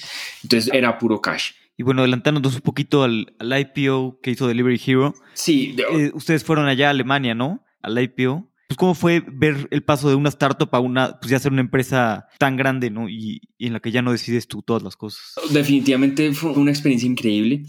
Entonces 0.43 0.71
era 0.73 0.99
puro 0.99 1.21
cash. 1.21 1.51
Y 1.77 1.83
bueno, 1.83 2.01
adelantándonos 2.01 2.55
un 2.55 2.61
poquito 2.61 3.03
al, 3.03 3.33
IPO 3.39 4.19
que 4.21 4.31
hizo 4.31 4.47
Delivery 4.47 4.79
Hero. 4.85 5.15
Sí. 5.33 5.77
Eh, 5.93 6.11
ustedes 6.13 6.43
fueron 6.43 6.67
allá 6.67 6.87
a 6.87 6.89
Alemania, 6.89 7.33
¿no? 7.33 7.63
Al 7.81 7.97
IPO. 7.97 8.48
Pues, 8.69 8.77
¿cómo 8.77 8.93
fue 8.93 9.23
ver 9.27 9.67
el 9.71 9.81
paso 9.81 10.09
de 10.09 10.15
una 10.15 10.29
startup 10.29 10.69
a 10.73 10.79
una, 10.79 11.19
pues 11.19 11.31
ya 11.31 11.39
ser 11.39 11.51
una 11.51 11.61
empresa 11.61 12.27
tan 12.37 12.55
grande, 12.55 12.91
¿no? 12.91 13.09
Y, 13.09 13.41
en 13.57 13.73
la 13.73 13.79
que 13.79 13.91
ya 13.91 14.03
no 14.03 14.11
decides 14.11 14.47
tú 14.47 14.61
todas 14.61 14.83
las 14.83 14.95
cosas. 14.95 15.33
Definitivamente 15.49 16.31
fue 16.33 16.51
una 16.51 16.69
experiencia 16.69 17.09
increíble. 17.09 17.63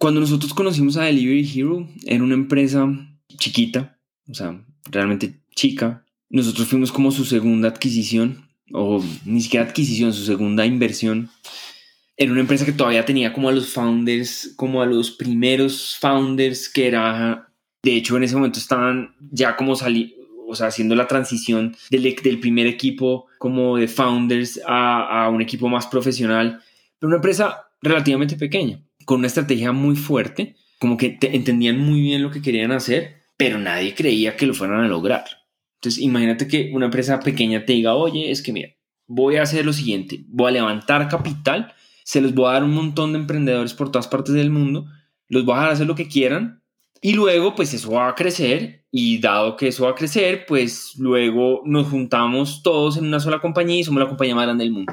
Cuando 0.00 0.18
nosotros 0.18 0.52
conocimos 0.52 0.96
a 0.96 1.04
Delivery 1.04 1.48
Hero, 1.54 1.88
era 2.04 2.24
una 2.24 2.34
empresa 2.34 2.88
chiquita, 3.38 4.00
o 4.28 4.34
sea, 4.34 4.66
realmente 4.90 5.44
chica. 5.54 6.04
Nosotros 6.28 6.66
fuimos 6.66 6.90
como 6.90 7.12
su 7.12 7.24
segunda 7.24 7.68
adquisición, 7.68 8.48
o 8.72 9.00
ni 9.24 9.42
siquiera 9.42 9.64
adquisición, 9.64 10.12
su 10.12 10.24
segunda 10.24 10.66
inversión 10.66 11.30
era 12.16 12.32
una 12.32 12.40
empresa 12.40 12.64
que 12.64 12.72
todavía 12.72 13.04
tenía 13.04 13.32
como 13.32 13.48
a 13.48 13.52
los 13.52 13.68
founders, 13.68 14.54
como 14.56 14.82
a 14.82 14.86
los 14.86 15.12
primeros 15.12 15.96
founders 15.98 16.68
que 16.68 16.88
era, 16.88 17.48
de 17.82 17.96
hecho 17.96 18.16
en 18.16 18.24
ese 18.24 18.34
momento 18.34 18.58
estaban 18.58 19.14
ya 19.30 19.56
como 19.56 19.76
salí, 19.76 20.16
o 20.52 20.56
sea, 20.56 20.68
haciendo 20.68 20.94
la 20.94 21.08
transición 21.08 21.76
del, 21.90 22.16
del 22.22 22.40
primer 22.40 22.66
equipo 22.66 23.26
como 23.38 23.76
de 23.76 23.88
founders 23.88 24.60
a, 24.66 25.24
a 25.24 25.28
un 25.28 25.42
equipo 25.42 25.68
más 25.68 25.86
profesional, 25.86 26.60
pero 26.98 27.08
una 27.08 27.16
empresa 27.16 27.66
relativamente 27.80 28.36
pequeña, 28.36 28.82
con 29.04 29.18
una 29.18 29.26
estrategia 29.26 29.72
muy 29.72 29.96
fuerte, 29.96 30.56
como 30.78 30.96
que 30.96 31.18
entendían 31.20 31.78
muy 31.78 32.00
bien 32.00 32.22
lo 32.22 32.30
que 32.30 32.42
querían 32.42 32.72
hacer, 32.72 33.22
pero 33.36 33.58
nadie 33.58 33.94
creía 33.94 34.36
que 34.36 34.46
lo 34.46 34.54
fueran 34.54 34.80
a 34.80 34.88
lograr. 34.88 35.24
Entonces, 35.76 36.02
imagínate 36.02 36.46
que 36.46 36.70
una 36.72 36.86
empresa 36.86 37.18
pequeña 37.20 37.64
te 37.64 37.72
diga, 37.72 37.94
oye, 37.94 38.30
es 38.30 38.42
que 38.42 38.52
mira, 38.52 38.68
voy 39.08 39.36
a 39.36 39.42
hacer 39.42 39.66
lo 39.66 39.72
siguiente, 39.72 40.24
voy 40.28 40.50
a 40.50 40.52
levantar 40.52 41.08
capital 41.08 41.74
se 42.04 42.20
los 42.20 42.34
voy 42.34 42.48
a 42.48 42.52
dar 42.52 42.64
un 42.64 42.74
montón 42.74 43.12
de 43.12 43.18
emprendedores 43.18 43.74
por 43.74 43.90
todas 43.90 44.08
partes 44.08 44.34
del 44.34 44.50
mundo, 44.50 44.86
los 45.28 45.44
voy 45.44 45.54
a 45.54 45.58
dejar 45.58 45.72
hacer 45.72 45.86
lo 45.86 45.94
que 45.94 46.08
quieran 46.08 46.61
y 47.04 47.14
luego 47.14 47.56
pues 47.56 47.74
eso 47.74 47.90
va 47.90 48.08
a 48.08 48.14
crecer 48.14 48.86
y 48.92 49.18
dado 49.18 49.56
que 49.56 49.68
eso 49.68 49.84
va 49.84 49.90
a 49.90 49.94
crecer, 49.96 50.46
pues 50.46 50.94
luego 50.96 51.62
nos 51.66 51.88
juntamos 51.88 52.62
todos 52.62 52.96
en 52.96 53.06
una 53.06 53.18
sola 53.18 53.40
compañía 53.40 53.80
y 53.80 53.84
somos 53.84 54.00
la 54.00 54.08
compañía 54.08 54.36
más 54.36 54.44
grande 54.44 54.62
del 54.62 54.72
mundo. 54.72 54.92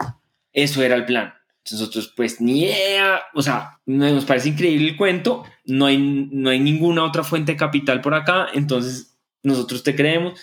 Eso 0.52 0.82
era 0.82 0.96
el 0.96 1.06
plan. 1.06 1.34
Nosotros 1.72 2.12
pues 2.18 2.42
ni 2.42 2.64
idea, 2.64 3.22
o 3.36 3.44
sea, 3.44 3.80
nos 3.86 4.26
parece 4.26 4.50
increíble 4.50 4.90
el 4.90 4.98
cuento, 4.98 5.44
no 5.66 5.86
hay, 5.86 6.00
no 6.00 6.50
hay 6.50 6.60
ninguna 6.60 7.04
otra 7.04 7.24
fuente 7.24 7.52
de 7.52 7.58
capital 7.58 8.02
por 8.02 8.16
acá, 8.16 8.48
entonces 8.56 9.20
nosotros 9.44 9.84
te 9.84 9.96
creemos. 9.96 10.40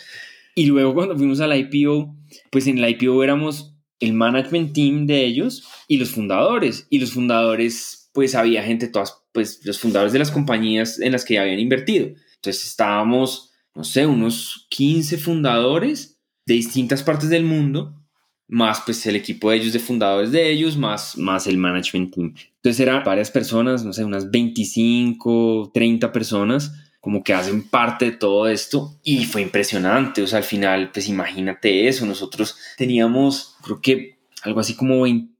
Y 0.54 0.66
luego 0.66 0.94
cuando 0.94 1.16
fuimos 1.16 1.40
a 1.40 1.48
la 1.48 1.56
IPO, 1.56 2.14
pues 2.50 2.68
en 2.68 2.80
la 2.80 2.88
IPO 2.90 3.24
éramos 3.24 3.74
el 3.98 4.12
management 4.12 4.72
team 4.72 5.06
de 5.06 5.24
ellos 5.24 5.66
y 5.88 5.96
los 5.96 6.10
fundadores. 6.10 6.86
Y 6.90 7.00
los 7.00 7.12
fundadores, 7.12 8.10
pues 8.12 8.34
había 8.36 8.62
gente, 8.62 8.88
todas, 8.88 9.22
pues 9.36 9.60
los 9.66 9.78
fundadores 9.78 10.14
de 10.14 10.18
las 10.18 10.30
compañías 10.30 10.98
en 10.98 11.12
las 11.12 11.26
que 11.26 11.34
ya 11.34 11.42
habían 11.42 11.58
invertido. 11.58 12.06
Entonces 12.36 12.64
estábamos, 12.64 13.52
no 13.74 13.84
sé, 13.84 14.06
unos 14.06 14.66
15 14.70 15.18
fundadores 15.18 16.18
de 16.46 16.54
distintas 16.54 17.02
partes 17.02 17.28
del 17.28 17.44
mundo, 17.44 18.02
más 18.48 18.80
pues 18.86 19.04
el 19.04 19.14
equipo 19.14 19.50
de 19.50 19.58
ellos, 19.58 19.74
de 19.74 19.78
fundadores 19.78 20.32
de 20.32 20.50
ellos, 20.50 20.78
más, 20.78 21.18
más 21.18 21.46
el 21.46 21.58
management 21.58 22.14
team. 22.14 22.34
Entonces 22.54 22.80
eran 22.80 23.04
varias 23.04 23.30
personas, 23.30 23.84
no 23.84 23.92
sé, 23.92 24.04
unas 24.04 24.30
25, 24.30 25.70
30 25.74 26.12
personas 26.12 26.72
como 26.98 27.22
que 27.22 27.34
hacen 27.34 27.68
parte 27.68 28.06
de 28.06 28.12
todo 28.12 28.48
esto 28.48 28.98
y 29.02 29.26
fue 29.26 29.42
impresionante, 29.42 30.22
o 30.22 30.26
sea, 30.26 30.38
al 30.38 30.44
final, 30.44 30.92
pues 30.92 31.08
imagínate 31.08 31.88
eso, 31.88 32.06
nosotros 32.06 32.56
teníamos, 32.78 33.54
creo 33.62 33.82
que 33.82 34.15
algo 34.46 34.60
así 34.60 34.74
como 34.74 35.02
20, 35.02 35.36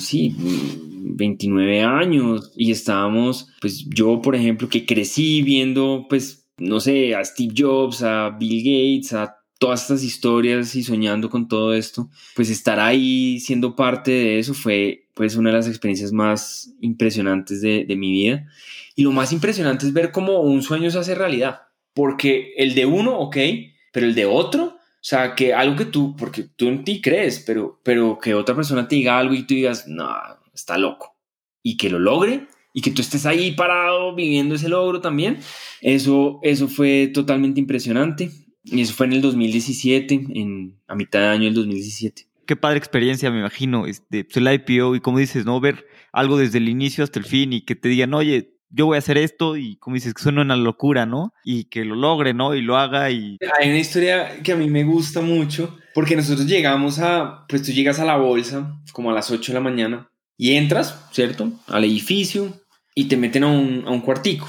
sí, 0.00 0.36
29 0.36 1.80
años 1.80 2.52
y 2.54 2.70
estábamos, 2.70 3.48
pues 3.60 3.86
yo, 3.88 4.20
por 4.20 4.36
ejemplo, 4.36 4.68
que 4.68 4.84
crecí 4.84 5.42
viendo, 5.42 6.06
pues, 6.08 6.46
no 6.58 6.78
sé, 6.78 7.14
a 7.14 7.24
Steve 7.24 7.54
Jobs, 7.56 8.02
a 8.02 8.36
Bill 8.38 8.58
Gates, 8.58 9.14
a 9.14 9.34
todas 9.58 9.82
estas 9.82 10.04
historias 10.04 10.74
y 10.74 10.82
soñando 10.82 11.30
con 11.30 11.48
todo 11.48 11.72
esto, 11.72 12.10
pues 12.36 12.50
estar 12.50 12.78
ahí 12.80 13.40
siendo 13.40 13.76
parte 13.76 14.10
de 14.10 14.38
eso 14.38 14.54
fue 14.54 15.06
pues 15.14 15.36
una 15.36 15.50
de 15.50 15.56
las 15.56 15.68
experiencias 15.68 16.12
más 16.12 16.72
impresionantes 16.80 17.60
de, 17.60 17.84
de 17.86 17.96
mi 17.96 18.10
vida. 18.10 18.46
Y 18.94 19.02
lo 19.02 19.12
más 19.12 19.32
impresionante 19.32 19.86
es 19.86 19.92
ver 19.92 20.12
cómo 20.12 20.40
un 20.40 20.62
sueño 20.62 20.90
se 20.90 20.98
hace 20.98 21.14
realidad, 21.14 21.62
porque 21.94 22.52
el 22.56 22.74
de 22.74 22.86
uno, 22.86 23.18
ok, 23.18 23.36
pero 23.92 24.06
el 24.06 24.14
de 24.14 24.26
otro, 24.26 24.79
o 25.00 25.02
sea, 25.02 25.34
que 25.34 25.54
algo 25.54 25.76
que 25.76 25.86
tú, 25.86 26.14
porque 26.14 26.42
tú 26.42 26.68
en 26.68 26.84
ti 26.84 27.00
crees, 27.00 27.42
pero, 27.46 27.80
pero 27.82 28.18
que 28.18 28.34
otra 28.34 28.54
persona 28.54 28.86
te 28.86 28.96
diga 28.96 29.18
algo 29.18 29.32
y 29.32 29.44
tú 29.44 29.54
digas, 29.54 29.88
no, 29.88 30.06
está 30.52 30.76
loco, 30.76 31.16
y 31.62 31.78
que 31.78 31.88
lo 31.88 31.98
logre, 31.98 32.48
y 32.74 32.82
que 32.82 32.90
tú 32.90 33.00
estés 33.00 33.24
ahí 33.24 33.52
parado 33.52 34.14
viviendo 34.14 34.54
ese 34.54 34.68
logro 34.68 35.00
también, 35.00 35.38
eso, 35.80 36.38
eso 36.42 36.68
fue 36.68 37.10
totalmente 37.12 37.60
impresionante. 37.60 38.30
Y 38.62 38.82
eso 38.82 38.92
fue 38.92 39.06
en 39.06 39.14
el 39.14 39.22
2017, 39.22 40.14
en, 40.34 40.78
a 40.86 40.94
mitad 40.94 41.20
de 41.20 41.26
año 41.28 41.44
del 41.44 41.54
2017. 41.54 42.26
Qué 42.46 42.56
padre 42.56 42.76
experiencia, 42.76 43.30
me 43.30 43.38
imagino, 43.38 43.86
este, 43.86 44.24
pues, 44.24 44.36
el 44.36 44.52
IPO 44.52 44.96
y 44.96 45.00
como 45.00 45.18
dices, 45.18 45.46
¿no? 45.46 45.58
Ver 45.60 45.86
algo 46.12 46.36
desde 46.36 46.58
el 46.58 46.68
inicio 46.68 47.02
hasta 47.02 47.18
el 47.18 47.24
fin 47.24 47.54
y 47.54 47.62
que 47.62 47.74
te 47.74 47.88
digan, 47.88 48.12
oye, 48.12 48.52
yo 48.70 48.86
voy 48.86 48.96
a 48.96 48.98
hacer 48.98 49.18
esto 49.18 49.56
y 49.56 49.76
como 49.76 49.94
dices, 49.94 50.14
que 50.14 50.22
suena 50.22 50.42
una 50.42 50.56
locura, 50.56 51.06
¿no? 51.06 51.34
Y 51.44 51.64
que 51.64 51.84
lo 51.84 51.96
logre, 51.96 52.34
¿no? 52.34 52.54
Y 52.54 52.62
lo 52.62 52.76
haga 52.76 53.10
y... 53.10 53.36
Hay 53.58 53.68
una 53.68 53.78
historia 53.78 54.42
que 54.42 54.52
a 54.52 54.56
mí 54.56 54.70
me 54.70 54.84
gusta 54.84 55.20
mucho 55.20 55.76
porque 55.94 56.16
nosotros 56.16 56.46
llegamos 56.46 56.98
a, 57.00 57.44
pues 57.48 57.62
tú 57.62 57.72
llegas 57.72 57.98
a 57.98 58.04
la 58.04 58.16
bolsa 58.16 58.80
como 58.92 59.10
a 59.10 59.14
las 59.14 59.30
8 59.30 59.52
de 59.52 59.58
la 59.58 59.64
mañana 59.64 60.10
y 60.36 60.54
entras, 60.54 61.06
¿cierto? 61.12 61.52
Al 61.66 61.84
edificio 61.84 62.60
y 62.94 63.04
te 63.04 63.16
meten 63.16 63.44
a 63.44 63.48
un, 63.48 63.84
a 63.86 63.90
un 63.90 64.00
cuartico, 64.00 64.48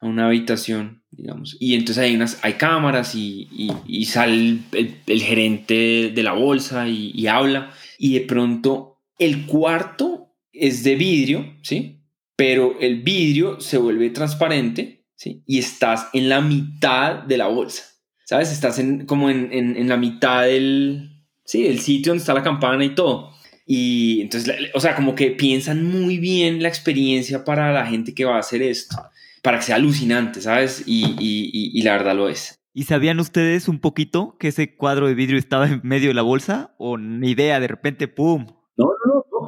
a 0.00 0.06
una 0.06 0.26
habitación, 0.26 1.02
digamos. 1.10 1.56
Y 1.58 1.74
entonces 1.74 2.04
hay, 2.04 2.14
unas, 2.14 2.38
hay 2.42 2.54
cámaras 2.54 3.14
y, 3.14 3.48
y, 3.86 4.04
sale 4.04 4.34
el, 4.72 5.00
el, 5.06 5.22
gerente 5.22 6.12
de 6.14 6.22
la 6.22 6.32
bolsa 6.32 6.88
y, 6.88 7.10
y 7.14 7.26
habla 7.26 7.72
y 7.98 8.14
de 8.14 8.20
pronto 8.20 9.00
el 9.18 9.46
cuarto 9.46 10.34
es 10.52 10.84
de 10.84 10.94
vidrio, 10.94 11.56
¿sí? 11.62 11.97
Pero 12.38 12.76
el 12.78 13.02
vidrio 13.02 13.60
se 13.60 13.78
vuelve 13.78 14.10
transparente 14.10 15.04
¿sí? 15.16 15.42
y 15.44 15.58
estás 15.58 16.06
en 16.12 16.28
la 16.28 16.40
mitad 16.40 17.24
de 17.24 17.36
la 17.36 17.48
bolsa, 17.48 17.82
¿sabes? 18.24 18.52
Estás 18.52 18.78
en, 18.78 19.06
como 19.06 19.28
en, 19.28 19.52
en, 19.52 19.76
en 19.76 19.88
la 19.88 19.96
mitad 19.96 20.44
del, 20.44 21.24
sí, 21.44 21.64
del 21.64 21.80
sitio 21.80 22.12
donde 22.12 22.20
está 22.20 22.34
la 22.34 22.44
campana 22.44 22.84
y 22.84 22.94
todo. 22.94 23.32
Y 23.66 24.20
entonces, 24.20 24.54
o 24.72 24.78
sea, 24.78 24.94
como 24.94 25.16
que 25.16 25.32
piensan 25.32 25.84
muy 25.84 26.18
bien 26.18 26.62
la 26.62 26.68
experiencia 26.68 27.44
para 27.44 27.72
la 27.72 27.86
gente 27.86 28.14
que 28.14 28.24
va 28.24 28.36
a 28.36 28.40
hacer 28.40 28.62
esto, 28.62 28.96
para 29.42 29.58
que 29.58 29.64
sea 29.64 29.74
alucinante, 29.74 30.40
¿sabes? 30.40 30.84
Y, 30.86 31.16
y, 31.18 31.76
y, 31.76 31.82
la 31.82 31.94
verdad 31.94 32.14
lo 32.14 32.28
es. 32.28 32.60
¿Y 32.72 32.84
sabían 32.84 33.18
ustedes 33.18 33.66
un 33.66 33.80
poquito 33.80 34.36
que 34.38 34.48
ese 34.48 34.76
cuadro 34.76 35.08
de 35.08 35.14
vidrio 35.14 35.40
estaba 35.40 35.66
en 35.66 35.80
medio 35.82 36.10
de 36.10 36.14
la 36.14 36.22
bolsa? 36.22 36.76
¿O 36.78 36.98
ni 36.98 37.32
idea, 37.32 37.58
de 37.58 37.66
repente, 37.66 38.06
¡pum! 38.06 38.46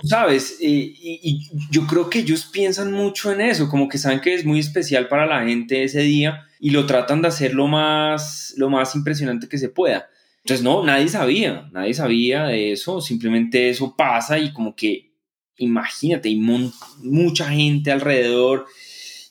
Sabes, 0.03 0.59
y, 0.61 0.95
y, 1.23 1.51
yo 1.71 1.87
creo 1.87 2.09
que 2.09 2.21
ellos 2.21 2.47
piensan 2.47 2.93
mucho 2.93 3.33
en 3.33 3.41
eso, 3.41 3.69
como 3.69 3.89
que 3.89 3.99
saben 3.99 4.21
que 4.21 4.35
es 4.35 4.45
muy 4.45 4.59
especial 4.59 5.09
para 5.09 5.27
la 5.27 5.45
gente 5.45 5.85
ese 5.85 6.01
día 6.01 6.47
y 6.59 6.71
lo 6.71 6.87
tratan 6.87 7.23
de 7.23 7.29
hacer 7.29 7.55
lo 7.55 7.67
más, 7.67 8.55
lo 8.57 8.71
más 8.71 8.95
impresionante 8.95 9.49
que 9.49 9.59
se 9.59 9.69
pueda. 9.69 10.09
Entonces, 10.45 10.65
no, 10.65 10.85
nadie 10.85 11.09
sabía, 11.09 11.69
nadie 11.73 11.95
sabía 11.95 12.45
de 12.45 12.73
eso, 12.73 13.01
simplemente 13.01 13.69
eso 13.69 13.95
pasa 13.97 14.39
y 14.39 14.53
como 14.53 14.75
que, 14.75 15.13
imagínate, 15.59 16.29
hay 16.29 16.37
mucha 16.37 17.51
gente 17.51 17.91
alrededor 17.91 18.67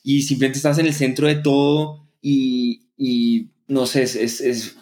y 0.04 0.22
simplemente 0.22 0.58
estás 0.58 0.78
en 0.78 0.86
el 0.86 0.94
centro 0.94 1.26
de 1.26 1.36
todo 1.36 2.06
y, 2.22 3.48
no 3.66 3.86
sé, 3.86 4.02
es, 4.02 4.76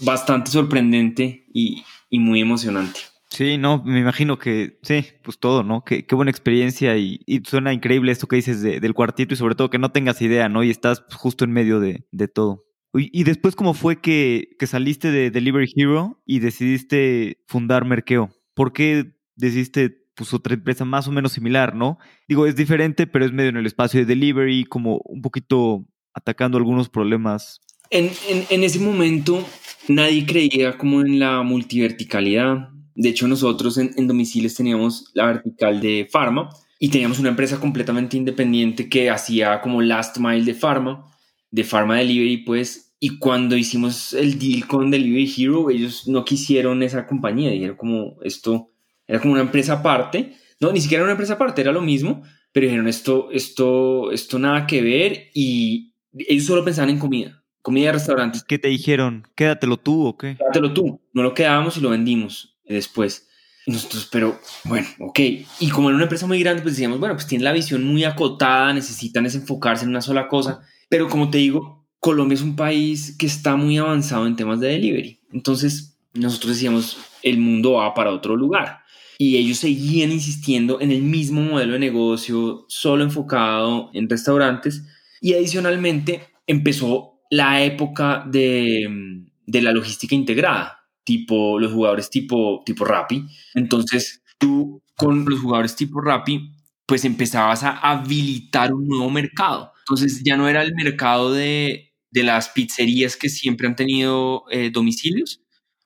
bastante 0.00 0.50
sorprendente 0.50 1.44
y 1.52 1.84
muy 2.18 2.40
emocionante. 2.40 3.00
Sí, 3.30 3.58
no, 3.58 3.82
me 3.84 4.00
imagino 4.00 4.38
que 4.38 4.78
sí, 4.82 5.04
pues 5.22 5.38
todo, 5.38 5.62
¿no? 5.62 5.84
Qué, 5.84 6.06
qué 6.06 6.14
buena 6.14 6.30
experiencia 6.30 6.96
y, 6.96 7.20
suena 7.46 7.72
increíble 7.72 8.10
esto 8.10 8.26
que 8.26 8.36
dices 8.36 8.62
de, 8.62 8.80
del 8.80 8.94
cuartito 8.94 9.34
y 9.34 9.36
sobre 9.36 9.54
todo 9.54 9.70
que 9.70 9.78
no 9.78 9.92
tengas 9.92 10.22
idea, 10.22 10.48
¿no? 10.48 10.64
Y 10.64 10.70
estás 10.70 11.04
justo 11.12 11.44
en 11.44 11.52
medio 11.52 11.78
de, 11.78 12.06
de 12.10 12.28
todo. 12.28 12.64
Y, 12.94 13.10
y, 13.18 13.24
después, 13.24 13.54
¿cómo 13.54 13.74
fue 13.74 14.00
que, 14.00 14.56
que 14.58 14.66
saliste 14.66 15.10
de 15.10 15.30
Delivery 15.30 15.70
Hero 15.76 16.22
y 16.24 16.38
decidiste 16.38 17.44
fundar 17.46 17.84
Merkeo? 17.84 18.30
¿Por 18.54 18.72
qué 18.72 19.12
decidiste 19.36 20.08
pues 20.14 20.34
otra 20.34 20.54
empresa 20.54 20.84
más 20.84 21.06
o 21.06 21.12
menos 21.12 21.32
similar, 21.32 21.76
¿no? 21.76 21.98
Digo, 22.26 22.46
es 22.46 22.56
diferente, 22.56 23.06
pero 23.06 23.24
es 23.24 23.32
medio 23.32 23.50
en 23.50 23.56
el 23.58 23.66
espacio 23.66 24.00
de 24.00 24.06
delivery, 24.06 24.64
como 24.64 25.00
un 25.04 25.22
poquito 25.22 25.86
atacando 26.12 26.58
algunos 26.58 26.88
problemas. 26.88 27.60
En, 27.90 28.10
en, 28.28 28.44
en 28.50 28.64
ese 28.64 28.80
momento 28.80 29.46
nadie 29.86 30.26
creía 30.26 30.76
como 30.76 31.02
en 31.02 31.20
la 31.20 31.42
multiverticalidad 31.42 32.70
de 33.00 33.10
hecho, 33.10 33.28
nosotros 33.28 33.78
en, 33.78 33.92
en 33.96 34.08
domicilios 34.08 34.56
teníamos 34.56 35.12
la 35.14 35.26
vertical 35.26 35.80
de 35.80 36.08
Pharma 36.10 36.50
y 36.80 36.88
teníamos 36.88 37.20
una 37.20 37.28
empresa 37.28 37.60
completamente 37.60 38.16
independiente 38.16 38.88
que 38.88 39.08
hacía 39.08 39.60
como 39.60 39.80
last 39.80 40.18
mile 40.18 40.44
de 40.44 40.52
Pharma, 40.52 41.06
de 41.48 41.62
Pharma 41.62 41.98
Delivery, 41.98 42.38
pues. 42.38 42.92
Y 42.98 43.18
cuando 43.18 43.56
hicimos 43.56 44.14
el 44.14 44.36
deal 44.40 44.66
con 44.66 44.90
Delivery 44.90 45.32
Hero, 45.38 45.70
ellos 45.70 46.08
no 46.08 46.24
quisieron 46.24 46.82
esa 46.82 47.06
compañía, 47.06 47.52
dijeron 47.52 47.76
como 47.76 48.16
esto 48.22 48.72
era 49.06 49.20
como 49.20 49.34
una 49.34 49.42
empresa 49.42 49.74
aparte. 49.74 50.34
No, 50.58 50.72
ni 50.72 50.80
siquiera 50.80 51.02
era 51.02 51.04
una 51.04 51.12
empresa 51.12 51.34
aparte, 51.34 51.60
era 51.60 51.70
lo 51.70 51.80
mismo, 51.80 52.24
pero 52.50 52.66
dijeron 52.66 52.88
esto, 52.88 53.28
esto, 53.30 54.10
esto 54.10 54.40
nada 54.40 54.66
que 54.66 54.82
ver 54.82 55.28
y 55.34 55.92
ellos 56.12 56.46
solo 56.46 56.64
pensaban 56.64 56.90
en 56.90 56.98
comida, 56.98 57.44
comida 57.62 57.86
de 57.86 57.92
restaurantes. 57.92 58.42
¿Qué 58.42 58.58
te 58.58 58.66
dijeron? 58.66 59.24
¿Quédatelo 59.36 59.76
tú 59.76 60.04
o 60.04 60.18
qué? 60.18 60.36
Quédatelo 60.36 60.74
tú. 60.74 61.00
No 61.12 61.22
lo 61.22 61.32
quedábamos 61.32 61.76
y 61.76 61.80
lo 61.80 61.90
vendimos 61.90 62.57
después. 62.68 63.28
Nosotros, 63.66 64.08
pero 64.10 64.40
bueno, 64.64 64.86
ok. 64.98 65.20
Y 65.60 65.68
como 65.68 65.90
en 65.90 65.96
una 65.96 66.04
empresa 66.04 66.26
muy 66.26 66.40
grande, 66.40 66.62
pues 66.62 66.74
decíamos, 66.74 66.98
bueno, 66.98 67.14
pues 67.14 67.26
tiene 67.26 67.44
la 67.44 67.52
visión 67.52 67.84
muy 67.84 68.04
acotada, 68.04 68.72
necesitan 68.72 69.26
enfocarse 69.26 69.84
en 69.84 69.90
una 69.90 70.00
sola 70.00 70.26
cosa. 70.26 70.62
Pero 70.88 71.08
como 71.08 71.28
te 71.28 71.36
digo, 71.36 71.86
Colombia 72.00 72.34
es 72.34 72.42
un 72.42 72.56
país 72.56 73.14
que 73.18 73.26
está 73.26 73.56
muy 73.56 73.76
avanzado 73.76 74.26
en 74.26 74.36
temas 74.36 74.60
de 74.60 74.68
delivery. 74.68 75.20
Entonces, 75.32 75.98
nosotros 76.14 76.54
decíamos, 76.54 76.96
el 77.22 77.38
mundo 77.38 77.72
va 77.72 77.92
para 77.92 78.10
otro 78.10 78.36
lugar. 78.36 78.80
Y 79.18 79.36
ellos 79.36 79.58
seguían 79.58 80.12
insistiendo 80.12 80.80
en 80.80 80.90
el 80.90 81.02
mismo 81.02 81.42
modelo 81.42 81.74
de 81.74 81.80
negocio, 81.80 82.64
solo 82.68 83.04
enfocado 83.04 83.90
en 83.92 84.08
restaurantes. 84.08 84.84
Y 85.20 85.34
adicionalmente 85.34 86.22
empezó 86.46 87.20
la 87.30 87.62
época 87.62 88.24
de, 88.26 89.26
de 89.46 89.62
la 89.62 89.72
logística 89.72 90.14
integrada 90.14 90.77
tipo 91.08 91.58
los 91.58 91.72
jugadores 91.72 92.10
tipo, 92.10 92.62
tipo 92.66 92.84
Rappi. 92.84 93.24
Entonces 93.54 94.22
tú 94.36 94.82
con 94.94 95.24
los 95.24 95.40
jugadores 95.40 95.74
tipo 95.74 96.02
Rappi, 96.02 96.52
pues 96.84 97.06
empezabas 97.06 97.62
a 97.64 97.78
habilitar 97.78 98.74
un 98.74 98.86
nuevo 98.86 99.08
mercado. 99.08 99.72
Entonces 99.80 100.20
ya 100.22 100.36
no 100.36 100.50
era 100.50 100.60
el 100.60 100.74
mercado 100.74 101.32
de, 101.32 101.94
de 102.10 102.22
las 102.24 102.50
pizzerías 102.50 103.16
que 103.16 103.30
siempre 103.30 103.66
han 103.66 103.74
tenido 103.74 104.44
eh, 104.50 104.68
domicilios 104.70 105.40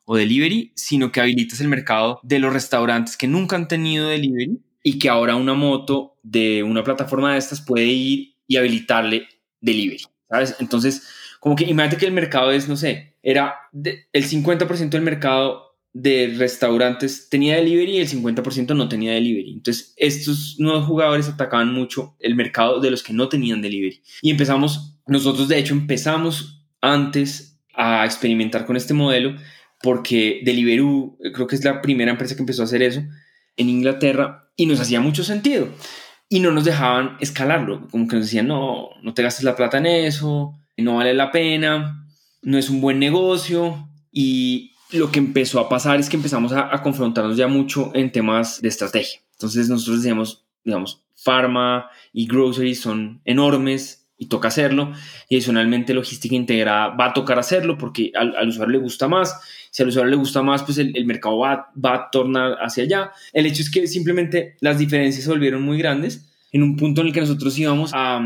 o 0.05 0.17
delivery, 0.17 0.73
sino 0.75 1.13
que 1.13 1.21
habilitas 1.21 1.61
el 1.61 1.69
mercado 1.69 2.19
de 2.25 2.41
los 2.41 2.53
restaurantes 2.53 3.17
que 3.17 3.29
nunca 3.29 3.55
han 3.55 3.69
tenido 3.69 4.09
delivery 4.09 4.61
y 4.83 4.99
que 4.99 5.09
ahora 5.09 5.37
una 5.37 5.55
moto 5.55 6.19
de 6.25 6.65
una 6.65 6.83
plataforma 6.83 7.35
de 7.35 7.39
estas 7.39 7.61
puede 7.61 7.87
ir 7.87 8.35
y 8.49 8.57
habilitarle 8.57 9.29
delivery, 9.61 10.03
¿sabes? 10.29 10.57
Entonces, 10.59 11.07
como 11.43 11.57
que 11.57 11.65
imagínate 11.65 11.97
que 11.97 12.07
el 12.07 12.13
mercado 12.13 12.53
es, 12.53 12.69
no 12.69 12.77
sé, 12.77 13.17
era 13.21 13.57
el 13.73 14.25
50% 14.25 14.91
del 14.91 15.03
mercado 15.03 15.75
de 15.93 16.33
restaurantes 16.39 17.29
tenía 17.29 17.57
delivery 17.57 17.97
y 17.97 18.01
el 18.01 18.09
50% 18.09 18.77
no 18.77 18.89
tenía 18.89 19.15
delivery. 19.15 19.55
Entonces, 19.55 19.93
estos 19.97 20.55
nuevos 20.61 20.87
jugadores 20.87 21.29
atacaban 21.29 21.75
mucho 21.75 22.15
el 22.21 22.37
mercado 22.37 22.79
de 22.79 22.93
los 22.93 23.03
que 23.03 23.13
no 23.13 23.29
tenían 23.29 23.61
delivery. 23.61 24.05
Y 24.23 24.31
empezamos, 24.31 24.95
nosotros 25.05 25.49
de 25.49 25.59
hecho 25.59 25.75
empezamos 25.75 26.65
antes 26.81 27.61
a 27.75 28.05
experimentar 28.05 28.65
con 28.65 28.77
este 28.77 28.95
modelo 28.95 29.35
porque 29.83 30.43
Deliveroo 30.45 31.19
creo 31.35 31.49
que 31.49 31.57
es 31.57 31.65
la 31.65 31.83
primera 31.83 32.13
empresa 32.13 32.37
que 32.37 32.43
empezó 32.43 32.63
a 32.63 32.67
hacer 32.67 32.85
eso 32.85 33.03
en 33.57 33.69
Inglaterra 33.69 34.49
y 34.55 34.67
nos 34.67 34.79
hacía 34.79 35.01
mucho 35.01 35.25
sentido 35.25 35.67
y 36.29 36.39
no 36.39 36.53
nos 36.53 36.65
dejaban 36.65 37.17
escalarlo, 37.19 37.89
como 37.91 38.07
que 38.07 38.15
nos 38.15 38.27
decían, 38.27 38.47
no, 38.47 38.91
no 39.03 39.13
te 39.13 39.25
gastes 39.25 39.43
la 39.43 39.57
plata 39.57 39.79
en 39.79 39.87
eso, 39.87 40.55
no 40.77 40.97
vale 40.97 41.15
la 41.15 41.31
pena, 41.31 42.07
no 42.43 42.59
es 42.59 42.71
un 42.71 42.81
buen 42.81 42.99
negocio 42.99 43.89
y 44.11 44.73
lo 44.91 45.11
que 45.11 45.19
empezó 45.19 45.61
a 45.61 45.69
pasar 45.69 46.01
es 46.01 46.09
que 46.09 46.17
empezamos 46.17 46.53
a, 46.53 46.75
a 46.75 46.83
confrontarnos 46.83 47.37
ya 47.37 47.49
mucho 47.49 47.91
en 47.95 48.13
temas 48.13 48.61
de 48.61 48.69
estrategia. 48.69 49.21
Entonces 49.33 49.69
nosotros 49.69 50.03
decíamos, 50.03 50.45
digamos, 50.65 51.03
pharma 51.15 51.89
y 52.13 52.27
grocery 52.27 52.75
son 52.75 53.21
enormes, 53.25 54.03
y 54.23 54.27
toca 54.27 54.49
hacerlo. 54.49 54.93
Y 55.29 55.35
adicionalmente 55.35 55.93
logística 55.93 56.37
integrada 56.37 56.89
va 56.91 57.07
a 57.07 57.13
tocar 57.13 57.41
hacerlo 57.41 57.77
porque 57.77 58.13
al, 58.15 58.49
usuario 58.49 58.75
le 58.75 58.79
gusta 58.79 59.09
más. 59.09 59.41
Si 59.73 59.83
al 59.83 59.89
usuario 59.89 60.11
le 60.11 60.17
gusta 60.17 60.43
más, 60.43 60.63
pues 60.63 60.79
el, 60.79 61.05
mercado 61.05 61.39
va, 61.39 61.73
va, 61.85 61.95
a 61.95 62.11
tornar 62.11 62.57
hacia 62.61 62.85
allá. 62.85 63.11
El 63.33 63.47
hecho 63.47 63.63
es 63.63 63.71
que 63.71 63.89
simplemente 63.89 64.57
las 64.61 64.79
diferencias 64.79 65.25
se 65.25 65.31
volvieron 65.31 65.63
muy 65.63 65.77
grandes 65.77 66.31
en 66.53 66.63
un 66.63 66.77
punto 66.77 67.01
en 67.01 67.09
el 67.09 67.13
que 67.13 67.21
nosotros 67.21 67.59
íbamos 67.59 67.91
a, 67.95 68.21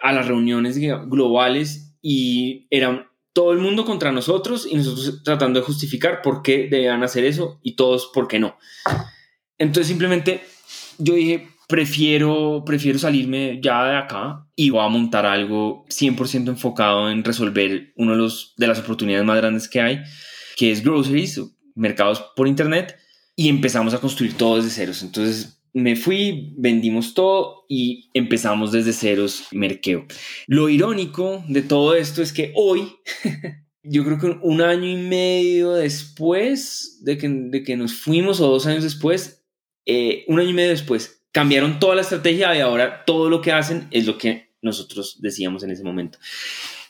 a 0.00 0.12
las 0.12 0.26
reuniones 0.26 0.78
globales 0.78 1.96
y 2.00 2.66
eran 2.70 3.06
todo 3.32 3.52
el 3.52 3.58
mundo 3.58 3.84
contra 3.84 4.12
nosotros 4.12 4.66
y 4.70 4.76
nosotros 4.76 5.22
tratando 5.22 5.60
de 5.60 5.66
justificar 5.66 6.22
por 6.22 6.42
qué 6.42 6.68
debían 6.68 7.02
hacer 7.02 7.24
eso 7.24 7.60
y 7.62 7.76
todos 7.76 8.10
por 8.12 8.26
qué 8.26 8.38
no. 8.38 8.56
Entonces 9.58 9.88
simplemente 9.88 10.42
yo 10.98 11.14
dije, 11.14 11.48
prefiero, 11.68 12.64
prefiero 12.64 12.98
salirme 12.98 13.60
ya 13.62 13.84
de 13.84 13.96
acá 13.96 14.46
y 14.56 14.70
voy 14.70 14.84
a 14.84 14.88
montar 14.88 15.26
algo 15.26 15.84
100% 15.88 16.48
enfocado 16.48 17.10
en 17.10 17.22
resolver 17.22 17.92
uno 17.96 18.16
de, 18.16 18.32
de 18.56 18.66
las 18.66 18.78
oportunidades 18.80 19.26
más 19.26 19.36
grandes 19.36 19.68
que 19.68 19.80
hay, 19.80 20.02
que 20.56 20.72
es 20.72 20.82
groceries, 20.82 21.40
mercados 21.74 22.24
por 22.34 22.48
internet, 22.48 22.96
y 23.36 23.48
empezamos 23.48 23.94
a 23.94 24.00
construir 24.00 24.36
todo 24.36 24.56
desde 24.56 24.70
ceros. 24.70 25.02
Entonces 25.02 25.57
me 25.72 25.96
fui, 25.96 26.54
vendimos 26.56 27.14
todo 27.14 27.64
y 27.68 28.10
empezamos 28.14 28.72
desde 28.72 28.92
ceros 28.92 29.46
Merkeo. 29.52 30.06
Lo 30.46 30.68
irónico 30.68 31.44
de 31.48 31.62
todo 31.62 31.94
esto 31.94 32.22
es 32.22 32.32
que 32.32 32.52
hoy, 32.54 32.92
yo 33.82 34.04
creo 34.04 34.18
que 34.18 34.38
un 34.42 34.60
año 34.60 34.86
y 34.86 34.96
medio 34.96 35.72
después 35.72 37.00
de 37.02 37.18
que, 37.18 37.28
de 37.28 37.62
que 37.62 37.76
nos 37.76 37.94
fuimos 37.94 38.40
o 38.40 38.48
dos 38.48 38.66
años 38.66 38.82
después, 38.82 39.44
eh, 39.86 40.24
un 40.28 40.40
año 40.40 40.50
y 40.50 40.54
medio 40.54 40.70
después, 40.70 41.22
cambiaron 41.32 41.78
toda 41.78 41.94
la 41.94 42.02
estrategia 42.02 42.56
y 42.56 42.60
ahora 42.60 43.04
todo 43.04 43.30
lo 43.30 43.40
que 43.40 43.52
hacen 43.52 43.88
es 43.90 44.06
lo 44.06 44.18
que 44.18 44.54
nosotros 44.62 45.18
decíamos 45.20 45.62
en 45.62 45.70
ese 45.70 45.84
momento. 45.84 46.18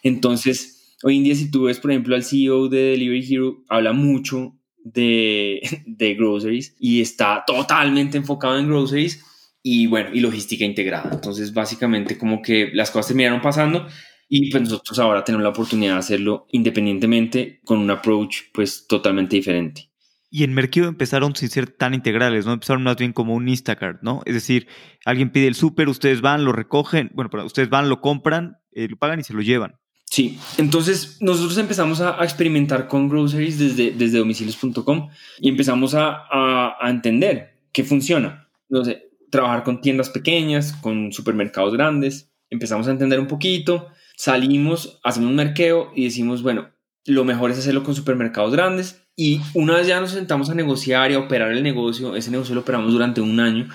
Entonces, 0.03 0.97
hoy 1.03 1.19
en 1.19 1.25
día 1.25 1.35
si 1.35 1.51
tú 1.51 1.65
ves, 1.65 1.79
por 1.79 1.91
ejemplo, 1.91 2.15
al 2.15 2.25
CEO 2.25 2.69
de 2.69 2.79
Delivery 2.79 3.35
Hero, 3.35 3.65
habla 3.69 3.93
mucho 3.93 4.58
de, 4.93 5.61
de 5.87 6.15
groceries 6.15 6.75
y 6.79 7.01
está 7.01 7.45
totalmente 7.47 8.19
enfocado 8.19 8.59
en 8.59 8.69
groceries 8.69 9.25
y 9.63 9.87
bueno, 9.87 10.11
y 10.13 10.21
logística 10.21 10.65
integrada. 10.65 11.11
Entonces, 11.13 11.53
básicamente 11.53 12.17
como 12.17 12.43
que 12.43 12.71
las 12.73 12.91
cosas 12.91 13.09
terminaron 13.09 13.41
pasando 13.41 13.87
y 14.29 14.51
pues 14.51 14.63
nosotros 14.63 14.99
ahora 14.99 15.25
tenemos 15.25 15.43
la 15.43 15.51
oportunidad 15.51 15.95
de 15.95 15.99
hacerlo 15.99 16.47
independientemente 16.51 17.61
con 17.65 17.79
un 17.79 17.91
approach 17.91 18.43
pues 18.53 18.87
totalmente 18.87 19.37
diferente. 19.37 19.91
Y 20.31 20.45
en 20.45 20.53
Mercado 20.53 20.89
empezaron 20.89 21.35
sin 21.35 21.49
ser 21.49 21.71
tan 21.71 21.95
integrales, 21.95 22.45
¿no? 22.45 22.53
Empezaron 22.53 22.83
más 22.83 22.97
bien 22.97 23.15
como 23.15 23.35
un 23.35 23.49
Instacart, 23.49 24.03
¿no? 24.03 24.21
Es 24.27 24.35
decir, 24.35 24.69
alguien 25.07 25.31
pide 25.31 25.47
el 25.47 25.55
súper, 25.55 25.89
ustedes 25.89 26.21
van, 26.21 26.45
lo 26.45 26.53
recogen, 26.53 27.11
bueno, 27.15 27.31
pero 27.31 27.47
ustedes 27.47 27.71
van, 27.71 27.89
lo 27.89 28.03
compran, 28.03 28.59
eh, 28.73 28.89
lo 28.89 28.99
pagan 28.99 29.21
y 29.21 29.25
se 29.25 29.33
lo 29.33 29.41
llevan. 29.41 29.77
Sí, 30.11 30.39
entonces 30.57 31.19
nosotros 31.21 31.59
empezamos 31.59 32.01
a, 32.01 32.23
experimentar 32.25 32.89
con 32.89 33.09
groceries 33.09 33.59
desde, 33.59 33.91
desde 33.91 34.19
domicilios.com 34.19 35.11
y 35.39 35.49
empezamos 35.51 35.95
a, 35.95 36.25
a, 36.31 36.91
entender 36.91 37.59
qué 37.73 37.85
funciona. 37.85 38.49
Sé, 38.85 39.11
trabajar 39.31 39.65
con 39.65 39.81
tiendas 39.81 40.09
pequeñas, 40.09 40.73
con 40.73 41.13
supermercados 41.13 41.75
grandes, 41.75 42.33
empezamos 42.49 42.89
a 42.89 42.91
entender 42.91 43.21
un 43.21 43.27
poquito, 43.27 43.89
salimos, 44.17 44.99
hacemos 45.05 45.29
un 45.29 45.37
merqueo 45.37 45.93
y 45.95 46.05
decimos, 46.05 46.43
bueno, 46.43 46.71
lo 47.05 47.25
mejor 47.25 47.51
es 47.51 47.59
hacerlo 47.59 47.85
con 47.85 47.95
supermercados 47.95 48.53
grandes 48.53 49.03
y 49.15 49.41
una 49.55 49.77
vez 49.77 49.87
ya 49.87 50.01
nos 50.01 50.13
sentamos 50.13 50.49
a 50.49 50.55
negociar 50.55 51.11
y 51.11 51.15
a 51.15 51.19
operar 51.19 51.53
el 51.53 51.63
negocio, 51.63 52.17
ese 52.17 52.31
negocio 52.31 52.55
lo 52.55 52.63
operamos 52.63 52.93
durante 52.93 53.21
un 53.21 53.41
año. 53.41 53.69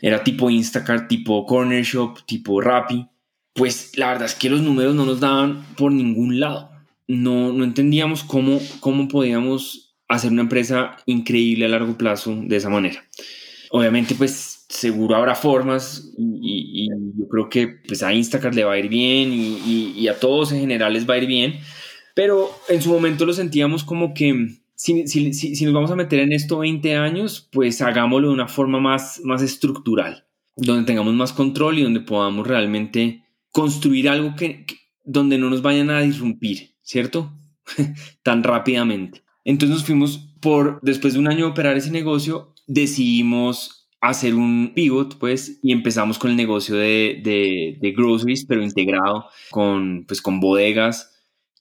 Era 0.00 0.24
tipo 0.24 0.50
Instacart, 0.50 1.08
tipo 1.08 1.46
Corner 1.46 1.84
Shop, 1.84 2.18
tipo 2.26 2.60
Rappi. 2.60 3.06
Pues 3.54 3.96
la 3.96 4.08
verdad 4.08 4.26
es 4.26 4.34
que 4.34 4.50
los 4.50 4.62
números 4.62 4.94
no 4.94 5.04
nos 5.04 5.20
daban 5.20 5.64
por 5.76 5.92
ningún 5.92 6.40
lado. 6.40 6.70
No, 7.06 7.52
no 7.52 7.64
entendíamos 7.64 8.24
cómo, 8.24 8.60
cómo 8.80 9.08
podíamos 9.08 9.94
hacer 10.08 10.30
una 10.30 10.42
empresa 10.42 10.96
increíble 11.06 11.64
a 11.64 11.68
largo 11.68 11.96
plazo 11.96 12.34
de 12.42 12.56
esa 12.56 12.68
manera. 12.68 13.04
Obviamente, 13.70 14.14
pues 14.14 14.66
seguro 14.68 15.16
habrá 15.16 15.34
formas 15.34 16.12
y, 16.16 16.88
yo 17.16 17.28
creo 17.28 17.48
que 17.48 17.68
pues 17.86 18.02
a 18.02 18.12
Instacart 18.12 18.54
le 18.54 18.64
va 18.64 18.72
a 18.72 18.78
ir 18.78 18.88
bien 18.88 19.30
y, 19.32 20.08
a 20.08 20.18
todos 20.18 20.52
en 20.52 20.60
general 20.60 20.92
les 20.92 21.08
va 21.08 21.14
a 21.14 21.18
ir 21.18 21.26
bien. 21.26 21.60
Pero 22.14 22.50
en 22.68 22.82
su 22.82 22.90
momento 22.90 23.24
lo 23.24 23.32
sentíamos 23.32 23.84
como 23.84 24.12
que 24.12 24.48
si, 24.74 25.06
si, 25.06 25.32
si, 25.32 25.64
nos 25.64 25.74
vamos 25.74 25.90
a 25.90 25.96
meter 25.96 26.20
en 26.20 26.32
esto 26.32 26.58
20 26.58 26.96
años, 26.96 27.48
pues 27.52 27.80
hagámoslo 27.80 28.28
de 28.28 28.34
una 28.34 28.48
forma 28.48 28.80
más, 28.80 29.20
más 29.24 29.40
estructural, 29.42 30.26
donde 30.56 30.84
tengamos 30.84 31.14
más 31.14 31.32
control 31.32 31.78
y 31.78 31.82
donde 31.82 32.00
podamos 32.00 32.46
realmente 32.46 33.21
construir 33.52 34.08
algo 34.08 34.34
que, 34.34 34.66
donde 35.04 35.38
no 35.38 35.50
nos 35.50 35.62
vayan 35.62 35.90
a 35.90 36.00
disrumpir, 36.00 36.74
¿cierto? 36.82 37.32
Tan 38.22 38.42
rápidamente. 38.42 39.22
Entonces 39.44 39.76
nos 39.76 39.86
fuimos 39.86 40.34
por, 40.40 40.80
después 40.82 41.14
de 41.14 41.20
un 41.20 41.28
año 41.28 41.46
de 41.46 41.52
operar 41.52 41.76
ese 41.76 41.90
negocio, 41.90 42.54
decidimos 42.66 43.88
hacer 44.00 44.34
un 44.34 44.72
pivot, 44.74 45.18
pues, 45.18 45.60
y 45.62 45.70
empezamos 45.70 46.18
con 46.18 46.30
el 46.30 46.36
negocio 46.36 46.74
de, 46.74 47.20
de, 47.22 47.92
groceries, 47.92 48.44
pero 48.46 48.62
integrado 48.62 49.26
con, 49.50 50.04
pues, 50.08 50.20
con 50.20 50.40
bodegas, 50.40 51.12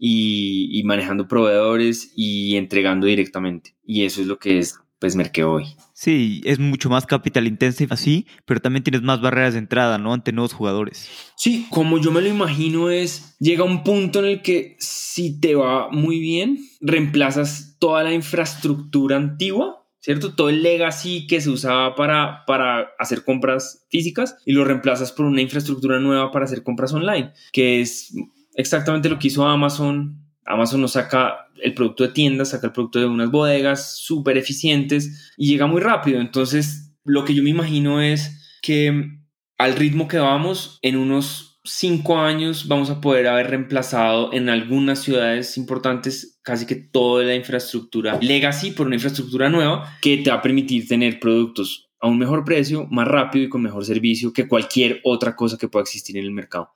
y, 0.04 0.82
manejando 0.84 1.28
proveedores 1.28 2.12
y 2.16 2.56
entregando 2.56 3.06
directamente. 3.06 3.76
Y 3.86 4.04
eso 4.04 4.22
es 4.22 4.28
lo 4.28 4.40
que 4.40 4.58
es 4.58 4.80
pues 5.02 5.16
Merkeo 5.16 5.54
hoy. 5.54 5.66
Sí, 5.94 6.42
es 6.46 6.60
mucho 6.60 6.88
más 6.88 7.08
capital 7.08 7.48
intensive 7.48 7.92
así, 7.92 8.28
pero 8.46 8.60
también 8.60 8.84
tienes 8.84 9.02
más 9.02 9.20
barreras 9.20 9.54
de 9.54 9.60
entrada, 9.60 9.98
¿no? 9.98 10.14
Ante 10.14 10.32
nuevos 10.32 10.54
jugadores. 10.54 11.10
Sí, 11.36 11.66
como 11.72 11.98
yo 11.98 12.12
me 12.12 12.22
lo 12.22 12.28
imagino 12.28 12.92
es, 12.92 13.36
llega 13.40 13.64
un 13.64 13.84
punto 13.84 14.20
en 14.20 14.26
el 14.26 14.42
que 14.44 14.76
si 14.78 15.42
te 15.42 15.56
va 15.56 15.90
muy 15.90 16.20
bien, 16.20 16.60
reemplazas 16.82 17.78
toda 17.80 18.04
la 18.04 18.14
infraestructura 18.14 19.18
antigua, 19.18 19.88
¿cierto? 20.02 20.36
Todo 20.36 20.50
el 20.50 20.62
legacy 20.62 21.26
que 21.26 21.42
se 21.42 21.50
usaba 21.50 21.96
para, 21.96 22.46
para 22.46 22.92
hacer 23.00 23.24
compras 23.24 23.88
físicas 23.90 24.38
y 24.46 24.52
lo 24.52 24.66
reemplazas 24.66 25.12
por 25.12 25.26
una 25.26 25.42
infraestructura 25.42 26.00
nueva 26.00 26.32
para 26.32 26.46
hacer 26.46 26.62
compras 26.62 26.94
online, 26.94 27.34
que 27.52 27.82
es 27.82 28.14
exactamente 28.54 29.10
lo 29.10 29.18
que 29.18 29.30
hizo 29.30 29.48
Amazon. 29.48 30.21
Amazon 30.46 30.82
nos 30.82 30.94
saca 30.94 31.48
el 31.62 31.74
producto 31.74 32.04
de 32.04 32.14
tiendas, 32.14 32.50
saca 32.50 32.68
el 32.68 32.74
producto 32.74 33.00
de 33.00 33.06
unas 33.06 33.32
bodegas 33.32 33.98
súper 34.00 34.38
eficientes 34.38 35.32
y 35.38 35.50
llega 35.50 35.68
muy 35.68 35.82
rápido. 35.82 36.20
Entonces, 36.20 36.96
lo 37.04 37.26
que 37.26 37.34
yo 37.34 37.44
me 37.44 37.50
imagino 37.50 38.02
es 38.02 38.58
que 38.62 39.20
al 39.58 39.76
ritmo 39.76 40.08
que 40.08 40.18
vamos, 40.18 40.80
en 40.82 40.98
unos 40.98 41.60
cinco 41.64 42.18
años 42.18 42.68
vamos 42.68 42.90
a 42.90 43.02
poder 43.02 43.28
haber 43.28 43.52
reemplazado 43.52 44.34
en 44.34 44.50
algunas 44.50 45.00
ciudades 45.00 45.58
importantes 45.58 46.40
casi 46.42 46.66
que 46.66 46.76
toda 46.76 47.24
la 47.24 47.36
infraestructura 47.36 48.18
legacy 48.20 48.72
por 48.72 48.88
una 48.88 48.96
infraestructura 48.96 49.48
nueva 49.48 49.96
que 50.02 50.18
te 50.18 50.32
va 50.32 50.38
a 50.38 50.42
permitir 50.42 50.88
tener 50.88 51.20
productos 51.20 51.92
a 52.00 52.08
un 52.08 52.18
mejor 52.18 52.44
precio, 52.44 52.88
más 52.90 53.08
rápido 53.08 53.46
y 53.46 53.50
con 53.50 53.62
mejor 53.62 53.86
servicio 53.86 54.34
que 54.34 54.48
cualquier 54.48 55.02
otra 55.04 55.36
cosa 55.36 55.60
que 55.60 55.68
pueda 55.68 55.84
existir 55.84 56.18
en 56.18 56.24
el 56.24 56.32
mercado 56.32 56.72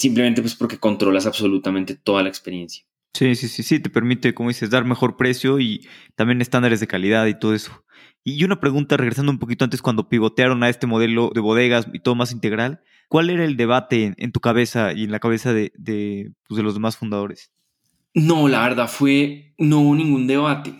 simplemente 0.00 0.40
pues 0.40 0.54
porque 0.54 0.78
controlas 0.78 1.26
absolutamente 1.26 1.94
toda 1.94 2.22
la 2.22 2.28
experiencia. 2.28 2.84
Sí, 3.12 3.34
sí, 3.34 3.48
sí, 3.48 3.62
sí, 3.62 3.80
te 3.80 3.90
permite, 3.90 4.34
como 4.34 4.50
dices, 4.50 4.70
dar 4.70 4.84
mejor 4.84 5.16
precio 5.16 5.58
y 5.58 5.86
también 6.14 6.40
estándares 6.40 6.80
de 6.80 6.86
calidad 6.86 7.26
y 7.26 7.38
todo 7.38 7.54
eso. 7.54 7.84
Y 8.22 8.44
una 8.44 8.60
pregunta, 8.60 8.96
regresando 8.96 9.32
un 9.32 9.38
poquito 9.38 9.64
antes, 9.64 9.82
cuando 9.82 10.08
pivotearon 10.08 10.62
a 10.62 10.68
este 10.68 10.86
modelo 10.86 11.30
de 11.34 11.40
bodegas 11.40 11.88
y 11.92 12.00
todo 12.00 12.14
más 12.14 12.32
integral, 12.32 12.82
¿cuál 13.08 13.30
era 13.30 13.44
el 13.44 13.56
debate 13.56 14.14
en, 14.16 14.32
tu 14.32 14.40
cabeza 14.40 14.92
y 14.92 15.04
en 15.04 15.10
la 15.10 15.18
cabeza 15.18 15.52
de, 15.52 15.72
de, 15.76 16.32
pues, 16.46 16.56
de 16.56 16.62
los 16.62 16.74
demás 16.74 16.96
fundadores? 16.96 17.50
No, 18.14 18.48
la 18.48 18.62
verdad 18.62 18.88
fue, 18.88 19.54
no 19.58 19.80
hubo 19.80 19.94
ningún 19.94 20.26
debate. 20.26 20.74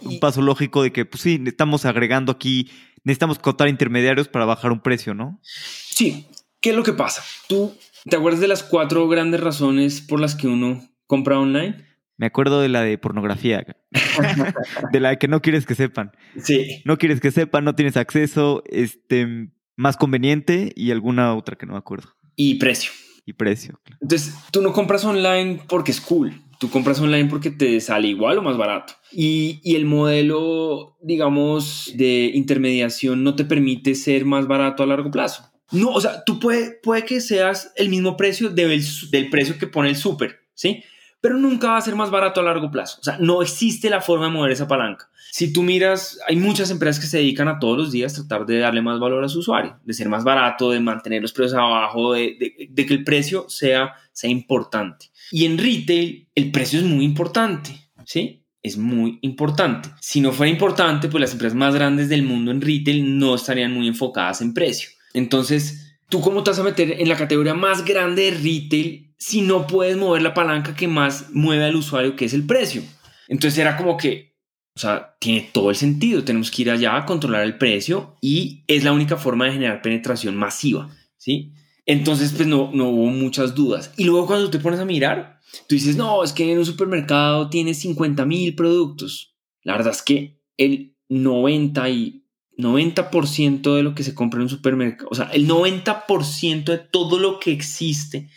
Un 0.00 0.20
paso 0.20 0.40
lógico 0.40 0.82
de 0.82 0.92
que, 0.92 1.04
pues 1.04 1.22
sí, 1.22 1.42
estamos 1.46 1.84
agregando 1.84 2.32
aquí, 2.32 2.70
necesitamos 3.04 3.38
contar 3.38 3.68
intermediarios 3.68 4.28
para 4.28 4.44
bajar 4.44 4.70
un 4.70 4.80
precio, 4.80 5.14
¿no? 5.14 5.40
Sí, 5.42 6.28
¿qué 6.60 6.70
es 6.70 6.76
lo 6.76 6.82
que 6.82 6.92
pasa? 6.92 7.22
Tú 7.48 7.74
¿Te 8.08 8.16
acuerdas 8.16 8.40
de 8.40 8.48
las 8.48 8.62
cuatro 8.62 9.06
grandes 9.08 9.40
razones 9.40 10.00
por 10.00 10.20
las 10.20 10.34
que 10.34 10.48
uno 10.48 10.82
compra 11.08 11.40
online? 11.40 11.84
Me 12.16 12.26
acuerdo 12.26 12.60
de 12.60 12.68
la 12.68 12.82
de 12.82 12.98
pornografía, 12.98 13.64
de 14.92 15.00
la 15.00 15.16
que 15.16 15.26
no 15.26 15.40
quieres 15.42 15.66
que 15.66 15.74
sepan. 15.74 16.12
Sí. 16.40 16.82
No 16.84 16.98
quieres 16.98 17.20
que 17.20 17.32
sepan, 17.32 17.64
no 17.64 17.74
tienes 17.74 17.96
acceso, 17.96 18.62
este, 18.66 19.50
más 19.76 19.96
conveniente 19.96 20.72
y 20.76 20.90
alguna 20.90 21.34
otra 21.34 21.56
que 21.56 21.66
no 21.66 21.72
me 21.72 21.78
acuerdo. 21.78 22.10
Y 22.36 22.56
precio. 22.56 22.92
Y 23.24 23.32
precio. 23.34 23.80
Entonces, 24.00 24.34
tú 24.50 24.62
no 24.62 24.72
compras 24.72 25.04
online 25.04 25.60
porque 25.68 25.92
es 25.92 26.00
cool. 26.00 26.32
Tú 26.58 26.70
compras 26.70 27.00
online 27.00 27.28
porque 27.28 27.50
te 27.50 27.80
sale 27.80 28.08
igual 28.08 28.38
o 28.38 28.42
más 28.42 28.56
barato. 28.56 28.94
Y, 29.12 29.60
y, 29.62 29.76
el 29.76 29.84
modelo, 29.84 30.96
digamos, 31.00 31.92
de 31.94 32.32
intermediación 32.34 33.22
no 33.22 33.36
te 33.36 33.44
permite 33.44 33.94
ser 33.94 34.24
más 34.24 34.48
barato 34.48 34.82
a 34.82 34.86
largo 34.86 35.12
plazo. 35.12 35.44
No, 35.70 35.90
o 35.90 36.00
sea, 36.00 36.24
tú 36.24 36.40
puede, 36.40 36.72
puede 36.82 37.04
que 37.04 37.20
seas 37.20 37.72
el 37.76 37.90
mismo 37.90 38.16
precio 38.16 38.48
del, 38.48 38.82
del 39.10 39.30
precio 39.30 39.58
que 39.58 39.66
pone 39.68 39.90
el 39.90 39.96
súper, 39.96 40.40
¿sí? 40.54 40.82
Pero 41.20 41.36
nunca 41.36 41.68
va 41.68 41.78
a 41.78 41.82
ser 41.82 41.96
más 41.96 42.10
barato 42.10 42.40
a 42.40 42.44
largo 42.44 42.70
plazo. 42.70 42.98
O 43.00 43.04
sea, 43.04 43.18
no 43.18 43.42
existe 43.42 43.90
la 43.90 44.00
forma 44.00 44.26
de 44.26 44.32
mover 44.32 44.52
esa 44.52 44.68
palanca. 44.68 45.10
Si 45.30 45.52
tú 45.52 45.62
miras, 45.62 46.18
hay 46.26 46.36
muchas 46.36 46.70
empresas 46.70 47.02
que 47.02 47.08
se 47.08 47.18
dedican 47.18 47.48
a 47.48 47.58
todos 47.58 47.76
los 47.76 47.92
días 47.92 48.14
tratar 48.14 48.46
de 48.46 48.58
darle 48.58 48.82
más 48.82 49.00
valor 49.00 49.24
a 49.24 49.28
su 49.28 49.40
usuario, 49.40 49.78
de 49.84 49.94
ser 49.94 50.08
más 50.08 50.24
barato, 50.24 50.70
de 50.70 50.80
mantener 50.80 51.20
los 51.22 51.32
precios 51.32 51.58
abajo, 51.58 52.12
de, 52.12 52.36
de, 52.38 52.68
de 52.70 52.86
que 52.86 52.94
el 52.94 53.04
precio 53.04 53.46
sea, 53.48 53.94
sea 54.12 54.30
importante. 54.30 55.10
Y 55.30 55.44
en 55.44 55.58
retail, 55.58 56.28
el 56.34 56.50
precio 56.50 56.78
es 56.78 56.84
muy 56.84 57.04
importante, 57.04 57.90
¿sí? 58.04 58.44
es 58.62 58.76
muy 58.76 59.18
importante. 59.22 59.88
Si 60.00 60.20
no 60.20 60.32
fuera 60.32 60.50
importante, 60.50 61.08
pues 61.08 61.20
las 61.20 61.32
empresas 61.32 61.56
más 61.56 61.74
grandes 61.74 62.08
del 62.08 62.22
mundo 62.22 62.50
en 62.50 62.60
retail 62.60 63.18
no 63.18 63.34
estarían 63.34 63.72
muy 63.72 63.88
enfocadas 63.88 64.40
en 64.40 64.54
precio. 64.54 64.90
Entonces, 65.14 65.98
¿tú 66.08 66.20
cómo 66.20 66.42
te 66.42 66.50
vas 66.50 66.58
a 66.58 66.64
meter 66.64 67.00
en 67.00 67.08
la 67.08 67.16
categoría 67.16 67.54
más 67.54 67.84
grande 67.84 68.30
de 68.30 68.30
retail 68.32 69.07
si 69.18 69.42
no 69.42 69.66
puedes 69.66 69.96
mover 69.96 70.22
la 70.22 70.34
palanca 70.34 70.74
que 70.74 70.88
más 70.88 71.30
mueve 71.32 71.64
al 71.64 71.76
usuario, 71.76 72.16
que 72.16 72.24
es 72.24 72.34
el 72.34 72.46
precio? 72.46 72.82
Entonces 73.26 73.58
era 73.58 73.76
como 73.76 73.96
que, 73.96 74.36
o 74.74 74.80
sea, 74.80 75.16
tiene 75.18 75.50
todo 75.52 75.70
el 75.70 75.76
sentido. 75.76 76.24
Tenemos 76.24 76.50
que 76.50 76.62
ir 76.62 76.70
allá 76.70 76.96
a 76.96 77.04
controlar 77.04 77.42
el 77.42 77.58
precio 77.58 78.16
y 78.20 78.64
es 78.66 78.84
la 78.84 78.92
única 78.92 79.16
forma 79.16 79.46
de 79.46 79.52
generar 79.52 79.82
penetración 79.82 80.36
masiva, 80.36 80.88
¿sí? 81.16 81.52
Entonces, 81.84 82.32
pues 82.36 82.46
no, 82.46 82.70
no 82.72 82.90
hubo 82.90 83.06
muchas 83.06 83.54
dudas. 83.54 83.92
Y 83.96 84.04
luego 84.04 84.26
cuando 84.26 84.50
te 84.50 84.58
pones 84.58 84.78
a 84.78 84.84
mirar, 84.84 85.40
tú 85.66 85.74
dices, 85.74 85.96
no, 85.96 86.22
es 86.22 86.32
que 86.32 86.50
en 86.50 86.58
un 86.58 86.66
supermercado 86.66 87.48
tiene 87.48 87.74
50 87.74 88.24
mil 88.24 88.54
productos. 88.54 89.34
La 89.62 89.72
verdad 89.72 89.92
es 89.92 90.02
que 90.02 90.40
el 90.56 90.96
90 91.08 91.88
y 91.88 92.24
90% 92.58 93.74
de 93.74 93.82
lo 93.82 93.94
que 93.94 94.02
se 94.02 94.14
compra 94.14 94.38
en 94.38 94.44
un 94.44 94.50
supermercado, 94.50 95.08
o 95.10 95.14
sea, 95.14 95.30
el 95.32 95.48
90% 95.48 96.64
de 96.64 96.78
todo 96.78 97.18
lo 97.18 97.38
que 97.38 97.52
existe 97.52 98.28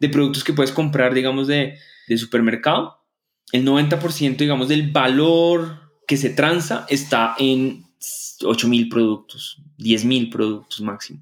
de 0.00 0.08
productos 0.08 0.42
que 0.42 0.52
puedes 0.52 0.72
comprar, 0.72 1.14
digamos, 1.14 1.46
de, 1.46 1.78
de 2.08 2.18
supermercado, 2.18 2.98
el 3.52 3.64
90%, 3.64 4.36
digamos, 4.36 4.68
del 4.68 4.90
valor 4.90 5.92
que 6.06 6.16
se 6.16 6.30
transa 6.30 6.86
está 6.88 7.34
en 7.38 7.84
8 8.42 8.68
mil 8.68 8.88
productos, 8.88 9.62
10 9.78 10.04
mil 10.04 10.30
productos 10.30 10.80
máximo. 10.80 11.20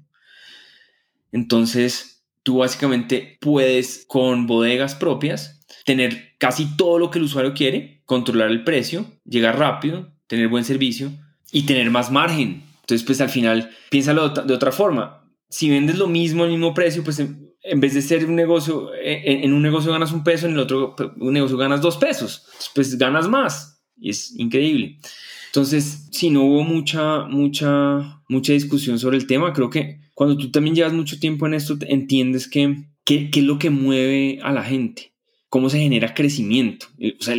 Entonces, 1.31 2.23
tú 2.43 2.57
básicamente 2.57 3.37
puedes 3.41 4.05
con 4.07 4.47
bodegas 4.47 4.95
propias 4.95 5.59
tener 5.85 6.35
casi 6.37 6.75
todo 6.77 6.97
lo 6.97 7.11
que 7.11 7.19
el 7.19 7.25
usuario 7.25 7.53
quiere, 7.53 8.01
controlar 8.05 8.49
el 8.49 8.63
precio, 8.63 9.05
llegar 9.25 9.59
rápido, 9.59 10.11
tener 10.27 10.47
buen 10.47 10.63
servicio 10.63 11.11
y 11.51 11.63
tener 11.63 11.89
más 11.91 12.11
margen. 12.11 12.63
Entonces, 12.81 13.05
pues 13.05 13.21
al 13.21 13.29
final, 13.29 13.71
piénsalo 13.89 14.29
de 14.29 14.53
otra 14.53 14.71
forma. 14.71 15.23
Si 15.49 15.69
vendes 15.69 15.97
lo 15.97 16.07
mismo 16.07 16.43
al 16.43 16.49
mismo 16.49 16.73
precio, 16.73 17.03
pues 17.03 17.21
en, 17.63 17.79
vez 17.79 17.93
de 17.93 18.01
ser 18.01 18.25
un 18.25 18.35
negocio, 18.35 18.91
en, 18.95 19.43
en, 19.43 19.53
un 19.53 19.61
negocio 19.61 19.91
ganas 19.91 20.11
un 20.11 20.23
peso, 20.23 20.47
en 20.47 20.53
el 20.53 20.59
otro 20.59 20.95
un 21.17 21.33
negocio 21.33 21.57
ganas 21.57 21.81
dos 21.81 21.97
pesos. 21.97 22.45
Pues 22.73 22.97
ganas 22.97 23.27
más. 23.27 23.81
Y 23.97 24.09
es 24.11 24.33
increíble. 24.37 24.99
Entonces, 25.47 26.07
si 26.11 26.29
no 26.29 26.43
hubo 26.43 26.63
mucha, 26.63 27.25
mucha, 27.25 28.21
mucha 28.29 28.53
discusión 28.53 28.99
sobre 28.99 29.17
el 29.17 29.25
tema, 29.25 29.51
creo 29.51 29.69
que 29.69 29.99
cuando 30.13 30.37
tú 30.37 30.51
también 30.51 30.75
llevas 30.75 30.93
mucho 30.93 31.19
tiempo 31.19 31.47
en 31.47 31.55
esto, 31.55 31.77
entiendes 31.87 32.47
que, 32.47 32.83
qué 33.03 33.29
es 33.33 33.43
lo 33.43 33.57
que 33.57 33.71
mueve 33.71 34.39
a 34.43 34.51
la 34.51 34.63
gente, 34.63 35.13
cómo 35.49 35.69
se 35.69 35.79
genera 35.79 36.13
crecimiento. 36.13 36.85
O 37.19 37.23
sea, 37.23 37.35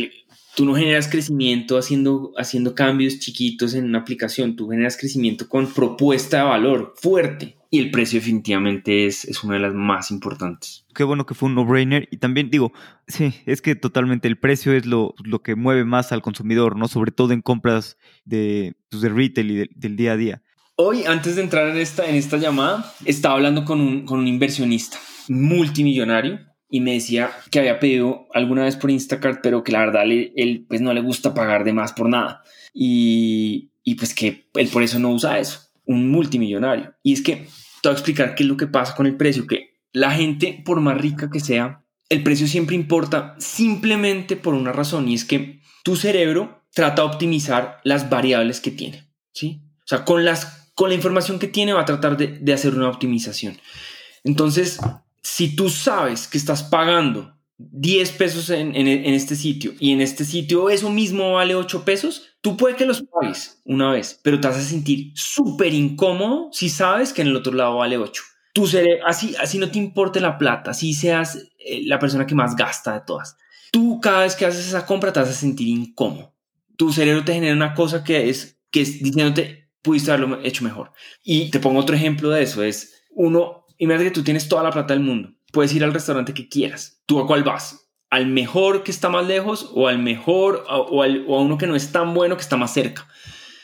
tú 0.55 0.65
no 0.65 0.75
generas 0.75 1.07
crecimiento 1.07 1.77
haciendo, 1.77 2.33
haciendo 2.37 2.75
cambios 2.75 3.19
chiquitos 3.19 3.75
en 3.75 3.85
una 3.85 3.99
aplicación, 3.99 4.55
tú 4.55 4.67
generas 4.67 4.97
crecimiento 4.97 5.47
con 5.47 5.71
propuesta 5.71 6.37
de 6.37 6.43
valor 6.43 6.93
fuerte. 6.97 7.55
Y 7.73 7.79
el 7.79 7.89
precio 7.89 8.19
definitivamente 8.19 9.05
es, 9.05 9.23
es 9.23 9.45
una 9.45 9.53
de 9.53 9.61
las 9.61 9.73
más 9.73 10.11
importantes. 10.11 10.85
Qué 10.93 11.05
bueno 11.05 11.25
que 11.25 11.33
fue 11.33 11.47
un 11.47 11.55
no-brainer. 11.55 12.09
Y 12.11 12.17
también 12.17 12.49
digo, 12.49 12.73
sí, 13.07 13.33
es 13.45 13.61
que 13.61 13.75
totalmente 13.75 14.27
el 14.27 14.37
precio 14.37 14.73
es 14.73 14.85
lo, 14.85 15.15
lo 15.23 15.41
que 15.41 15.55
mueve 15.55 15.85
más 15.85 16.11
al 16.11 16.21
consumidor, 16.21 16.75
¿no? 16.75 16.89
Sobre 16.89 17.11
todo 17.11 17.31
en 17.31 17.41
compras 17.41 17.97
de, 18.25 18.75
pues, 18.89 19.01
de 19.01 19.07
retail 19.07 19.51
y 19.51 19.55
de, 19.55 19.69
del 19.73 19.95
día 19.95 20.11
a 20.11 20.17
día. 20.17 20.43
Hoy, 20.75 21.05
antes 21.05 21.37
de 21.37 21.43
entrar 21.43 21.69
en 21.69 21.77
esta, 21.77 22.09
en 22.09 22.15
esta 22.15 22.35
llamada, 22.35 22.93
estaba 23.05 23.35
hablando 23.35 23.63
con 23.63 23.79
un, 23.79 24.05
con 24.05 24.19
un 24.19 24.27
inversionista 24.27 24.97
multimillonario 25.29 26.39
y 26.69 26.81
me 26.81 26.93
decía 26.93 27.31
que 27.51 27.59
había 27.59 27.79
pedido 27.79 28.27
alguna 28.33 28.63
vez 28.63 28.75
por 28.75 28.91
Instacart, 28.91 29.39
pero 29.41 29.63
que 29.63 29.71
la 29.71 29.79
verdad 29.79 30.05
le, 30.05 30.33
él 30.35 30.65
pues 30.67 30.81
no 30.81 30.93
le 30.93 31.01
gusta 31.01 31.33
pagar 31.33 31.63
de 31.63 31.71
más 31.71 31.93
por 31.93 32.09
nada. 32.09 32.41
Y, 32.73 33.71
y 33.83 33.95
pues 33.95 34.13
que 34.13 34.49
él 34.55 34.67
por 34.67 34.83
eso 34.83 34.99
no 34.99 35.11
usa 35.11 35.39
eso, 35.39 35.70
un 35.91 36.09
multimillonario. 36.09 36.93
Y 37.03 37.13
es 37.13 37.21
que 37.21 37.47
te 37.81 37.89
voy 37.89 37.91
a 37.91 37.93
explicar 37.93 38.35
qué 38.35 38.43
es 38.43 38.49
lo 38.49 38.57
que 38.57 38.67
pasa 38.67 38.95
con 38.95 39.05
el 39.05 39.17
precio, 39.17 39.47
que 39.47 39.79
la 39.93 40.11
gente, 40.11 40.61
por 40.65 40.79
más 40.79 40.97
rica 40.97 41.29
que 41.29 41.39
sea, 41.39 41.83
el 42.09 42.23
precio 42.23 42.47
siempre 42.47 42.75
importa 42.75 43.35
simplemente 43.39 44.35
por 44.35 44.53
una 44.53 44.71
razón 44.71 45.07
y 45.07 45.13
es 45.13 45.25
que 45.25 45.61
tu 45.83 45.95
cerebro 45.95 46.63
trata 46.73 47.01
de 47.01 47.07
optimizar 47.07 47.79
las 47.83 48.09
variables 48.09 48.59
que 48.59 48.71
tiene, 48.71 49.07
¿sí? 49.33 49.61
O 49.79 49.87
sea, 49.87 50.05
con, 50.05 50.25
las, 50.25 50.71
con 50.75 50.89
la 50.89 50.95
información 50.95 51.39
que 51.39 51.47
tiene 51.47 51.73
va 51.73 51.81
a 51.81 51.85
tratar 51.85 52.17
de, 52.17 52.27
de 52.27 52.53
hacer 52.53 52.75
una 52.75 52.89
optimización. 52.89 53.57
Entonces, 54.23 54.79
si 55.21 55.55
tú 55.55 55.69
sabes 55.69 56.27
que 56.27 56.37
estás 56.37 56.63
pagando 56.63 57.35
10 57.57 58.11
pesos 58.11 58.49
en, 58.49 58.75
en, 58.75 58.87
en, 58.87 59.13
este 59.13 59.35
sitio 59.35 59.73
y 59.79 59.91
en 59.91 60.01
este 60.01 60.25
sitio 60.25 60.69
eso 60.69 60.89
mismo 60.89 61.33
vale 61.33 61.55
8 61.55 61.85
pesos, 61.85 62.30
tú 62.41 62.57
puedes 62.57 62.77
que 62.77 62.85
los 62.85 63.03
pagues 63.03 63.61
una 63.65 63.91
vez, 63.91 64.19
pero 64.23 64.39
te 64.39 64.47
vas 64.47 64.57
a 64.57 64.61
sentir 64.61 65.11
súper 65.15 65.73
incómodo 65.73 66.49
si 66.51 66.69
sabes 66.69 67.13
que 67.13 67.21
en 67.21 67.29
el 67.29 67.35
otro 67.35 67.53
lado 67.53 67.77
vale 67.77 67.97
8. 67.97 68.23
Tu 68.53 68.67
cerebro, 68.67 69.07
así, 69.07 69.35
así 69.39 69.57
no 69.57 69.71
te 69.71 69.77
importe 69.77 70.19
la 70.19 70.37
plata, 70.37 70.71
así 70.71 70.93
seas 70.93 71.47
eh, 71.59 71.81
la 71.85 71.99
persona 71.99 72.27
que 72.27 72.35
más 72.35 72.55
gasta 72.55 72.93
de 72.93 73.01
todas. 73.01 73.37
Tú 73.71 74.01
cada 74.01 74.21
vez 74.23 74.35
que 74.35 74.45
haces 74.45 74.67
esa 74.67 74.85
compra 74.85 75.13
te 75.13 75.21
vas 75.21 75.29
a 75.29 75.33
sentir 75.33 75.69
incómodo. 75.69 76.33
Tu 76.75 76.91
cerebro 76.91 77.23
te 77.23 77.33
genera 77.33 77.53
una 77.53 77.73
cosa 77.73 78.03
que 78.03 78.29
es, 78.29 78.59
que 78.69 78.81
es 78.81 79.01
diciéndote, 79.01 79.69
pudiste 79.81 80.11
haberlo 80.11 80.41
hecho 80.43 80.63
mejor. 80.63 80.91
Y 81.23 81.49
te 81.51 81.59
pongo 81.59 81.79
otro 81.79 81.95
ejemplo 81.95 82.29
de 82.29 82.43
eso, 82.43 82.63
es 82.63 83.03
uno, 83.11 83.65
imagínate 83.77 84.09
que 84.09 84.15
tú 84.15 84.23
tienes 84.23 84.49
toda 84.49 84.63
la 84.63 84.71
plata 84.71 84.93
del 84.93 85.03
mundo, 85.03 85.33
puedes 85.51 85.73
ir 85.73 85.83
al 85.83 85.93
restaurante 85.93 86.33
que 86.33 86.49
quieras. 86.49 87.01
¿Tú 87.05 87.19
a 87.19 87.27
cuál 87.27 87.43
vas? 87.43 87.80
¿Al 88.11 88.27
mejor 88.27 88.83
que 88.83 88.91
está 88.91 89.09
más 89.09 89.25
lejos 89.25 89.71
o 89.73 89.87
al 89.87 89.97
mejor 89.97 90.63
o, 90.69 91.01
al, 91.01 91.25
o 91.27 91.39
a 91.39 91.41
uno 91.41 91.57
que 91.57 91.65
no 91.65 91.75
es 91.75 91.91
tan 91.91 92.13
bueno 92.13 92.35
que 92.35 92.43
está 92.43 92.57
más 92.57 92.73
cerca? 92.73 93.07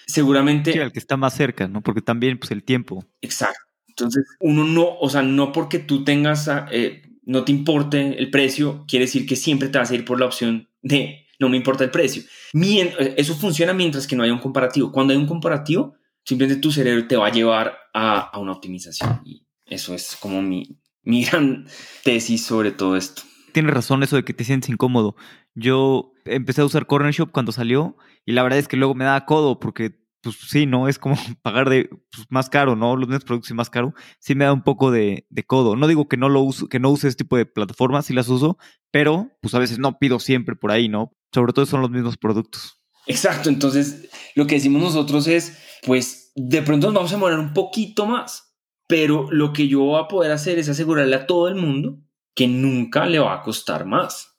Seguramente... 0.08 0.74
Sí, 0.74 0.80
al 0.80 0.92
que 0.92 1.00
está 1.00 1.18
más 1.18 1.36
cerca, 1.36 1.68
¿no? 1.68 1.84
Porque 1.84 2.02
también, 2.02 2.40
pues, 2.40 2.50
el 2.52 2.64
tiempo. 2.64 3.06
Exacto. 3.22 3.60
Entonces, 3.88 4.26
uno 4.40 4.64
no, 4.64 4.98
o 5.00 5.10
sea, 5.10 5.22
no 5.22 5.52
porque 5.52 5.80
tú 5.80 6.04
tengas, 6.04 6.50
eh, 6.72 7.04
no 7.24 7.44
te 7.44 7.52
importe 7.52 8.18
el 8.18 8.32
precio, 8.32 8.86
quiere 8.88 9.06
decir 9.06 9.28
que 9.28 9.36
siempre 9.36 9.70
te 9.70 9.78
vas 9.78 9.92
a 9.92 9.96
ir 9.96 10.06
por 10.06 10.20
la 10.20 10.26
opción 10.26 10.70
de 10.82 11.28
no 11.40 11.50
me 11.50 11.58
importa 11.58 11.84
el 11.84 11.92
precio. 11.92 12.24
Mien 12.54 12.92
eso 13.16 13.36
funciona 13.36 13.74
mientras 13.74 14.08
que 14.08 14.16
no 14.16 14.24
haya 14.24 14.34
un 14.34 14.40
comparativo. 14.40 14.92
Cuando 14.92 15.14
hay 15.14 15.20
un 15.20 15.28
comparativo, 15.28 15.96
simplemente 16.24 16.62
tu 16.62 16.72
cerebro 16.72 17.08
te 17.08 17.16
va 17.16 17.28
a 17.28 17.32
llevar 17.32 17.78
a, 17.94 18.20
a 18.20 18.40
una 18.40 18.54
optimización. 18.54 19.22
Y 19.26 19.46
eso 19.66 19.94
es 19.94 20.16
como 20.20 20.42
mi, 20.42 20.80
mi 21.04 21.24
gran 21.26 21.68
tesis 22.04 22.46
sobre 22.46 22.72
todo 22.72 22.96
esto. 22.96 23.24
Tienes 23.58 23.74
razón 23.74 24.04
eso 24.04 24.16
de 24.16 24.24
que 24.24 24.36
te 24.36 24.44
sientes 24.44 24.70
incómodo. 24.70 25.16
Yo 25.56 26.14
empecé 26.26 26.62
a 26.62 26.66
usar 26.66 26.86
Corner 26.86 27.12
Shop 27.12 27.32
cuando 27.32 27.52
salió 27.52 27.98
y 28.24 28.34
la 28.34 28.44
verdad 28.44 28.60
es 28.60 28.68
que 28.68 28.78
luego 28.78 28.94
me 28.94 29.04
da 29.04 29.26
codo 29.26 29.60
porque 29.60 30.00
pues 30.22 30.36
sí, 30.48 30.68
¿no? 30.68 30.88
Es 30.88 31.00
como 31.00 31.16
pagar 31.42 31.68
de 31.68 31.90
pues, 32.12 32.28
más 32.30 32.52
caro, 32.52 32.76
¿no? 32.76 32.96
Los 32.96 33.08
mismos 33.08 33.24
productos 33.24 33.50
y 33.50 33.56
más 33.56 33.72
caro. 33.72 33.96
Sí 34.20 34.36
me 34.36 34.46
da 34.46 34.54
un 34.54 34.62
poco 34.62 34.92
de, 34.92 35.26
de, 35.32 35.44
codo. 35.44 35.76
No 35.76 35.88
digo 35.88 36.08
que 36.08 36.18
no 36.18 36.30
lo 36.30 36.42
uso, 36.42 36.68
que 36.68 36.80
no 36.80 36.92
use 36.92 37.08
este 37.08 37.24
tipo 37.24 37.36
de 37.36 37.48
plataformas, 37.48 38.06
sí 38.06 38.14
las 38.14 38.30
uso, 38.30 38.60
pero 38.92 39.32
pues 39.42 39.56
a 39.56 39.60
veces 39.60 39.80
no 39.80 39.98
pido 39.98 40.20
siempre 40.20 40.56
por 40.56 40.70
ahí, 40.70 40.88
¿no? 40.88 41.18
Sobre 41.34 41.52
todo 41.52 41.66
son 41.66 41.82
los 41.82 41.90
mismos 41.90 42.16
productos. 42.16 42.80
Exacto. 43.08 43.50
Entonces, 43.50 44.08
lo 44.36 44.46
que 44.46 44.54
decimos 44.54 44.84
nosotros 44.84 45.28
es, 45.28 45.58
pues, 45.84 46.32
de 46.36 46.62
pronto 46.62 46.90
nos 46.90 46.94
vamos 46.94 47.12
a 47.12 47.16
demorar 47.16 47.40
un 47.40 47.56
poquito 47.56 48.06
más, 48.06 48.56
pero 48.86 49.32
lo 49.32 49.52
que 49.52 49.68
yo 49.68 49.80
voy 49.80 50.00
a 50.00 50.08
poder 50.08 50.32
hacer 50.32 50.60
es 50.60 50.70
asegurarle 50.70 51.16
a 51.16 51.26
todo 51.26 51.48
el 51.48 51.56
mundo 51.56 52.04
que 52.38 52.48
nunca 52.48 53.08
le 53.08 53.18
va 53.18 53.34
a 53.34 53.42
costar 53.42 53.88
más. 53.88 54.38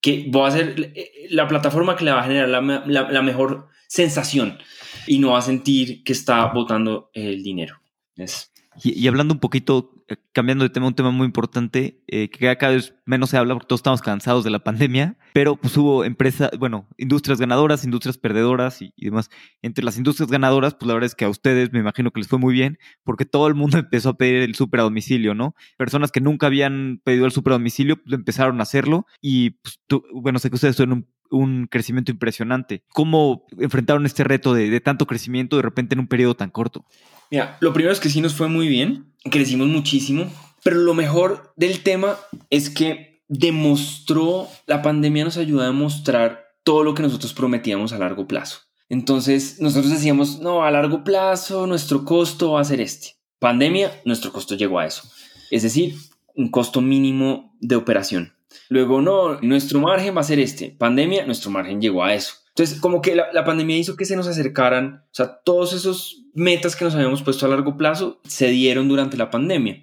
Que 0.00 0.24
voy 0.30 0.44
a 0.44 0.46
hacer 0.46 0.94
la 1.28 1.46
plataforma 1.46 1.94
que 1.94 2.06
le 2.06 2.12
va 2.12 2.20
a 2.20 2.24
generar 2.24 2.48
la, 2.48 2.62
la, 2.86 3.10
la 3.10 3.22
mejor 3.22 3.68
sensación 3.86 4.58
y 5.06 5.18
no 5.18 5.32
va 5.32 5.40
a 5.40 5.42
sentir 5.42 6.02
que 6.02 6.14
está 6.14 6.46
botando 6.46 7.10
el 7.12 7.42
dinero. 7.42 7.82
Es, 8.16 8.50
Y, 8.82 9.06
hablando 9.08 9.34
un 9.34 9.40
poquito, 9.40 10.04
eh, 10.08 10.16
cambiando 10.32 10.64
de 10.64 10.70
tema, 10.70 10.86
un 10.86 10.94
tema 10.94 11.10
muy 11.10 11.26
importante, 11.26 12.02
eh, 12.06 12.30
que 12.30 12.56
cada 12.56 12.72
vez 12.72 12.94
menos 13.04 13.30
se 13.30 13.36
habla 13.36 13.54
porque 13.54 13.66
todos 13.66 13.80
estamos 13.80 14.00
cansados 14.00 14.44
de 14.44 14.50
la 14.50 14.60
pandemia, 14.60 15.18
pero 15.32 15.56
pues 15.56 15.76
hubo 15.76 16.04
empresas, 16.04 16.50
bueno, 16.58 16.88
industrias 16.96 17.38
ganadoras, 17.40 17.84
industrias 17.84 18.18
perdedoras 18.18 18.82
y, 18.82 18.92
demás. 18.96 19.30
Entre 19.62 19.84
las 19.84 19.98
industrias 19.98 20.30
ganadoras, 20.30 20.74
pues 20.74 20.86
la 20.86 20.94
verdad 20.94 21.06
es 21.06 21.14
que 21.14 21.24
a 21.24 21.28
ustedes 21.28 21.72
me 21.72 21.80
imagino 21.80 22.10
que 22.10 22.20
les 22.20 22.28
fue 22.28 22.38
muy 22.38 22.54
bien, 22.54 22.78
porque 23.04 23.24
todo 23.24 23.46
el 23.48 23.54
mundo 23.54 23.78
empezó 23.78 24.10
a 24.10 24.16
pedir 24.16 24.42
el 24.42 24.54
súper 24.54 24.80
domicilio, 24.80 25.34
¿no? 25.34 25.54
Personas 25.76 26.10
que 26.12 26.20
nunca 26.20 26.46
habían 26.46 27.00
pedido 27.04 27.26
el 27.26 27.32
súper 27.32 27.52
domicilio, 27.52 28.02
pues 28.02 28.14
empezaron 28.14 28.60
a 28.60 28.62
hacerlo 28.62 29.06
y, 29.20 29.50
pues, 29.50 29.80
bueno, 30.12 30.38
sé 30.38 30.48
que 30.48 30.56
ustedes 30.56 30.76
son 30.76 30.92
un 30.92 31.06
un 31.30 31.66
crecimiento 31.66 32.10
impresionante. 32.10 32.82
¿Cómo 32.92 33.46
enfrentaron 33.58 34.06
este 34.06 34.24
reto 34.24 34.54
de, 34.54 34.80
tanto 34.80 35.06
crecimiento 35.06 35.56
de 35.56 35.62
repente 35.62 35.94
en 35.94 36.00
un 36.00 36.08
periodo 36.08 36.34
tan 36.34 36.50
corto? 36.50 36.84
Mira, 37.30 37.56
lo 37.60 37.72
primero 37.72 37.92
es 37.92 38.00
que 38.00 38.10
sí 38.10 38.20
nos 38.20 38.34
fue 38.34 38.48
muy 38.48 38.68
bien, 38.68 39.12
crecimos 39.30 39.68
muchísimo, 39.68 40.30
pero 40.62 40.76
lo 40.76 40.94
mejor 40.94 41.52
del 41.56 41.82
tema 41.82 42.16
es 42.50 42.70
que 42.70 43.22
demostró, 43.28 44.48
la 44.66 44.82
pandemia 44.82 45.24
nos 45.24 45.36
ayudó 45.36 45.62
a 45.62 45.66
demostrar 45.66 46.46
todo 46.64 46.82
lo 46.82 46.94
que 46.94 47.02
nosotros 47.02 47.32
prometíamos 47.32 47.92
a 47.92 47.98
largo 47.98 48.26
plazo. 48.26 48.58
Entonces 48.88 49.60
nosotros 49.60 49.92
decíamos, 49.92 50.40
no, 50.40 50.64
a 50.64 50.70
largo 50.70 51.04
plazo 51.04 51.66
nuestro 51.66 52.04
costo 52.04 52.52
va 52.52 52.60
a 52.60 52.64
ser 52.64 52.80
este. 52.80 53.14
Pandemia, 53.38 53.92
nuestro 54.04 54.32
costo 54.32 54.56
llegó 54.56 54.80
a 54.80 54.86
eso. 54.86 55.08
Es 55.50 55.62
decir, 55.62 55.94
un 56.34 56.50
costo 56.50 56.80
mínimo 56.80 57.56
de 57.60 57.76
operación. 57.76 58.34
Luego, 58.68 59.00
no, 59.00 59.40
nuestro 59.40 59.80
margen 59.80 60.16
va 60.16 60.20
a 60.20 60.24
ser 60.24 60.38
este. 60.38 60.74
Pandemia, 60.76 61.26
nuestro 61.26 61.50
margen 61.50 61.80
llegó 61.80 62.04
a 62.04 62.14
eso. 62.14 62.34
Entonces, 62.48 62.80
como 62.80 63.00
que 63.00 63.14
la, 63.14 63.44
pandemia 63.44 63.76
hizo 63.76 63.96
que 63.96 64.04
se 64.04 64.16
nos 64.16 64.26
acercaran, 64.26 65.04
o 65.06 65.14
sea, 65.14 65.40
todos 65.44 65.72
esos 65.72 66.24
metas 66.34 66.76
que 66.76 66.84
nos 66.84 66.94
habíamos 66.94 67.22
puesto 67.22 67.46
a 67.46 67.48
largo 67.48 67.76
plazo 67.76 68.20
se 68.24 68.48
dieron 68.48 68.88
durante 68.88 69.16
la 69.16 69.30
pandemia. 69.30 69.82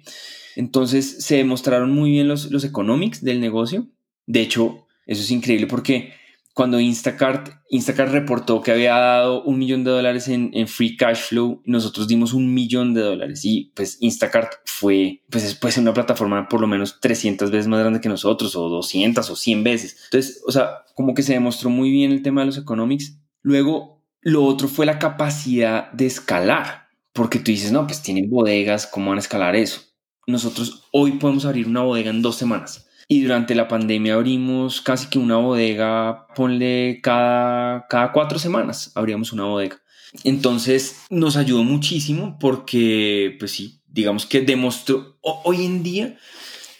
Entonces, 0.54 1.24
se 1.24 1.36
demostraron 1.36 1.92
muy 1.92 2.10
bien 2.10 2.28
los, 2.28 2.50
los 2.50 2.64
economics 2.64 3.24
del 3.24 3.40
negocio. 3.40 3.86
De 4.26 4.40
hecho, 4.42 4.86
eso 5.06 5.22
es 5.22 5.30
increíble 5.30 5.66
porque 5.66 6.12
cuando 6.58 6.80
Instacart, 6.80 7.50
Instacart 7.70 8.10
reportó 8.10 8.60
que 8.62 8.72
había 8.72 8.96
dado 8.96 9.44
un 9.44 9.60
millón 9.60 9.84
de 9.84 9.92
dólares 9.92 10.26
en, 10.26 10.66
free 10.66 10.96
cash 10.96 11.28
flow, 11.28 11.62
nosotros 11.64 12.08
dimos 12.08 12.32
un 12.32 12.52
millón 12.52 12.94
de 12.94 13.02
dólares 13.02 13.44
y 13.44 13.70
pues 13.76 13.96
Instacart 14.00 14.54
fue, 14.64 15.22
pues 15.30 15.54
pues 15.54 15.78
una 15.78 15.94
plataforma 15.94 16.48
por 16.48 16.60
lo 16.60 16.66
menos 16.66 16.98
300 16.98 17.52
veces 17.52 17.68
más 17.68 17.78
grande 17.78 18.00
que 18.00 18.08
nosotros 18.08 18.56
o 18.56 18.68
200 18.68 19.30
o 19.30 19.36
100 19.36 19.62
veces. 19.62 20.00
Entonces, 20.06 20.42
o 20.48 20.50
sea, 20.50 20.82
como 20.96 21.14
que 21.14 21.22
se 21.22 21.34
demostró 21.34 21.70
muy 21.70 21.92
bien 21.92 22.10
el 22.10 22.22
tema 22.22 22.40
de 22.40 22.46
los 22.46 22.58
economics. 22.58 23.20
Luego, 23.40 24.02
lo 24.20 24.44
otro 24.44 24.66
fue 24.66 24.84
la 24.84 24.98
capacidad 24.98 25.92
de 25.92 26.06
escalar, 26.06 26.88
porque 27.12 27.38
tú 27.38 27.52
dices, 27.52 27.70
no, 27.70 27.86
pues 27.86 28.02
tienen 28.02 28.28
bodegas, 28.28 28.88
¿cómo 28.88 29.10
van 29.10 29.18
a 29.18 29.20
escalar 29.20 29.54
eso? 29.54 29.82
Nosotros 30.26 30.88
hoy 30.90 31.12
podemos 31.12 31.44
abrir 31.44 31.68
una 31.68 31.82
bodega 31.82 32.10
en 32.10 32.20
dos 32.20 32.34
semanas 32.34 32.87
y 33.08 33.22
durante 33.22 33.54
la 33.54 33.66
pandemia 33.66 34.14
abrimos 34.14 34.82
casi 34.82 35.08
que 35.08 35.18
una 35.18 35.38
bodega, 35.38 36.26
ponle 36.36 37.00
cada, 37.02 37.86
cada 37.88 38.12
cuatro 38.12 38.38
semanas 38.38 38.92
abríamos 38.94 39.32
una 39.32 39.44
bodega. 39.44 39.80
Entonces 40.24 41.02
nos 41.10 41.36
ayudó 41.36 41.64
muchísimo 41.64 42.38
porque, 42.38 43.34
pues 43.38 43.52
sí, 43.52 43.80
digamos 43.86 44.26
que 44.26 44.42
demostró, 44.42 45.18
hoy 45.22 45.64
en 45.64 45.82
día 45.82 46.18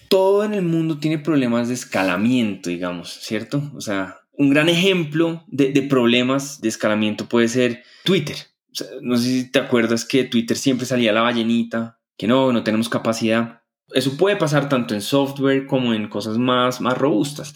todo 0.09 0.45
en 0.45 0.55
el 0.55 0.63
mundo 0.63 0.99
tiene 0.99 1.19
problemas 1.19 1.69
de 1.69 1.75
escalamiento, 1.75 2.71
digamos, 2.71 3.11
¿cierto? 3.11 3.71
O 3.75 3.81
sea, 3.81 4.19
un 4.33 4.51
gran 4.51 4.69
ejemplo 4.69 5.45
de, 5.49 5.73
de 5.73 5.83
problemas 5.83 6.61
de 6.61 6.69
escalamiento 6.69 7.27
puede 7.27 7.49
ser 7.49 7.83
Twitter. 8.05 8.37
no 9.03 9.17
sé 9.17 9.25
si 9.25 9.51
te 9.51 9.59
acuerdas 9.59 10.05
que 10.05 10.25
Twitter 10.25 10.57
siempre 10.57 10.87
salía 10.87 11.13
la 11.13 11.23
ballenita, 11.23 11.99
que 12.17 12.27
no, 12.27 12.53
no 12.53 12.63
tenemos 12.65 12.89
capacidad. 12.89 13.63
Eso 13.93 14.17
puede 14.17 14.37
pasar 14.37 14.69
tanto 14.69 14.95
en 14.95 15.01
software 15.01 15.67
como 15.67 15.95
en 15.95 16.09
cosas 16.09 16.39
más, 16.39 16.81
más 16.81 16.97
robustas. 16.97 17.55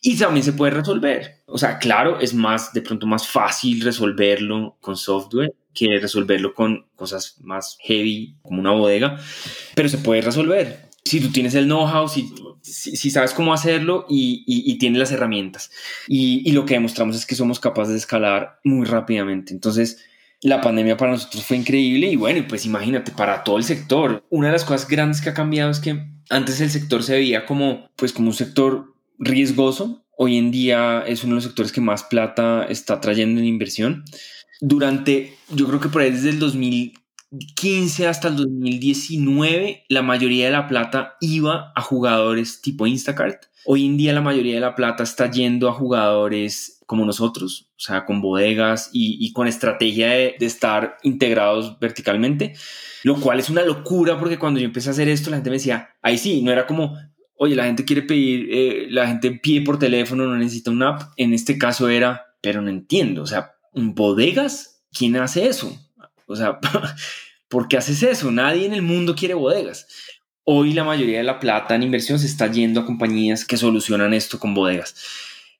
Y 0.00 0.16
también 0.16 0.44
se 0.44 0.52
puede 0.52 0.72
resolver. 0.72 1.42
O 1.46 1.58
sea, 1.58 1.78
claro, 1.78 2.18
es 2.18 2.34
más, 2.34 2.72
de 2.72 2.82
pronto 2.82 3.06
más 3.06 3.28
fácil 3.28 3.80
resolverlo 3.82 4.76
con 4.80 4.96
software 4.96 5.54
que 5.74 5.98
resolverlo 5.98 6.54
con 6.54 6.86
cosas 6.96 7.36
más 7.40 7.78
heavy 7.80 8.36
como 8.42 8.60
una 8.60 8.72
bodega, 8.72 9.18
pero 9.74 9.88
se 9.88 9.98
puede 9.98 10.20
resolver. 10.20 10.90
Si 11.04 11.20
tú 11.20 11.30
tienes 11.32 11.54
el 11.54 11.64
know-how, 11.64 12.08
si, 12.08 12.32
si, 12.62 13.10
sabes 13.10 13.32
cómo 13.32 13.52
hacerlo 13.52 14.06
y, 14.08 14.44
y, 14.46 14.78
tienes 14.78 15.00
las 15.00 15.10
herramientas. 15.10 15.70
Y, 16.06 16.48
y, 16.48 16.52
lo 16.52 16.64
que 16.64 16.74
demostramos 16.74 17.16
es 17.16 17.26
que 17.26 17.34
somos 17.34 17.58
capaces 17.58 17.92
de 17.92 17.98
escalar 17.98 18.60
muy 18.62 18.86
rápidamente. 18.86 19.52
Entonces, 19.52 20.04
la 20.42 20.60
pandemia 20.60 20.96
para 20.96 21.12
nosotros 21.12 21.44
fue 21.44 21.56
increíble 21.56 22.08
y 22.08 22.16
bueno, 22.16 22.44
pues 22.48 22.66
imagínate, 22.66 23.12
para 23.12 23.44
todo 23.44 23.58
el 23.58 23.64
sector. 23.64 24.24
Una 24.28 24.48
de 24.48 24.52
las 24.52 24.64
cosas 24.64 24.88
grandes 24.88 25.20
que 25.20 25.30
ha 25.30 25.34
cambiado 25.34 25.70
es 25.70 25.78
que 25.78 26.04
antes 26.30 26.60
el 26.60 26.70
sector 26.70 27.02
se 27.02 27.14
veía 27.14 27.46
como, 27.46 27.88
pues 27.96 28.12
como 28.12 28.28
un 28.28 28.34
sector 28.34 28.92
riesgoso. 29.18 30.04
Hoy 30.16 30.36
en 30.36 30.50
día 30.50 31.04
es 31.06 31.22
uno 31.22 31.32
de 31.32 31.36
los 31.36 31.44
sectores 31.44 31.72
que 31.72 31.80
más 31.80 32.02
plata 32.04 32.66
está 32.68 33.00
trayendo 33.00 33.40
en 33.40 33.46
inversión. 33.46 34.04
Durante, 34.60 35.34
yo 35.50 35.66
creo 35.68 35.80
que 35.80 35.88
por 35.88 36.02
ahí 36.02 36.10
desde 36.10 36.30
el 36.30 36.40
2015 37.32 38.08
hasta 38.08 38.28
el 38.28 38.36
2019, 38.36 39.86
la 39.88 40.02
mayoría 40.02 40.46
de 40.46 40.52
la 40.52 40.68
plata 40.68 41.16
iba 41.22 41.72
a 41.74 41.80
jugadores 41.80 42.60
tipo 42.60 42.86
Instacart. 42.86 43.44
Hoy 43.64 43.86
en 43.86 43.96
día 43.96 44.12
la 44.12 44.20
mayoría 44.20 44.54
de 44.54 44.60
la 44.60 44.74
plata 44.74 45.02
está 45.02 45.30
yendo 45.30 45.66
a 45.70 45.72
jugadores 45.72 46.80
como 46.84 47.06
nosotros, 47.06 47.70
o 47.70 47.80
sea, 47.80 48.04
con 48.04 48.20
bodegas 48.20 48.90
y, 48.92 49.32
con 49.32 49.46
estrategia 49.46 50.08
de, 50.10 50.36
estar 50.40 50.98
integrados 51.04 51.78
verticalmente, 51.78 52.52
lo 53.02 53.18
cual 53.18 53.40
es 53.40 53.48
una 53.48 53.62
locura 53.62 54.18
porque 54.18 54.38
cuando 54.38 54.60
yo 54.60 54.66
empecé 54.66 54.90
a 54.90 54.92
hacer 54.92 55.08
esto, 55.08 55.30
la 55.30 55.36
gente 55.36 55.48
me 55.48 55.56
decía, 55.56 55.88
ahí 56.02 56.18
sí, 56.18 56.42
no 56.42 56.52
era 56.52 56.66
como, 56.66 56.98
oye, 57.36 57.56
la 57.56 57.64
gente 57.64 57.86
quiere 57.86 58.02
pedir, 58.02 58.48
eh, 58.50 58.86
la 58.90 59.06
gente 59.06 59.30
pide 59.42 59.64
por 59.64 59.78
teléfono, 59.78 60.26
no 60.26 60.36
necesita 60.36 60.70
una 60.70 60.90
app, 60.90 61.12
en 61.16 61.32
este 61.32 61.56
caso 61.56 61.88
era, 61.88 62.26
pero 62.42 62.60
no 62.60 62.68
entiendo, 62.68 63.22
o 63.22 63.26
sea, 63.26 63.52
bodegas, 63.72 64.84
¿quién 64.92 65.16
hace 65.16 65.46
eso? 65.46 65.74
O 66.32 66.36
sea, 66.36 66.58
¿por 67.48 67.68
qué 67.68 67.76
haces 67.76 68.02
eso? 68.02 68.30
Nadie 68.30 68.66
en 68.66 68.74
el 68.74 68.82
mundo 68.82 69.14
quiere 69.14 69.34
bodegas. 69.34 69.86
Hoy 70.44 70.72
la 70.72 70.84
mayoría 70.84 71.18
de 71.18 71.24
la 71.24 71.38
plata 71.38 71.74
en 71.74 71.84
inversión 71.84 72.18
se 72.18 72.26
está 72.26 72.50
yendo 72.50 72.80
a 72.80 72.86
compañías 72.86 73.44
que 73.44 73.56
solucionan 73.56 74.12
esto 74.12 74.38
con 74.38 74.54
bodegas. 74.54 74.94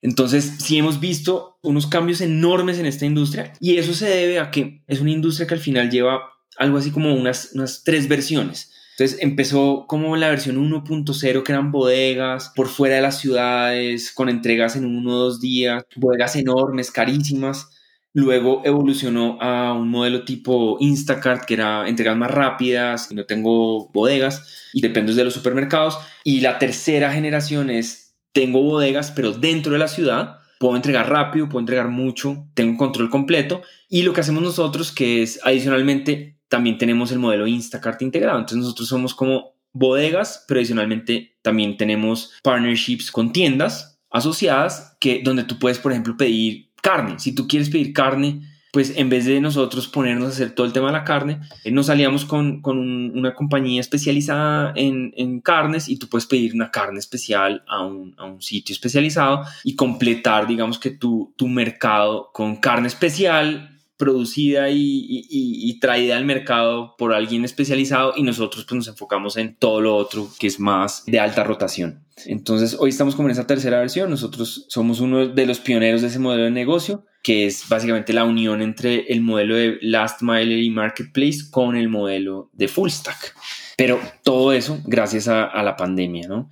Entonces, 0.01 0.55
sí 0.59 0.77
hemos 0.77 0.99
visto 0.99 1.57
unos 1.61 1.87
cambios 1.87 2.19
enormes 2.19 2.77
en 2.77 2.85
esta 2.85 3.05
industria 3.05 3.53
y 3.61 3.77
eso 3.77 3.93
se 3.93 4.09
debe 4.09 4.39
a 4.39 4.51
que 4.51 4.83
es 4.87 4.99
una 4.99 5.11
industria 5.11 5.47
que 5.47 5.53
al 5.53 5.61
final 5.61 5.89
lleva 5.89 6.19
algo 6.57 6.77
así 6.77 6.91
como 6.91 7.13
unas, 7.15 7.51
unas 7.53 7.83
tres 7.85 8.09
versiones. 8.09 8.71
Entonces 8.97 9.17
empezó 9.21 9.85
como 9.87 10.15
la 10.17 10.29
versión 10.29 10.57
1.0 10.57 11.43
que 11.43 11.51
eran 11.51 11.71
bodegas 11.71 12.51
por 12.55 12.67
fuera 12.67 12.97
de 12.97 13.01
las 13.01 13.19
ciudades 13.19 14.11
con 14.11 14.29
entregas 14.29 14.75
en 14.75 14.85
uno 14.85 15.13
o 15.13 15.19
dos 15.19 15.41
días, 15.41 15.83
bodegas 15.95 16.35
enormes, 16.35 16.91
carísimas. 16.91 17.69
Luego 18.13 18.61
evolucionó 18.63 19.39
a 19.41 19.73
un 19.73 19.89
modelo 19.89 20.23
tipo 20.23 20.77
Instacart, 20.79 21.45
que 21.45 21.55
era 21.55 21.87
entregas 21.89 22.15
más 22.15 22.29
rápidas, 22.29 23.11
no 23.11 23.25
tengo 23.25 23.89
bodegas 23.89 24.69
y 24.71 24.81
dependes 24.81 25.15
de 25.15 25.23
los 25.23 25.33
supermercados. 25.33 25.97
Y 26.23 26.41
la 26.41 26.59
tercera 26.59 27.11
generación 27.11 27.71
es 27.71 28.15
tengo 28.31 28.61
bodegas, 28.61 29.11
pero 29.11 29.31
dentro 29.31 29.73
de 29.73 29.79
la 29.79 29.87
ciudad 29.87 30.39
puedo 30.59 30.75
entregar 30.75 31.09
rápido, 31.09 31.49
puedo 31.49 31.59
entregar 31.59 31.89
mucho, 31.89 32.47
tengo 32.53 32.77
control 32.77 33.09
completo. 33.09 33.61
Y 33.89 34.03
lo 34.03 34.13
que 34.13 34.21
hacemos 34.21 34.43
nosotros, 34.43 34.91
que 34.91 35.23
es 35.23 35.39
adicionalmente, 35.43 36.37
también 36.49 36.77
tenemos 36.77 37.11
el 37.11 37.19
modelo 37.19 37.47
Instacart 37.47 38.01
integrado. 38.03 38.37
Entonces 38.37 38.59
nosotros 38.59 38.87
somos 38.87 39.15
como 39.15 39.55
bodegas, 39.71 40.45
pero 40.47 40.59
adicionalmente 40.59 41.37
también 41.41 41.77
tenemos 41.77 42.31
partnerships 42.43 43.11
con 43.11 43.33
tiendas 43.33 43.99
asociadas 44.11 44.95
que 44.99 45.21
donde 45.23 45.43
tú 45.43 45.57
puedes, 45.57 45.79
por 45.79 45.91
ejemplo, 45.91 46.15
pedir 46.15 46.69
carne. 46.83 47.17
Si 47.17 47.33
tú 47.33 47.47
quieres 47.47 47.69
pedir 47.69 47.93
carne, 47.93 48.41
pues 48.71 48.93
en 48.97 49.07
vez 49.07 49.25
de 49.25 49.39
nosotros 49.39 49.87
ponernos 49.87 50.29
a 50.29 50.31
hacer 50.31 50.55
todo 50.55 50.65
el 50.65 50.73
tema 50.73 50.87
de 50.87 50.93
la 50.93 51.03
carne, 51.03 51.39
eh, 51.63 51.71
nos 51.71 51.85
salíamos 51.85 52.25
con, 52.25 52.61
una 52.65 53.33
compañía 53.33 53.79
especializada 53.79 54.73
en, 54.75 55.41
carnes 55.41 55.87
y 55.87 55.97
tú 55.97 56.09
puedes 56.09 56.25
pedir 56.25 56.53
una 56.53 56.71
carne 56.71 56.99
especial 56.99 57.63
a 57.67 57.83
un, 57.83 58.13
sitio 58.39 58.73
especializado 58.73 59.43
y 59.63 59.75
completar, 59.75 60.47
digamos 60.47 60.79
que 60.79 60.91
tu, 60.91 61.33
tu 61.37 61.47
mercado 61.47 62.31
con 62.33 62.57
carne 62.57 62.87
especial 62.87 63.73
producida 63.97 64.69
y, 64.69 65.79
traída 65.79 66.17
al 66.17 66.25
mercado 66.25 66.95
por 66.97 67.13
alguien 67.13 67.45
especializado 67.45 68.13
y 68.15 68.23
nosotros 68.23 68.65
pues 68.65 68.75
nos 68.75 68.87
enfocamos 68.87 69.37
en 69.37 69.55
todo 69.55 69.81
lo 69.81 69.95
otro 69.95 70.29
que 70.39 70.47
es 70.47 70.59
más 70.59 71.03
de 71.05 71.19
alta 71.19 71.43
rotación. 71.43 72.02
Entonces 72.25 72.77
hoy 72.79 72.89
estamos 72.89 73.15
como 73.15 73.27
en 73.27 73.33
esa 73.33 73.47
tercera 73.47 73.79
versión, 73.79 74.09
nosotros 74.09 74.65
somos 74.69 74.99
uno 74.99 75.27
de 75.27 75.45
los 75.45 75.59
pioneros 75.59 76.01
de 76.01 76.07
ese 76.07 76.19
modelo 76.19 76.43
de 76.43 76.51
negocio 76.51 77.05
que 77.23 77.45
es 77.45 77.67
básicamente 77.69 78.11
la 78.11 78.25
unión 78.25 78.61
entre 78.61 79.05
el 79.11 79.21
modelo 79.21 79.55
de 79.55 79.77
Last 79.81 80.21
Mile 80.21 80.61
y 80.61 80.69
Marketplace 80.69 81.49
con 81.49 81.77
el 81.77 81.87
modelo 81.87 82.49
de 82.51 82.67
Full 82.67 82.89
Stack. 82.89 83.33
Pero 83.77 83.99
todo 84.23 84.51
eso 84.51 84.81
gracias 84.85 85.29
a, 85.29 85.63
la 85.63 85.77
pandemia, 85.77 86.27
¿no? 86.27 86.49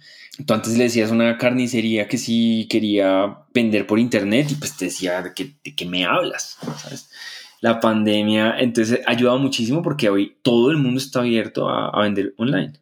Tú 0.47 0.53
antes 0.53 0.78
le 0.78 0.86
decías 0.86 1.12
una 1.12 1.38
carnicería 1.38 2.07
que 2.07 2.18
sí 2.18 2.68
quería 2.70 3.39
vender 3.53 3.86
por 3.86 3.99
internet 3.99 4.47
y 4.49 4.55
pues 4.55 4.78
te 4.78 4.86
decía, 4.86 5.22
¿de 5.22 5.34
qué, 5.76 5.86
me 5.86 6.05
hablas? 6.05 6.57
La 7.59 7.82
pandemia. 7.82 8.57
Entonces 8.57 9.01
ha 9.05 9.12
ayudado 9.12 9.38
muchísimo 9.39 9.82
porque 9.82 10.09
hoy 10.09 10.38
todo 10.41 10.72
el 10.72 10.78
mundo 10.78 10.99
está 10.99 11.20
abierto 11.20 11.70
a 11.70 12.01
vender 12.01 12.34
online. 12.38 12.82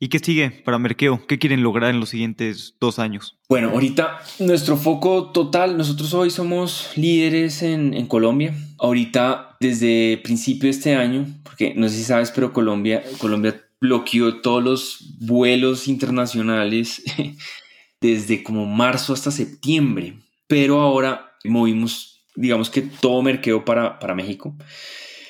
¿Y 0.00 0.08
qué 0.08 0.18
sigue 0.18 0.50
para 0.50 0.78
Merkeo? 0.78 1.26
¿Qué 1.26 1.38
quieren 1.38 1.62
lograr 1.62 1.90
en 1.90 2.00
los 2.00 2.08
siguientes 2.08 2.74
dos 2.80 2.98
años? 2.98 3.38
Bueno, 3.48 3.70
ahorita 3.70 4.20
nuestro 4.40 4.76
foco 4.76 5.30
total, 5.30 5.78
nosotros 5.78 6.12
hoy 6.14 6.30
somos 6.30 6.90
líderes 6.96 7.62
en, 7.62 7.94
en, 7.94 8.06
Colombia. 8.06 8.54
Ahorita, 8.78 9.56
desde 9.60 10.20
principio 10.22 10.64
de 10.64 10.70
este 10.70 10.96
año, 10.96 11.26
porque 11.42 11.74
no 11.74 11.88
sé 11.88 11.96
si 11.96 12.04
sabes, 12.04 12.32
pero 12.32 12.52
Colombia, 12.52 13.02
Colombia 13.18 13.64
bloqueó 13.80 14.40
todos 14.40 14.62
los 14.62 14.98
vuelos 15.20 15.88
internacionales 15.88 17.02
desde 18.00 18.42
como 18.42 18.66
marzo 18.66 19.12
hasta 19.12 19.30
septiembre. 19.30 20.14
Pero 20.46 20.80
ahora 20.80 21.32
movimos, 21.44 22.26
digamos 22.34 22.68
que 22.68 22.82
todo 22.82 23.22
Merkeo 23.22 23.64
para, 23.64 23.98
para 23.98 24.14
México. 24.14 24.56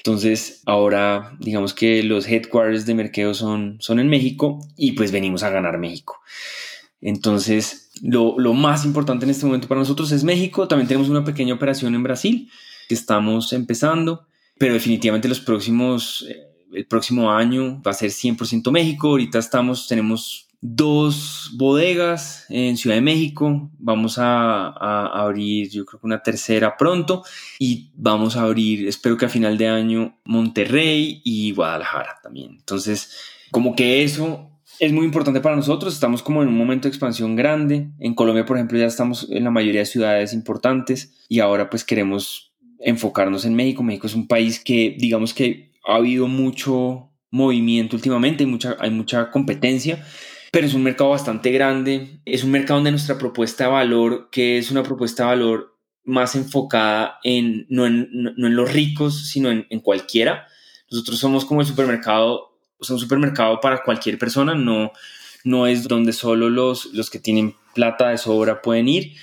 Entonces, 0.05 0.61
ahora 0.67 1.35
digamos 1.41 1.73
que 1.73 2.03
los 2.03 2.29
headquarters 2.29 2.85
de 2.85 2.95
Merkeo 2.95 3.33
son, 3.33 3.79
son 3.81 3.99
en 3.99 4.11
México 4.11 4.59
y 4.77 4.93
pues 4.93 5.11
venimos 5.11 5.43
a 5.43 5.49
ganar 5.49 5.79
México. 5.79 6.21
Entonces, 7.01 7.91
lo, 8.03 8.39
lo, 8.39 8.53
más 8.53 8.85
importante 8.85 9.25
en 9.25 9.31
este 9.31 9.47
momento 9.47 9.67
para 9.67 9.81
nosotros 9.81 10.13
es 10.13 10.23
México. 10.23 10.69
También 10.69 10.89
tenemos 10.89 11.09
una 11.09 11.25
pequeña 11.25 11.55
operación 11.55 11.95
en 11.95 12.03
Brasil 12.03 12.51
que 12.87 12.95
estamos 12.95 13.55
empezando, 13.55 14.27
pero 14.59 14.75
definitivamente 14.75 15.27
los 15.27 15.41
próximos, 15.41 16.27
eh, 16.29 16.37
el 16.75 16.85
próximo 16.85 17.33
año 17.33 17.81
va 17.81 17.93
a 17.93 17.95
ser 17.95 18.11
100% 18.11 18.71
México. 18.73 19.09
Ahorita 19.09 19.39
estamos, 19.39 19.89
tenemos 19.89 20.44
dos 20.67 21.51
bodegas 21.59 22.47
en 22.49 22.79
Ciudad 22.79 22.97
de 22.97 23.03
México. 23.03 23.71
Vamos 23.79 24.17
a, 24.17 24.69
abrir, 25.23 25.69
yo 25.69 25.85
creo 25.85 26.01
que 26.01 26.07
una 26.07 26.23
tercera 26.23 26.79
pronto. 26.79 27.23
Y 27.59 27.91
vamos 27.95 28.35
a 28.37 28.45
abrir, 28.45 28.89
espero 28.89 29.19
que 29.19 29.27
a 29.27 29.29
final 29.29 29.59
de 29.59 29.69
año, 29.69 30.19
Monterrey 30.25 31.21
y 31.23 31.53
Guadalajara 31.53 32.19
también. 32.23 32.53
Entonces, 32.53 33.15
como 33.51 33.77
que 33.77 34.05
eso 34.05 34.49
es 34.81 34.91
muy 34.91 35.05
importante 35.05 35.43
para 35.43 35.55
nosotros. 35.55 35.93
Estamos 35.93 36.23
como 36.23 36.43
en 36.43 36.49
un 36.49 36.57
momento 36.57 36.89
de 36.89 36.93
expansión 36.93 37.37
grande. 37.37 37.91
En 37.99 38.15
Colombia, 38.15 38.47
por 38.47 38.57
ejemplo, 38.57 38.79
ya 38.79 38.87
estamos 38.87 39.29
en 39.31 39.45
la 39.45 39.51
mayoría 39.51 39.81
de 39.81 39.87
ciudades 39.87 40.33
importantes 40.33 41.27
y 41.29 41.41
ahora 41.41 41.69
pues 41.69 41.85
queremos 41.85 42.55
enfocarnos 42.79 43.45
en 43.45 43.55
México. 43.55 43.83
México 43.83 44.07
es 44.07 44.15
un 44.15 44.27
país 44.27 44.65
que 44.65 44.97
digamos 44.99 45.35
que 45.35 45.73
ha 45.87 45.97
habido 45.97 46.27
mucho 46.27 47.11
movimiento 47.31 47.97
últimamente, 47.97 48.45
hay 48.45 48.51
mucha, 48.51 48.77
hay 48.81 48.91
mucha 48.91 49.31
competencia 49.31 50.03
pero 50.55 50.69
es 50.69 50.75
un 50.75 50.85
mercado 50.85 51.11
bastante 51.11 51.51
grande, 51.51 52.21
es 52.25 52.45
un 52.45 52.53
mercado 52.53 52.77
donde 52.77 52.93
nuestra 52.93 53.19
propuesta 53.19 53.65
de 53.65 53.71
valor, 53.71 54.29
que 54.31 54.57
es 54.57 54.71
una 54.71 54.85
propuesta 54.85 55.25
de 55.25 55.31
valor 55.31 55.77
más 56.05 56.37
enfocada 56.37 57.19
en 57.25 57.67
no 57.71 57.87
en, 57.87 58.09
no, 58.13 58.47
en 58.47 58.55
los 58.55 58.73
ricos, 58.73 59.27
sino 59.27 59.51
en, 59.51 59.67
en, 59.69 59.81
cualquiera. 59.81 60.47
Nosotros 60.89 61.19
somos 61.19 61.45
como 61.45 61.61
el 61.61 61.67
supermercado, 61.67 62.57
o 62.79 62.85
sea, 62.85 62.95
un 62.95 63.01
supermercado 63.01 63.59
para 63.61 63.83
cualquier 63.83 64.17
persona, 64.17 64.55
no, 64.55 64.93
no 65.43 65.67
es 65.67 65.89
donde 65.89 66.13
solo 66.13 66.49
los, 66.49 66.87
los 66.95 67.11
que 67.11 67.19
tienen 67.19 67.57
plata 67.75 68.11
de 68.11 68.19
sobra 68.19 68.63
pueden 68.63 68.87
ir. 68.87 69.17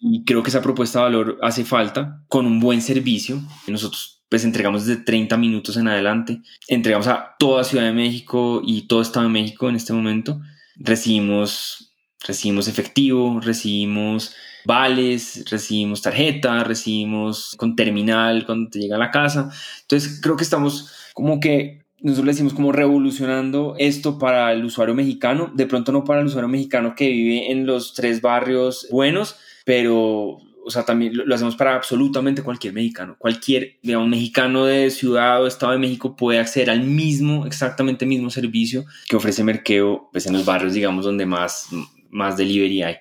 Y 0.00 0.24
creo 0.24 0.42
que 0.42 0.50
esa 0.50 0.62
propuesta 0.62 0.98
de 0.98 1.04
valor 1.04 1.38
hace 1.42 1.64
falta 1.64 2.24
con 2.26 2.44
un 2.44 2.58
buen 2.58 2.82
servicio. 2.82 3.40
Nosotros 3.68 4.24
pues 4.28 4.42
entregamos 4.44 4.84
desde 4.84 5.00
30 5.00 5.36
minutos 5.36 5.76
en 5.76 5.86
adelante. 5.86 6.42
Entregamos 6.66 7.06
a 7.06 7.36
toda 7.38 7.62
Ciudad 7.62 7.84
de 7.84 7.92
México 7.92 8.62
y 8.64 8.88
todo 8.88 9.00
Estado 9.00 9.26
de 9.26 9.32
México 9.32 9.68
en 9.68 9.76
este 9.76 9.92
momento 9.92 10.40
recibimos, 10.76 11.92
recibimos 12.26 12.68
efectivo, 12.68 13.40
recibimos 13.40 14.34
vales, 14.64 15.44
recibimos 15.50 16.02
tarjeta, 16.02 16.64
recibimos 16.64 17.54
con 17.56 17.74
terminal 17.74 18.46
cuando 18.46 18.70
te 18.70 18.78
llega 18.78 18.96
a 18.96 19.00
la 19.00 19.10
casa. 19.10 19.50
Entonces 19.82 20.20
creo 20.22 20.36
que 20.36 20.44
estamos 20.44 20.92
como 21.14 21.40
que 21.40 21.82
nosotros 22.00 22.26
le 22.26 22.32
decimos 22.32 22.54
como 22.54 22.72
revolucionando 22.72 23.76
esto 23.78 24.18
para 24.18 24.52
el 24.52 24.64
usuario 24.64 24.94
mexicano, 24.94 25.52
de 25.54 25.66
pronto 25.66 25.92
no 25.92 26.04
para 26.04 26.20
el 26.20 26.26
usuario 26.26 26.48
mexicano 26.48 26.94
que 26.96 27.08
vive 27.08 27.52
en 27.52 27.64
los 27.64 27.94
tres 27.94 28.20
barrios 28.20 28.88
buenos, 28.90 29.36
pero 29.64 30.38
o 30.64 30.70
sea, 30.70 30.84
también 30.84 31.16
lo, 31.16 31.34
hacemos 31.34 31.56
para 31.56 31.74
absolutamente 31.74 32.42
cualquier 32.42 32.72
mexicano. 32.72 33.16
Cualquier, 33.18 33.78
digamos, 33.82 34.08
mexicano 34.08 34.64
de 34.64 34.90
Ciudad 34.90 35.42
o 35.42 35.46
Estado 35.46 35.72
de 35.72 35.78
México 35.78 36.16
puede 36.16 36.38
acceder 36.38 36.70
al 36.70 36.82
mismo, 36.82 37.46
exactamente 37.46 38.06
mismo 38.06 38.30
servicio 38.30 38.84
que 39.08 39.16
ofrece 39.16 39.44
Merkeo, 39.44 40.08
pues 40.12 40.26
en 40.26 40.34
los 40.34 40.44
barrios, 40.44 40.74
digamos, 40.74 41.04
donde 41.04 41.26
más, 41.26 41.68
más 42.10 42.36
delivery 42.36 42.82
hay. 42.82 42.96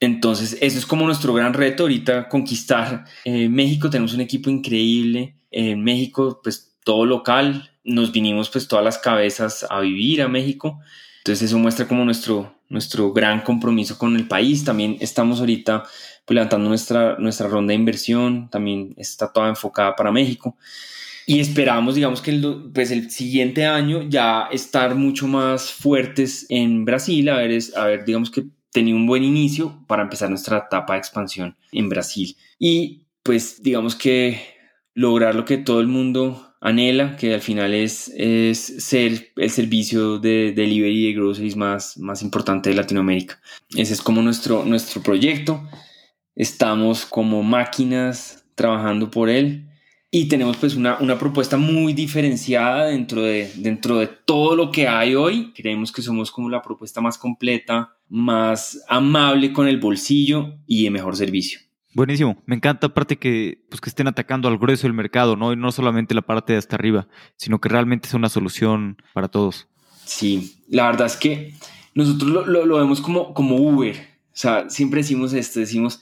Entonces, 0.00 0.56
eso 0.60 0.78
es 0.78 0.86
como 0.86 1.06
nuestro 1.06 1.34
gran 1.34 1.54
reto 1.54 1.84
ahorita, 1.84 2.28
conquistar 2.28 3.04
eh, 3.24 3.48
México. 3.48 3.90
Tenemos 3.90 4.14
un 4.14 4.20
equipo 4.20 4.48
increíble. 4.50 5.36
En 5.50 5.82
México, 5.82 6.40
pues 6.42 6.76
todo 6.84 7.04
local. 7.04 7.70
Nos 7.84 8.12
vinimos 8.12 8.50
pues 8.50 8.68
todas 8.68 8.84
las 8.84 8.98
cabezas 8.98 9.66
a 9.68 9.80
vivir 9.80 10.22
a 10.22 10.28
México. 10.28 10.78
Entonces 11.18 11.48
eso 11.48 11.58
muestra 11.58 11.88
como 11.88 12.04
nuestro, 12.04 12.54
nuestro 12.68 13.12
gran 13.12 13.40
compromiso 13.40 13.98
con 13.98 14.14
el 14.14 14.28
país. 14.28 14.64
También 14.64 14.96
estamos 15.00 15.40
ahorita 15.40 15.84
pues, 16.28 16.34
levantando 16.34 16.68
nuestra, 16.68 17.16
nuestra 17.18 17.48
ronda 17.48 17.70
de 17.70 17.76
inversión, 17.76 18.50
también 18.50 18.92
está 18.98 19.32
toda 19.32 19.48
enfocada 19.48 19.96
para 19.96 20.12
México. 20.12 20.58
Y 21.24 21.40
esperamos, 21.40 21.94
digamos 21.94 22.20
que 22.20 22.32
el, 22.32 22.70
pues 22.72 22.90
el 22.90 23.10
siguiente 23.10 23.64
año 23.64 24.02
ya 24.02 24.48
estar 24.52 24.94
mucho 24.94 25.26
más 25.26 25.72
fuertes 25.72 26.44
en 26.50 26.84
Brasil, 26.84 27.30
a 27.30 27.38
ver, 27.38 27.58
a 27.76 27.84
ver, 27.86 28.04
digamos 28.04 28.30
que 28.30 28.44
tenía 28.70 28.94
un 28.94 29.06
buen 29.06 29.24
inicio 29.24 29.82
para 29.86 30.02
empezar 30.02 30.28
nuestra 30.28 30.58
etapa 30.58 30.92
de 30.92 30.98
expansión 30.98 31.56
en 31.72 31.88
Brasil. 31.88 32.36
Y 32.58 33.06
pues 33.22 33.62
digamos 33.62 33.96
que 33.96 34.38
lograr 34.92 35.34
lo 35.34 35.46
que 35.46 35.56
todo 35.56 35.80
el 35.80 35.86
mundo 35.86 36.54
anhela, 36.60 37.16
que 37.16 37.32
al 37.32 37.40
final 37.40 37.72
es, 37.72 38.12
es 38.14 38.58
ser 38.84 39.32
el 39.36 39.50
servicio 39.50 40.18
de 40.18 40.52
delivery 40.52 41.06
de 41.06 41.12
groceries 41.14 41.56
más, 41.56 41.96
más 41.96 42.20
importante 42.20 42.68
de 42.68 42.76
Latinoamérica. 42.76 43.40
Ese 43.74 43.94
es 43.94 44.02
como 44.02 44.20
nuestro, 44.20 44.64
nuestro 44.66 45.02
proyecto 45.02 45.66
estamos 46.38 47.04
como 47.04 47.42
máquinas 47.42 48.46
trabajando 48.54 49.10
por 49.10 49.28
él 49.28 49.68
y 50.10 50.28
tenemos 50.28 50.56
pues 50.56 50.74
una, 50.74 50.96
una, 51.00 51.18
propuesta 51.18 51.58
muy 51.58 51.92
diferenciada 51.92 52.86
dentro 52.86 53.22
de, 53.22 53.52
dentro 53.56 53.98
de 53.98 54.06
todo 54.06 54.56
lo 54.56 54.70
que 54.70 54.88
hay 54.88 55.14
hoy. 55.14 55.52
Creemos 55.54 55.92
que 55.92 56.00
somos 56.00 56.30
como 56.30 56.48
la 56.48 56.62
propuesta 56.62 57.02
más 57.02 57.18
completa, 57.18 57.94
más 58.08 58.82
amable 58.88 59.52
con 59.52 59.68
el 59.68 59.78
bolsillo 59.78 60.54
y 60.66 60.84
de 60.84 60.90
mejor 60.90 61.14
servicio. 61.14 61.60
Buenísimo, 61.92 62.40
me 62.46 62.54
encanta 62.54 62.86
aparte 62.86 63.18
que, 63.18 63.66
pues, 63.68 63.80
que 63.80 63.90
estén 63.90 64.06
atacando 64.06 64.48
al 64.48 64.56
grueso 64.56 64.86
del 64.86 64.94
mercado, 64.94 65.36
¿no? 65.36 65.52
Y 65.52 65.56
no 65.56 65.72
solamente 65.72 66.14
la 66.14 66.22
parte 66.22 66.52
de 66.52 66.58
hasta 66.58 66.76
arriba, 66.76 67.08
sino 67.36 67.60
que 67.60 67.68
realmente 67.68 68.08
es 68.08 68.14
una 68.14 68.28
solución 68.28 69.02
para 69.12 69.28
todos. 69.28 69.68
Sí, 70.04 70.62
la 70.68 70.86
verdad 70.86 71.08
es 71.08 71.16
que 71.16 71.54
nosotros 71.94 72.30
lo, 72.30 72.46
lo, 72.46 72.64
lo 72.64 72.78
vemos 72.78 73.00
como, 73.00 73.34
como 73.34 73.56
Uber. 73.56 73.96
O 74.28 74.40
sea, 74.40 74.70
siempre 74.70 75.00
decimos 75.00 75.32
esto, 75.32 75.60
decimos, 75.60 76.00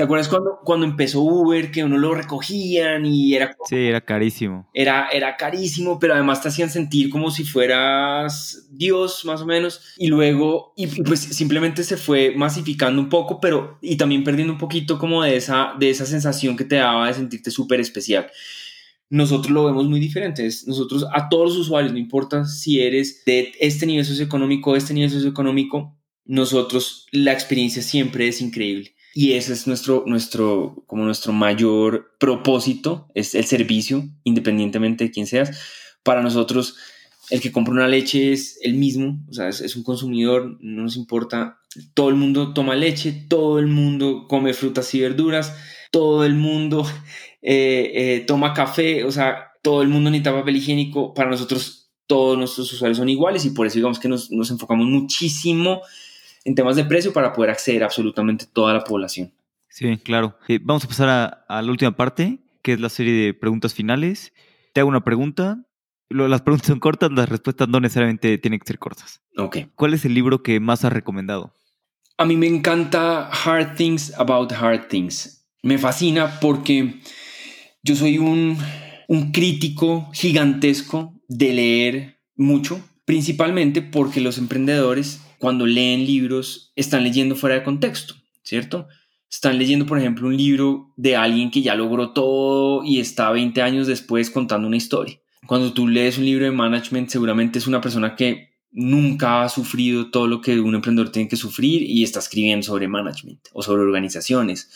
¿Te 0.00 0.04
acuerdas 0.04 0.28
cuando, 0.28 0.60
cuando 0.64 0.86
empezó 0.86 1.20
Uber, 1.20 1.70
que 1.70 1.84
uno 1.84 1.98
lo 1.98 2.14
recogían 2.14 3.04
y 3.04 3.34
era... 3.34 3.54
Sí, 3.68 3.76
era 3.76 4.00
carísimo. 4.00 4.66
Era, 4.72 5.08
era 5.10 5.36
carísimo, 5.36 5.98
pero 5.98 6.14
además 6.14 6.40
te 6.40 6.48
hacían 6.48 6.70
sentir 6.70 7.10
como 7.10 7.30
si 7.30 7.44
fueras 7.44 8.66
Dios, 8.70 9.26
más 9.26 9.42
o 9.42 9.46
menos. 9.46 9.92
Y 9.98 10.06
luego, 10.06 10.72
y 10.74 10.86
pues 11.02 11.20
simplemente 11.20 11.84
se 11.84 11.98
fue 11.98 12.32
masificando 12.34 13.00
un 13.00 13.10
poco, 13.10 13.40
pero 13.40 13.78
y 13.82 13.96
también 13.96 14.24
perdiendo 14.24 14.54
un 14.54 14.58
poquito 14.58 14.98
como 14.98 15.22
de 15.22 15.36
esa, 15.36 15.74
de 15.78 15.90
esa 15.90 16.06
sensación 16.06 16.56
que 16.56 16.64
te 16.64 16.76
daba 16.76 17.08
de 17.08 17.14
sentirte 17.14 17.50
súper 17.50 17.80
especial. 17.80 18.30
Nosotros 19.10 19.50
lo 19.50 19.66
vemos 19.66 19.86
muy 19.86 20.00
diferente. 20.00 20.48
Nosotros 20.66 21.04
a 21.12 21.28
todos 21.28 21.50
los 21.50 21.58
usuarios, 21.58 21.92
no 21.92 21.98
importa 21.98 22.46
si 22.46 22.80
eres 22.80 23.22
de 23.26 23.52
este 23.60 23.84
nivel 23.84 24.06
socioeconómico 24.06 24.70
o 24.70 24.76
este 24.76 24.94
nivel 24.94 25.10
socioeconómico, 25.10 25.94
nosotros 26.24 27.06
la 27.10 27.32
experiencia 27.32 27.82
siempre 27.82 28.28
es 28.28 28.40
increíble 28.40 28.94
y 29.14 29.32
ese 29.32 29.52
es 29.52 29.66
nuestro, 29.66 30.04
nuestro, 30.06 30.84
como 30.86 31.04
nuestro 31.04 31.32
mayor 31.32 32.12
propósito, 32.18 33.08
es 33.14 33.34
el 33.34 33.44
servicio, 33.44 34.08
independientemente 34.24 35.04
de 35.04 35.10
quién 35.10 35.26
seas. 35.26 35.58
Para 36.02 36.22
nosotros, 36.22 36.76
el 37.30 37.40
que 37.40 37.50
compra 37.50 37.74
una 37.74 37.88
leche 37.88 38.32
es 38.32 38.58
el 38.62 38.74
mismo, 38.74 39.20
o 39.28 39.32
sea, 39.32 39.48
es, 39.48 39.76
un 39.76 39.82
consumidor, 39.82 40.58
no 40.60 40.82
nos 40.82 40.96
importa. 40.96 41.58
Todo 41.94 42.08
el 42.08 42.16
mundo 42.16 42.54
toma 42.54 42.76
leche, 42.76 43.26
todo 43.28 43.58
el 43.58 43.66
mundo 43.66 44.26
come 44.28 44.54
frutas 44.54 44.94
y 44.94 45.00
verduras, 45.00 45.56
todo 45.90 46.24
el 46.24 46.34
mundo 46.34 46.86
eh, 47.42 47.92
eh, 47.94 48.24
toma 48.26 48.54
café, 48.54 49.04
o 49.04 49.10
sea, 49.10 49.52
todo 49.62 49.82
el 49.82 49.88
mundo 49.88 50.10
necesita 50.10 50.32
papel 50.32 50.56
higiénico. 50.56 51.14
Para 51.14 51.30
nosotros, 51.30 51.90
todos 52.06 52.38
nuestros 52.38 52.72
usuarios 52.72 52.98
son 52.98 53.08
iguales 53.08 53.44
y 53.44 53.50
por 53.50 53.66
eso 53.66 53.76
digamos 53.76 53.98
que 53.98 54.08
nos, 54.08 54.30
nos 54.30 54.50
enfocamos 54.50 54.86
muchísimo 54.86 55.82
en 56.44 56.54
temas 56.54 56.76
de 56.76 56.84
precio 56.84 57.12
para 57.12 57.32
poder 57.32 57.50
acceder 57.50 57.82
a 57.82 57.86
absolutamente 57.86 58.46
toda 58.46 58.72
la 58.72 58.84
población. 58.84 59.32
Sí, 59.68 59.98
claro. 59.98 60.36
Eh, 60.48 60.58
vamos 60.62 60.84
a 60.84 60.88
pasar 60.88 61.44
a, 61.48 61.62
la 61.62 61.70
última 61.70 61.96
parte, 61.96 62.38
que 62.62 62.72
es 62.72 62.80
la 62.80 62.88
serie 62.88 63.12
de 63.12 63.34
preguntas 63.34 63.74
finales. 63.74 64.32
Te 64.72 64.80
hago 64.80 64.88
una 64.88 65.04
pregunta. 65.04 65.64
las 66.08 66.42
preguntas 66.42 66.68
son 66.68 66.80
cortas, 66.80 67.10
las 67.12 67.28
respuestas 67.28 67.68
no 67.68 67.80
necesariamente 67.80 68.38
tienen 68.38 68.58
que 68.60 68.66
ser 68.66 68.78
cortas. 68.78 69.22
Ok. 69.36 69.58
¿Cuál 69.74 69.94
es 69.94 70.04
el 70.04 70.14
libro 70.14 70.42
que 70.42 70.60
más 70.60 70.84
has 70.84 70.92
recomendado? 70.92 71.54
A 72.16 72.24
mí 72.24 72.36
me 72.36 72.46
encanta 72.46 73.28
Hard 73.28 73.76
Things 73.76 74.12
About 74.18 74.52
Hard 74.52 74.88
Things. 74.88 75.46
Me 75.62 75.78
fascina 75.78 76.40
porque 76.40 77.00
yo 77.82 77.94
soy 77.94 78.18
un 78.18 78.58
un 79.10 79.32
crítico 79.32 80.08
gigantesco 80.12 81.20
de 81.26 81.52
leer 81.52 82.20
mucho, 82.36 82.80
principalmente 83.04 83.82
porque 83.82 84.20
los 84.20 84.38
emprendedores 84.38 85.20
cuando 85.40 85.66
leen 85.66 86.04
libros 86.04 86.70
están 86.76 87.02
leyendo 87.02 87.34
fuera 87.34 87.56
de 87.56 87.64
contexto, 87.64 88.14
¿cierto? 88.42 88.88
Están 89.30 89.58
leyendo, 89.58 89.86
por 89.86 89.98
ejemplo, 89.98 90.28
un 90.28 90.36
libro 90.36 90.92
de 90.96 91.16
alguien 91.16 91.50
que 91.50 91.62
ya 91.62 91.74
logró 91.74 92.12
todo 92.12 92.84
y 92.84 93.00
está 93.00 93.30
20 93.30 93.62
años 93.62 93.86
después 93.86 94.28
contando 94.28 94.68
una 94.68 94.76
historia. 94.76 95.18
Cuando 95.46 95.72
tú 95.72 95.88
lees 95.88 96.18
un 96.18 96.26
libro 96.26 96.44
de 96.44 96.50
management, 96.50 97.08
seguramente 97.08 97.58
es 97.58 97.66
una 97.66 97.80
persona 97.80 98.16
que 98.16 98.50
nunca 98.70 99.42
ha 99.42 99.48
sufrido 99.48 100.10
todo 100.10 100.26
lo 100.26 100.42
que 100.42 100.60
un 100.60 100.74
emprendedor 100.74 101.10
tiene 101.10 101.28
que 101.28 101.36
sufrir 101.36 101.82
y 101.82 102.04
está 102.04 102.18
escribiendo 102.18 102.66
sobre 102.66 102.86
management 102.86 103.40
o 103.54 103.62
sobre 103.62 103.82
organizaciones. 103.82 104.70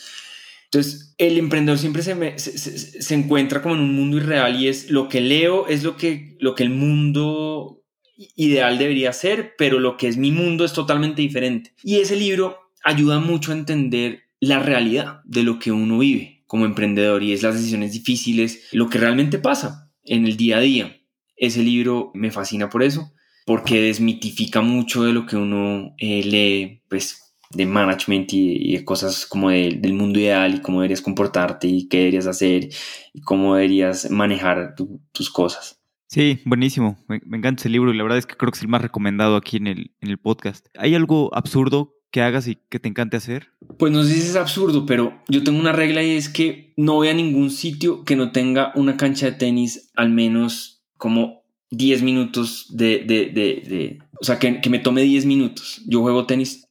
Entonces, 0.65 1.13
el 1.19 1.37
emprendedor 1.37 1.77
siempre 1.77 2.01
se, 2.01 3.13
encuentra 3.13 3.61
como 3.61 3.75
en 3.75 3.81
un 3.81 3.95
mundo 3.95 4.17
irreal 4.17 4.59
y 4.59 4.67
es 4.67 4.89
lo 4.89 5.09
que 5.09 5.21
leo, 5.21 5.67
es 5.67 5.83
lo 5.83 5.95
que, 5.95 6.37
lo 6.39 6.55
que 6.55 6.63
el 6.63 6.71
mundo 6.71 7.84
ideal 8.17 8.77
debería 8.77 9.13
ser, 9.13 9.53
pero 9.57 9.79
lo 9.79 9.97
que 9.97 10.07
es 10.07 10.17
mi 10.17 10.31
mundo 10.31 10.65
es 10.65 10.73
totalmente 10.73 11.21
diferente. 11.21 11.73
Y 11.83 11.97
ese 11.97 12.15
libro 12.15 12.57
ayuda 12.83 13.19
mucho 13.19 13.51
a 13.51 13.55
entender 13.55 14.23
la 14.39 14.59
realidad 14.59 15.21
de 15.25 15.43
lo 15.43 15.59
que 15.59 15.71
uno 15.71 15.99
vive 15.99 16.43
como 16.47 16.65
emprendedor 16.65 17.23
y 17.23 17.33
es 17.33 17.43
las 17.43 17.55
decisiones 17.55 17.91
difíciles, 17.91 18.67
lo 18.71 18.89
que 18.89 18.99
realmente 18.99 19.39
pasa 19.39 19.91
en 20.03 20.25
el 20.25 20.37
día 20.37 20.57
a 20.57 20.61
día. 20.61 21.01
Ese 21.35 21.63
libro 21.63 22.11
me 22.13 22.31
fascina 22.31 22.69
por 22.69 22.83
eso, 22.83 23.11
porque 23.45 23.81
desmitifica 23.81 24.61
mucho 24.61 25.03
de 25.03 25.13
lo 25.13 25.25
que 25.25 25.35
uno 25.35 25.93
eh, 25.97 26.23
lee, 26.23 26.81
pues 26.87 27.35
de 27.51 27.65
management 27.65 28.33
y, 28.33 28.77
de 28.77 28.85
cosas 28.85 29.25
como 29.25 29.49
del 29.49 29.93
mundo 29.93 30.19
ideal 30.19 30.55
y 30.55 30.61
cómo 30.61 30.79
deberías 30.79 31.01
comportarte 31.01 31.67
y 31.67 31.87
qué 31.87 31.97
deberías 31.99 32.27
hacer 32.27 32.69
y 33.13 33.21
cómo 33.21 33.55
deberías 33.55 34.09
manejar 34.09 34.75
tus 35.11 35.29
cosas. 35.29 35.79
Sí, 36.07 36.39
buenísimo. 36.45 36.97
Me, 37.07 37.17
encanta 37.37 37.61
ese 37.61 37.69
libro 37.69 37.93
y 37.93 37.97
la 37.97 38.03
verdad 38.03 38.19
es 38.19 38.25
que 38.25 38.35
creo 38.35 38.51
que 38.51 38.57
es 38.57 38.61
el 38.61 38.67
más 38.67 38.81
recomendado 38.81 39.35
aquí 39.35 39.57
en 39.57 39.67
el, 39.67 39.91
en 40.01 40.09
el 40.09 40.17
podcast. 40.17 40.67
¿Hay 40.77 40.95
algo 40.95 41.33
absurdo 41.35 41.95
que 42.11 42.21
hagas 42.21 42.47
y 42.47 42.57
que 42.69 42.79
te 42.79 42.87
encante 42.87 43.17
hacer? 43.17 43.49
Pues 43.77 43.91
no 43.91 44.03
sé 44.03 44.13
si 44.13 44.27
es 44.27 44.35
absurdo, 44.35 44.85
pero 44.85 45.21
yo 45.27 45.43
tengo 45.43 45.59
una 45.59 45.73
regla 45.73 46.03
y 46.03 46.11
es 46.11 46.29
que 46.29 46.73
no 46.77 46.93
voy 46.93 47.09
a 47.09 47.13
ningún 47.13 47.49
sitio 47.49 48.05
que 48.05 48.15
no 48.15 48.31
tenga 48.31 48.71
una 48.75 48.97
cancha 48.97 49.25
de 49.25 49.33
tenis 49.33 49.91
al 49.95 50.11
menos 50.11 50.83
como 50.97 51.43
10 51.71 52.03
minutos 52.03 52.67
de, 52.69 52.99
de, 52.99 53.25
de, 53.31 53.99
o 54.21 54.23
sea, 54.23 54.39
que, 54.39 54.61
que 54.61 54.69
me 54.69 54.79
tome 54.79 55.01
10 55.01 55.25
minutos. 55.25 55.81
Yo 55.87 56.01
juego 56.01 56.25
tenis 56.25 56.67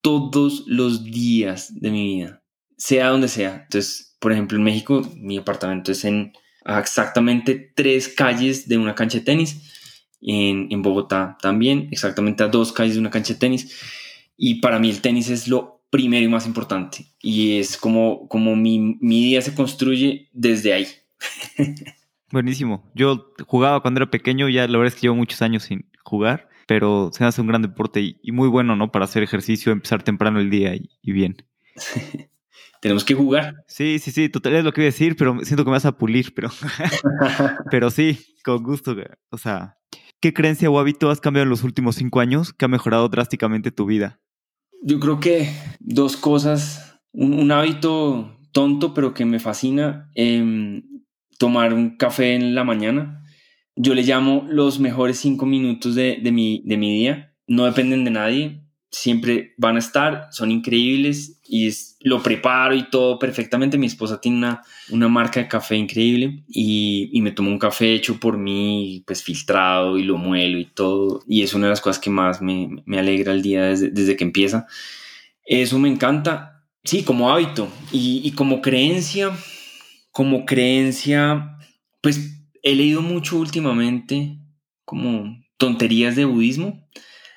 todos 0.00 0.64
los 0.66 1.04
días 1.04 1.72
de 1.80 1.90
mi 1.90 2.16
vida, 2.16 2.42
sea 2.76 3.08
donde 3.08 3.28
sea. 3.28 3.62
Entonces, 3.64 4.16
por 4.20 4.32
ejemplo, 4.32 4.58
en 4.58 4.64
México, 4.64 5.02
mi 5.16 5.38
apartamento 5.38 5.90
es 5.92 6.04
en 6.04 6.32
exactamente 6.64 7.72
tres 7.74 8.08
calles 8.08 8.68
de 8.68 8.78
una 8.78 8.94
cancha 8.94 9.18
de 9.18 9.24
tenis. 9.24 9.70
En, 10.26 10.68
en 10.70 10.80
Bogotá 10.80 11.36
también, 11.42 11.88
exactamente 11.90 12.42
a 12.42 12.48
dos 12.48 12.72
calles 12.72 12.94
de 12.94 13.00
una 13.00 13.10
cancha 13.10 13.34
de 13.34 13.40
tenis 13.40 13.74
y 14.36 14.56
para 14.56 14.78
mí 14.78 14.90
el 14.90 15.00
tenis 15.00 15.30
es 15.30 15.48
lo 15.48 15.82
primero 15.90 16.24
y 16.24 16.28
más 16.28 16.46
importante. 16.46 17.06
Y 17.20 17.58
es 17.58 17.76
como, 17.76 18.28
como 18.28 18.56
mi, 18.56 18.98
mi 19.00 19.24
día 19.24 19.42
se 19.42 19.54
construye 19.54 20.28
desde 20.32 20.72
ahí. 20.72 20.86
Buenísimo. 22.32 22.90
Yo 22.94 23.32
jugaba 23.46 23.80
cuando 23.80 23.98
era 23.98 24.10
pequeño, 24.10 24.48
ya 24.48 24.66
la 24.66 24.78
verdad 24.78 24.92
es 24.92 24.94
que 24.96 25.02
llevo 25.02 25.14
muchos 25.14 25.40
años 25.40 25.64
sin 25.64 25.88
jugar, 26.02 26.48
pero 26.66 27.10
se 27.12 27.24
hace 27.24 27.40
un 27.40 27.46
gran 27.46 27.62
deporte 27.62 28.00
y, 28.00 28.32
muy 28.32 28.48
bueno, 28.48 28.74
¿no? 28.74 28.90
Para 28.90 29.04
hacer 29.04 29.22
ejercicio, 29.22 29.70
empezar 29.70 30.02
temprano 30.02 30.40
el 30.40 30.50
día 30.50 30.74
y, 30.74 31.12
bien. 31.12 31.36
Tenemos 32.84 33.02
que 33.02 33.14
jugar. 33.14 33.54
Sí, 33.66 33.98
sí, 33.98 34.10
sí, 34.10 34.28
total 34.28 34.56
es 34.56 34.62
lo 34.62 34.70
que 34.74 34.82
iba 34.82 34.88
a 34.88 34.92
decir, 34.92 35.16
pero 35.16 35.38
siento 35.42 35.64
que 35.64 35.70
me 35.70 35.76
vas 35.76 35.86
a 35.86 35.96
pulir, 35.96 36.34
pero, 36.34 36.50
pero 37.70 37.88
sí, 37.90 38.18
con 38.44 38.62
gusto. 38.62 38.94
O 39.30 39.38
sea, 39.38 39.78
¿qué 40.20 40.34
creencia 40.34 40.68
o 40.68 40.78
hábito 40.78 41.08
has 41.08 41.18
cambiado 41.18 41.44
en 41.44 41.48
los 41.48 41.64
últimos 41.64 41.96
cinco 41.96 42.20
años 42.20 42.52
que 42.52 42.66
ha 42.66 42.68
mejorado 42.68 43.08
drásticamente 43.08 43.70
tu 43.70 43.86
vida? 43.86 44.20
Yo 44.82 45.00
creo 45.00 45.18
que 45.18 45.48
dos 45.80 46.18
cosas. 46.18 47.00
Un, 47.10 47.50
hábito 47.52 48.38
tonto, 48.52 48.92
pero 48.92 49.14
que 49.14 49.24
me 49.24 49.40
fascina. 49.40 50.10
Em, 50.14 50.82
tomar 51.38 51.72
un 51.72 51.96
café 51.96 52.34
en 52.34 52.54
la 52.54 52.64
mañana. 52.64 53.22
Yo 53.76 53.94
le 53.94 54.02
llamo 54.02 54.46
los 54.46 54.78
mejores 54.78 55.16
cinco 55.16 55.46
minutos 55.46 55.94
de, 55.94 56.20
mi, 56.30 56.62
de 56.66 56.76
mi 56.76 56.92
día. 56.92 57.34
No 57.46 57.64
dependen 57.64 58.04
de 58.04 58.10
nadie. 58.10 58.63
Siempre 58.94 59.54
van 59.56 59.76
a 59.76 59.80
estar. 59.80 60.28
Son 60.30 60.50
increíbles. 60.50 61.40
Y 61.46 61.70
lo 62.00 62.22
preparo 62.22 62.74
y 62.74 62.88
todo 62.90 63.18
perfectamente. 63.18 63.76
Mi 63.76 63.86
esposa 63.86 64.20
tiene 64.20 64.38
una, 64.38 64.62
una 64.90 65.08
marca 65.08 65.40
de 65.40 65.48
café 65.48 65.76
increíble. 65.76 66.44
Y, 66.48 67.10
y 67.12 67.20
me 67.20 67.32
tomo 67.32 67.50
un 67.50 67.58
café 67.58 67.92
hecho 67.92 68.20
por 68.20 68.38
mí, 68.38 69.02
pues 69.06 69.22
filtrado 69.22 69.98
y 69.98 70.04
lo 70.04 70.16
muelo 70.16 70.58
y 70.58 70.66
todo. 70.66 71.22
Y 71.26 71.42
es 71.42 71.54
una 71.54 71.66
de 71.66 71.70
las 71.70 71.80
cosas 71.80 71.98
que 71.98 72.10
más 72.10 72.40
me, 72.40 72.68
me 72.86 72.98
alegra 72.98 73.32
el 73.32 73.42
día 73.42 73.64
desde, 73.64 73.90
desde, 73.90 74.16
que 74.16 74.24
empieza. 74.24 74.66
Eso 75.44 75.78
me 75.78 75.88
encanta. 75.88 76.64
Sí, 76.84 77.02
como 77.02 77.30
hábito 77.30 77.68
y, 77.90 78.20
y 78.22 78.32
como 78.32 78.62
creencia. 78.62 79.32
Como 80.12 80.46
creencia, 80.46 81.58
pues 82.00 82.34
he 82.62 82.76
leído 82.76 83.02
mucho 83.02 83.36
últimamente 83.36 84.38
como 84.84 85.42
tonterías 85.56 86.14
de 86.14 86.24
budismo. 86.24 86.88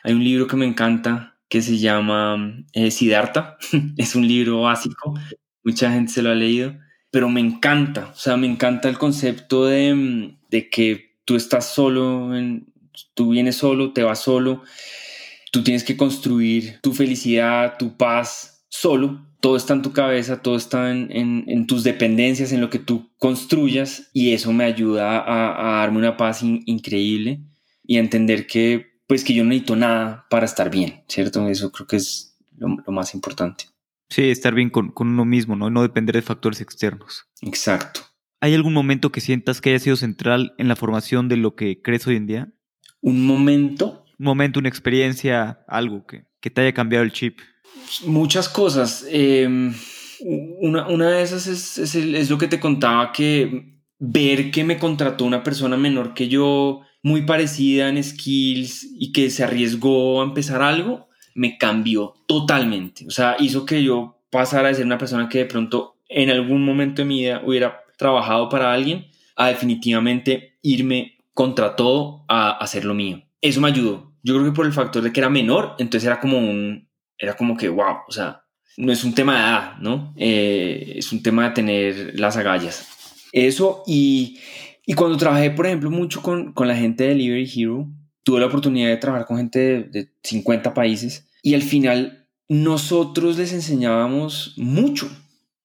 Hay 0.04 0.14
un 0.14 0.24
libro 0.24 0.48
que 0.48 0.56
me 0.56 0.66
encanta 0.66 1.37
que 1.50 1.62
se 1.62 1.78
llama 1.78 2.66
eh, 2.74 2.90
es 3.98 4.16
un 4.16 4.28
libro 4.28 4.62
básico. 4.62 5.14
Mucha 5.64 5.92
gente 5.92 6.12
se 6.12 6.22
lo 6.22 6.32
ha 6.32 6.36
leído 6.36 6.76
pero 7.12 7.30
me 7.30 7.40
encanta, 7.40 8.12
o 8.14 8.16
sea, 8.16 8.38
me 8.38 8.48
encanta 8.48 8.90
el 8.90 8.98
concepto 8.98 9.66
de, 9.66 9.94
mm, 9.94 10.38
de 10.50 10.70
que 10.70 11.18
tú 11.26 11.36
estás 11.36 11.74
solo, 11.74 12.30
tú 13.14 13.30
vienes 13.32 13.56
solo, 13.56 13.94
te 13.94 14.04
vas 14.04 14.22
solo, 14.22 14.64
tú 15.52 15.64
tienes 15.64 15.84
que 15.84 15.98
construir 15.98 16.80
tu 16.82 16.94
felicidad, 16.94 17.78
tu 17.78 17.98
paz 17.98 18.66
solo, 18.70 19.26
todo 19.42 19.56
está 19.56 19.74
en 19.74 19.82
tu 19.82 19.94
cabeza, 19.94 20.42
todo 20.42 20.58
está 20.58 20.92
en, 20.92 21.10
en, 21.12 21.68
tus 21.68 21.84
dependencias, 21.84 22.52
en 22.52 22.62
lo 22.62 22.70
que 22.70 22.80
tú 22.80 23.10
construyas 23.18 24.10
y 24.14 24.34
eso 24.34 24.52
me 24.52 24.66
ayuda 24.66 25.20
a, 25.20 25.78
a 25.78 25.80
darme 25.80 26.00
una 26.00 26.18
paz 26.18 26.44
increíble 26.44 27.42
y 27.84 27.98
a 27.98 28.00
entender 28.00 28.48
que 28.48 28.97
pues 29.08 29.24
que 29.24 29.34
yo 29.34 29.44
no 29.44 29.50
necesito 29.50 29.76
nada 29.76 30.26
para 30.30 30.46
estar 30.46 30.70
bien, 30.70 31.04
¿cierto? 31.08 31.48
Eso 31.48 31.72
creo 31.72 31.88
que 31.88 31.96
es 31.96 32.38
lo, 32.58 32.78
lo 32.86 32.92
más 32.92 33.16
importante. 33.16 33.66
Sí, 34.10 34.30
estar 34.30 34.54
bien 34.54 34.70
con, 34.70 34.94
uno 34.96 35.26
mismo, 35.26 35.56
¿no? 35.56 35.70
No 35.70 35.82
depender 35.82 36.16
de 36.16 36.22
factores 36.22 36.62
externos. 36.62 37.26
Exacto. 37.42 38.02
¿Hay 38.40 38.54
algún 38.54 38.74
momento 38.74 39.12
que 39.12 39.22
sientas 39.22 39.60
que 39.60 39.72
haya 39.72 39.80
sido 39.80 39.96
central 39.96 40.54
en 40.58 40.68
la 40.68 40.76
formación 40.76 41.28
de 41.28 41.38
lo 41.38 41.56
que 41.56 41.82
crees 41.82 42.08
hoy 42.08 42.16
en 42.16 42.28
día? 42.28 42.50
¿Un 43.02 43.26
momento? 43.26 44.06
Un 44.20 44.26
momento, 44.26 44.60
una 44.60 44.70
experiencia, 44.70 45.60
algo 45.68 46.06
que, 46.06 46.26
te 46.50 46.62
haya 46.62 46.74
cambiado 46.74 47.04
el 47.04 47.12
chip. 47.12 47.40
Muchas 48.06 48.48
cosas. 48.48 49.06
Em, 49.10 49.74
una, 50.62 50.88
una, 50.88 51.10
de 51.10 51.22
esas 51.22 51.48
es, 51.48 51.78
es, 51.78 51.96
es 51.96 52.30
lo 52.30 52.38
que 52.38 52.48
te 52.48 52.60
contaba, 52.60 53.12
que 53.12 53.82
ver 54.00 54.52
que 54.52 54.64
me 54.64 54.78
contrató 54.78 55.26
una 55.26 55.44
persona 55.44 55.76
menor 55.76 56.14
que 56.14 56.30
yo, 56.30 56.82
muy 57.04 57.24
parecida 57.24 57.90
en 57.90 58.04
skills 58.04 58.88
y 58.98 59.12
que 59.12 59.30
se 59.30 59.44
arriesgó 59.44 60.22
a 60.22 60.26
empezar 60.26 60.62
algo, 60.62 61.08
me 61.36 61.58
cambió 61.58 62.16
totalmente. 62.28 63.06
O 63.08 63.12
sea, 63.12 63.36
hizo 63.40 63.66
que 63.66 63.84
yo 63.84 64.20
pasara 64.30 64.70
de 64.70 64.76
ser 64.76 64.86
una 64.86 64.98
persona 64.98 65.30
que 65.30 65.40
de 65.40 65.46
pronto 65.46 65.98
en 66.10 66.30
algún 66.30 66.64
momento 66.64 67.02
de 67.02 67.08
mi 67.08 67.20
vida 67.22 67.42
hubiera 67.46 67.82
trabajado 67.98 68.50
para 68.50 68.74
alguien 68.74 69.08
a 69.36 69.48
definitivamente 69.48 70.58
irme 70.62 71.18
contra 71.34 71.76
todo 71.76 72.26
a 72.28 72.52
hacer 72.52 72.86
lo 72.86 72.94
mío. 72.94 73.24
Eso 73.42 73.62
me 73.62 73.68
ayudó. 73.68 74.14
Yo 74.24 74.34
creo 74.34 74.46
que 74.46 74.56
por 74.56 74.66
el 74.66 74.74
factor 74.74 75.04
de 75.04 75.14
que 75.14 75.20
era 75.20 75.30
menor, 75.30 75.76
entonces 75.78 76.08
era 76.08 76.20
como 76.20 76.40
un, 76.40 76.90
era 77.18 77.36
como 77.36 77.56
que, 77.56 77.70
wow, 77.70 77.98
o 78.08 78.12
sea, 78.12 78.44
no 78.78 78.92
es 78.92 79.04
un 79.04 79.14
tema 79.14 79.34
de 79.34 79.40
edad, 79.40 79.78
¿no? 79.78 80.14
Eh, 80.18 80.94
es 80.98 81.12
un 81.12 81.24
tema 81.24 81.46
de 81.46 81.52
tener 81.52 82.20
las 82.20 82.38
agallas. 82.38 82.88
Eso 83.32 83.84
y, 83.86 84.40
y 84.88 84.94
cuando 84.94 85.18
trabajé, 85.18 85.52
por 85.52 85.66
ejemplo, 85.66 85.92
mucho 85.92 86.22
con, 86.22 86.54
con 86.54 86.66
la 86.66 86.76
gente 86.76 87.04
de 87.04 87.10
Delivery 87.10 87.52
Hero, 87.54 87.90
tuve 88.24 88.40
la 88.40 88.46
oportunidad 88.46 88.88
de 88.88 88.96
trabajar 88.96 89.28
con 89.28 89.36
gente 89.36 89.60
de, 89.60 89.84
de 89.84 90.12
50 90.24 90.74
países 90.74 91.28
y 91.44 91.56
al 91.56 91.62
final 91.62 92.26
nosotros 92.48 93.38
les 93.38 93.52
enseñábamos 93.52 94.54
mucho 94.56 95.10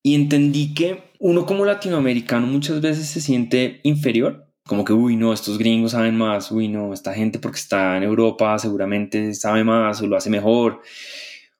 y 0.02 0.16
entendí 0.16 0.74
que 0.74 1.12
uno 1.20 1.46
como 1.46 1.64
latinoamericano 1.64 2.48
muchas 2.48 2.80
veces 2.80 3.06
se 3.06 3.20
siente 3.20 3.78
inferior, 3.84 4.48
como 4.66 4.84
que, 4.84 4.92
uy, 4.92 5.14
no, 5.14 5.32
estos 5.32 5.56
gringos 5.56 5.92
saben 5.92 6.16
más, 6.16 6.50
uy, 6.50 6.66
no, 6.66 6.92
esta 6.92 7.14
gente 7.14 7.38
porque 7.38 7.58
está 7.58 7.96
en 7.96 8.02
Europa 8.02 8.58
seguramente 8.58 9.34
sabe 9.34 9.62
más 9.62 10.02
o 10.02 10.08
lo 10.08 10.16
hace 10.16 10.30
mejor. 10.30 10.80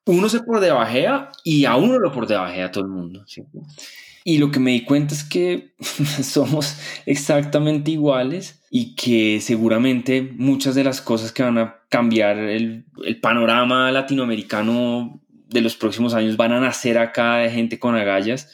Uno 0.05 0.29
se 0.29 0.41
por 0.41 0.59
debajea 0.59 1.31
y 1.45 1.65
a 1.65 1.77
uno 1.77 2.01
lo 2.01 2.11
por 2.11 2.27
debajea 2.27 2.73
todo 2.73 2.83
el 2.83 2.91
mundo. 2.91 3.23
¿sí? 3.29 3.45
Y 4.25 4.39
lo 4.39 4.51
que 4.51 4.61
me 4.61 4.71
di 4.73 4.85
cuenta 4.85 5.15
es 5.15 5.25
que 5.25 5.75
somos 6.23 6.77
exactamente 7.07 7.91
iguales 7.91 8.63
y 8.71 8.95
que 8.95 9.41
seguramente 9.41 10.23
muchas 10.23 10.75
de 10.75 10.85
las 10.85 11.01
cosas 11.01 11.33
que 11.33 11.43
van 11.43 11.59
a 11.59 11.83
cambiar 11.89 12.39
el, 12.39 12.87
panorama 13.21 13.91
latinoamericano 13.91 15.21
de 15.49 15.61
los 15.61 15.77
próximos 15.77 16.15
años 16.15 16.37
van 16.37 16.53
a 16.53 16.61
nacer 16.61 16.99
acá 16.99 17.39
de 17.39 17.51
gente 17.51 17.79
con 17.79 17.95
agallas 17.95 18.51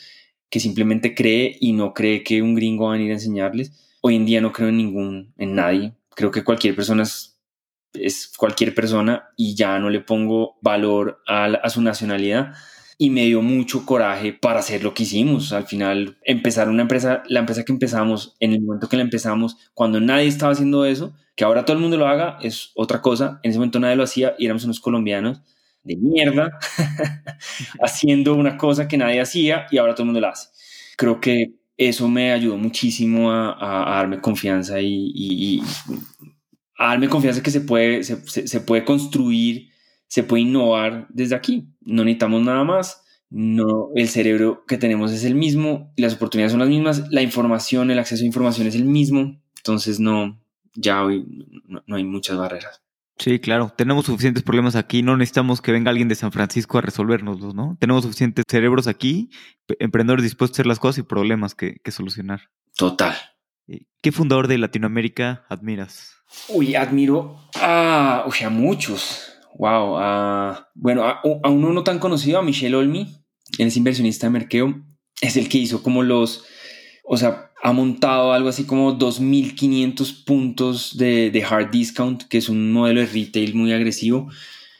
que 0.50 0.60
simplemente 0.60 1.14
cree 1.14 1.56
y 1.60 1.72
no 1.72 1.92
cree 1.92 2.24
que 2.24 2.42
un 2.42 2.54
gringo 2.54 2.86
va 2.86 2.94
a 2.94 2.96
venir 2.96 3.10
a 3.10 3.14
enseñarles. 3.14 3.72
hoy 4.00 4.16
en 4.16 4.24
día 4.24 4.40
no 4.40 4.52
creo 4.52 4.68
en 4.68 4.78
ningún, 4.78 5.34
en 5.36 5.54
nadie. 5.54 5.92
Creo 6.14 6.30
que 6.30 6.42
cualquier 6.42 6.74
persona 6.74 7.02
es, 7.02 8.32
cualquier 8.36 8.74
persona 8.74 9.28
y 9.36 9.54
ya 9.54 9.78
no 9.78 9.90
le 9.90 10.00
pongo 10.00 10.56
valor 10.62 11.22
a 11.26 11.68
su 11.68 11.82
nacionalidad 11.82 12.54
y 13.00 13.10
me 13.10 13.24
dio 13.26 13.42
mucho 13.42 13.86
coraje 13.86 14.32
para 14.32 14.58
hacer 14.58 14.82
lo 14.82 14.92
que 14.92 15.04
hicimos. 15.04 15.52
Al 15.52 15.66
final, 15.66 16.18
empezar 16.24 16.68
una 16.68 16.82
empresa, 16.82 17.22
la 17.28 17.40
empresa 17.40 17.64
que 17.64 17.72
empezamos, 17.72 18.36
en 18.40 18.52
el 18.52 18.60
momento 18.60 18.88
que 18.88 18.96
la 18.96 19.04
empezamos, 19.04 19.56
cuando 19.72 20.00
nadie 20.00 20.26
estaba 20.26 20.52
haciendo 20.52 20.84
eso, 20.84 21.14
que 21.36 21.44
ahora 21.44 21.64
todo 21.64 21.76
el 21.76 21.82
mundo 21.82 21.96
lo 21.96 22.08
haga, 22.08 22.38
es 22.42 22.72
otra 22.74 23.00
cosa. 23.00 23.38
En 23.44 23.50
ese 23.50 23.60
momento 23.60 23.78
nadie 23.78 23.94
lo 23.94 24.02
hacía 24.02 24.34
y 24.36 24.46
éramos 24.46 24.64
unos 24.64 24.80
colombianos 24.80 25.40
de 25.84 25.96
mierda 25.96 26.58
haciendo 27.80 28.34
una 28.34 28.56
cosa 28.58 28.88
que 28.88 28.98
nadie 28.98 29.20
hacía 29.20 29.66
y 29.70 29.78
ahora 29.78 29.94
todo 29.94 30.02
el 30.02 30.06
mundo 30.06 30.20
la 30.20 30.30
hace. 30.30 30.48
Creo 30.96 31.20
que 31.20 31.52
eso 31.76 32.08
me 32.08 32.32
ayudó 32.32 32.56
muchísimo 32.56 33.30
a, 33.30 33.56
darme 33.96 34.20
confianza 34.20 34.80
y, 34.80 35.62
a 36.76 36.88
darme 36.88 37.08
confianza 37.08 37.44
que 37.44 37.52
se 37.52 37.60
puede, 37.60 38.02
se 38.02 38.60
puede 38.60 38.84
construir 38.84 39.68
se 40.08 40.24
puede 40.24 40.42
innovar 40.42 41.06
desde 41.10 41.36
aquí. 41.36 41.68
No 41.82 42.04
necesitamos 42.04 42.42
nada 42.42 42.64
más. 42.64 43.04
No, 43.30 43.90
el 43.94 44.08
cerebro 44.08 44.64
que 44.66 44.78
tenemos 44.78 45.12
es 45.12 45.22
el 45.24 45.34
mismo, 45.34 45.92
las 45.96 46.14
oportunidades 46.14 46.52
son 46.52 46.60
las 46.60 46.68
mismas, 46.70 47.10
la 47.10 47.20
información, 47.20 47.90
el 47.90 47.98
acceso 47.98 48.22
a 48.22 48.26
información 48.26 48.66
es 48.66 48.74
el 48.74 48.86
mismo. 48.86 49.38
Entonces 49.58 50.00
no, 50.00 50.40
ya 50.74 51.04
hoy 51.04 51.26
no, 51.86 51.96
hay 51.96 52.04
muchas 52.04 52.38
barreras. 52.38 52.82
Sí, 53.18 53.38
claro, 53.38 53.70
tenemos 53.76 54.06
suficientes 54.06 54.44
problemas 54.44 54.76
aquí, 54.76 55.02
no 55.02 55.16
necesitamos 55.16 55.60
que 55.60 55.72
venga 55.72 55.90
alguien 55.90 56.08
de 56.08 56.14
San 56.14 56.32
Francisco 56.32 56.78
a 56.78 56.82
resolvernoslos, 56.82 57.54
¿no? 57.54 57.76
Tenemos 57.80 58.04
suficientes 58.04 58.44
cerebros 58.48 58.86
aquí, 58.86 59.28
emprendedores 59.78 60.22
dispuestos 60.22 60.54
a 60.54 60.56
hacer 60.58 60.66
las 60.66 60.78
cosas 60.78 60.98
y 61.00 61.02
problemas 61.02 61.54
que, 61.54 61.80
que 61.82 61.90
solucionar. 61.90 62.48
Total. 62.76 63.14
¿Qué 64.00 64.12
fundador 64.12 64.46
de 64.46 64.56
Latinoamérica 64.56 65.44
admiras? 65.48 66.14
Uy, 66.48 66.76
admiro 66.76 67.36
a, 67.56 68.24
a 68.24 68.50
muchos. 68.50 69.37
Wow. 69.58 69.96
Ah, 69.98 70.70
bueno, 70.74 71.04
a, 71.04 71.20
uno 71.50 71.72
no 71.72 71.82
tan 71.82 71.98
conocido, 71.98 72.38
a 72.38 72.42
Michelle 72.42 72.76
Olmi, 72.76 73.08
él 73.58 73.66
es 73.66 73.76
inversionista 73.76 74.28
de 74.28 74.30
Merkeo, 74.30 74.84
es 75.20 75.36
el 75.36 75.48
que 75.48 75.58
hizo 75.58 75.82
como 75.82 76.04
los, 76.04 76.44
o 77.04 77.16
sea, 77.16 77.50
ha 77.60 77.72
montado 77.72 78.32
algo 78.32 78.48
así 78.48 78.64
como 78.64 78.96
2.500 78.96 80.24
puntos 80.24 80.96
de, 80.96 81.44
hard 81.48 81.70
discount, 81.70 82.22
que 82.28 82.38
es 82.38 82.48
un 82.48 82.72
modelo 82.72 83.00
de 83.00 83.06
retail 83.06 83.54
muy 83.56 83.72
agresivo 83.72 84.30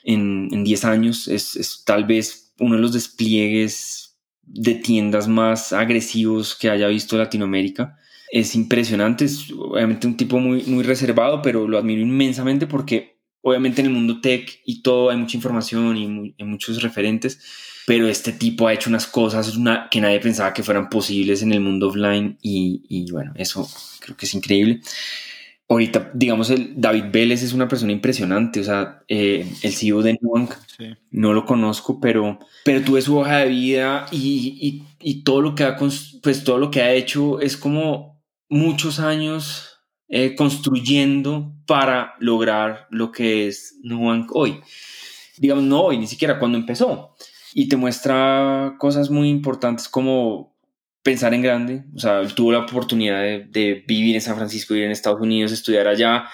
en, 0.05 0.49
en 0.53 0.63
10 0.63 0.85
años. 0.85 1.27
Es, 1.27 1.57
es, 1.57 1.83
tal 1.85 2.05
vez 2.05 2.55
uno 2.61 2.77
de 2.77 2.81
los 2.81 2.93
despliegues 2.93 4.17
de 4.43 4.77
tiendas 4.77 5.27
más 5.27 5.73
agresivos 5.73 6.55
que 6.55 6.71
haya 6.71 6.87
visto 6.87 7.19
Latinoamérica. 7.19 7.99
Es 8.31 8.55
impresionante, 8.55 9.25
es 9.25 9.51
obviamente 9.51 10.07
un 10.07 10.17
tipo 10.17 10.39
muy, 10.39 10.63
muy 10.65 10.85
reservado, 10.85 11.43
pero 11.43 11.67
lo 11.67 11.79
admiro 11.79 12.01
inmensamente 12.01 12.69
porque 12.69 13.18
obviamente 13.49 13.81
en 13.81 13.87
el 13.89 13.93
mundo 13.93 14.21
tech 14.21 14.61
y 14.65 14.83
todo 14.83 15.11
hay 15.11 15.17
mucha 15.17 15.37
información 15.37 15.97
y 15.97 16.35
hay 16.39 16.45
muchos 16.45 16.83
referentes, 16.83 17.41
pero 17.87 18.07
este 18.09 18.33
tipo 18.33 18.67
ha 18.67 18.75
hecho 18.75 18.91
unas 18.91 19.07
cosas 19.07 19.57
una, 19.57 19.89
que 19.91 20.01
nadie 20.01 20.21
pensaba 20.21 20.53
que 20.53 20.63
fueran 20.63 20.89
posibles 20.89 21.43
en 21.43 21.53
el 21.53 21.61
mundo 21.61 21.89
offline 21.89 22.39
y, 22.43 23.11
bueno, 23.11 23.33
eso 23.37 23.69
creo 24.01 24.17
que 24.17 24.27
es 24.27 24.35
increíble. 24.35 24.81
Ahorita, 25.71 26.11
digamos, 26.15 26.51
el 26.51 26.81
David 26.81 27.05
Vélez 27.13 27.43
es 27.43 27.53
una 27.53 27.69
persona 27.69 27.93
impresionante, 27.93 28.61
o 28.61 28.65
sea, 28.65 29.03
eh, 29.09 29.51
el 29.63 29.73
CEO 29.73 30.03
de 30.03 30.19
no 31.11 31.33
lo 31.33 31.45
conozco, 31.45 32.01
pero, 32.01 32.39
pero 32.65 32.83
tuve 32.83 33.03
su 33.03 33.19
hoja 33.19 33.39
de 33.39 33.49
vida 33.49 34.07
y, 34.11 34.85
y, 35.01 35.23
todo, 35.25 35.41
lo 35.41 35.55
que 35.55 35.65
ha, 35.65 35.77
pues, 35.77 36.45
todo 36.45 36.59
lo 36.59 36.71
que 36.71 36.83
ha 36.83 36.93
hecho 36.93 37.41
es 37.41 37.57
como 37.57 38.23
muchos 38.49 38.99
años 38.99 39.78
eh, 40.09 40.35
construyendo 40.35 41.55
para 41.67 42.15
lograr 42.19 42.87
lo 42.91 43.13
que 43.13 43.47
es 43.47 43.79
Nubank 43.83 44.35
hoy. 44.35 44.61
Digamos, 45.37 45.65
no 45.65 45.83
hoy, 45.83 45.99
ni 45.99 46.07
siquiera 46.07 46.39
cuando 46.39 46.57
empezó. 46.57 47.15
Y 47.55 47.69
te 47.69 47.77
muestra 47.77 48.77
cosas 48.79 49.11
muy 49.11 49.29
importantes 49.29 49.89
como 49.89 50.57
pensar 51.03 51.35
en 51.35 51.43
grande. 51.43 51.85
O 51.95 51.99
sea, 51.99 52.27
tuvo 52.29 52.53
la 52.53 52.61
oportunidad 52.61 53.23
de, 53.23 53.85
vivir 53.87 54.15
en 54.15 54.21
San 54.21 54.37
Francisco, 54.37 54.75
vivir 54.75 54.87
en 54.87 54.93
Estados 54.93 55.21
Unidos, 55.21 55.53
estudiar 55.53 55.87
allá, 55.89 56.25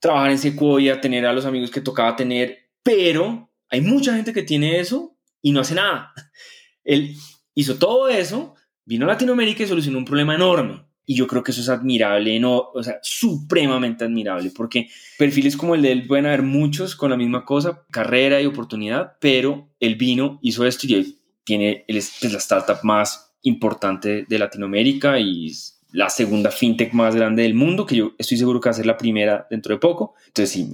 trabajar 0.00 0.30
en 0.30 0.38
Sequoia, 0.38 1.00
tener 1.00 1.26
a 1.26 1.32
los 1.32 1.44
amigos 1.44 1.70
que 1.70 1.80
tocaba 1.80 2.16
tener, 2.16 2.70
pero 2.82 3.50
hay 3.68 3.80
mucha 3.80 4.14
gente 4.14 4.32
que 4.32 4.42
tiene 4.42 4.80
eso 4.80 5.16
y 5.40 5.52
no 5.52 5.60
hace 5.60 5.74
nada. 5.74 6.12
Él 6.84 7.14
hizo 7.54 7.76
todo 7.76 8.08
eso, 8.08 8.54
vino 8.84 9.04
a 9.04 9.08
Latinoamérica 9.08 9.62
y 9.62 9.66
solucionó 9.66 9.98
un 9.98 10.04
problema 10.04 10.34
enorme. 10.34 10.84
Y 11.04 11.16
yo 11.16 11.26
creo 11.26 11.42
que 11.42 11.50
eso 11.50 11.60
es 11.60 11.68
admirable, 11.68 12.38
no, 12.38 12.70
o 12.72 12.82
sea, 12.82 12.98
supremamente 13.02 14.04
admirable, 14.04 14.52
porque 14.54 14.88
perfiles 15.18 15.56
como 15.56 15.74
el 15.74 15.82
de 15.82 15.92
él 15.92 16.06
pueden 16.06 16.26
haber 16.26 16.42
muchos 16.42 16.94
con 16.94 17.10
la 17.10 17.16
misma 17.16 17.44
cosa, 17.44 17.84
carrera 17.90 18.40
y 18.40 18.46
oportunidad, 18.46 19.14
pero 19.20 19.68
él 19.80 19.96
vino, 19.96 20.38
hizo 20.42 20.64
esto 20.64 20.86
y 20.86 21.18
tiene, 21.44 21.84
él 21.88 21.96
es 21.96 22.16
pues, 22.20 22.32
la 22.32 22.38
startup 22.38 22.78
más 22.84 23.34
importante 23.42 24.24
de 24.28 24.38
Latinoamérica 24.38 25.18
y 25.18 25.52
la 25.90 26.08
segunda 26.08 26.50
fintech 26.50 26.92
más 26.92 27.14
grande 27.14 27.42
del 27.42 27.54
mundo, 27.54 27.84
que 27.84 27.96
yo 27.96 28.12
estoy 28.18 28.38
seguro 28.38 28.60
que 28.60 28.68
va 28.68 28.70
a 28.70 28.74
ser 28.76 28.86
la 28.86 28.96
primera 28.96 29.46
dentro 29.50 29.74
de 29.74 29.80
poco. 29.80 30.14
Entonces 30.28 30.50
sí, 30.50 30.72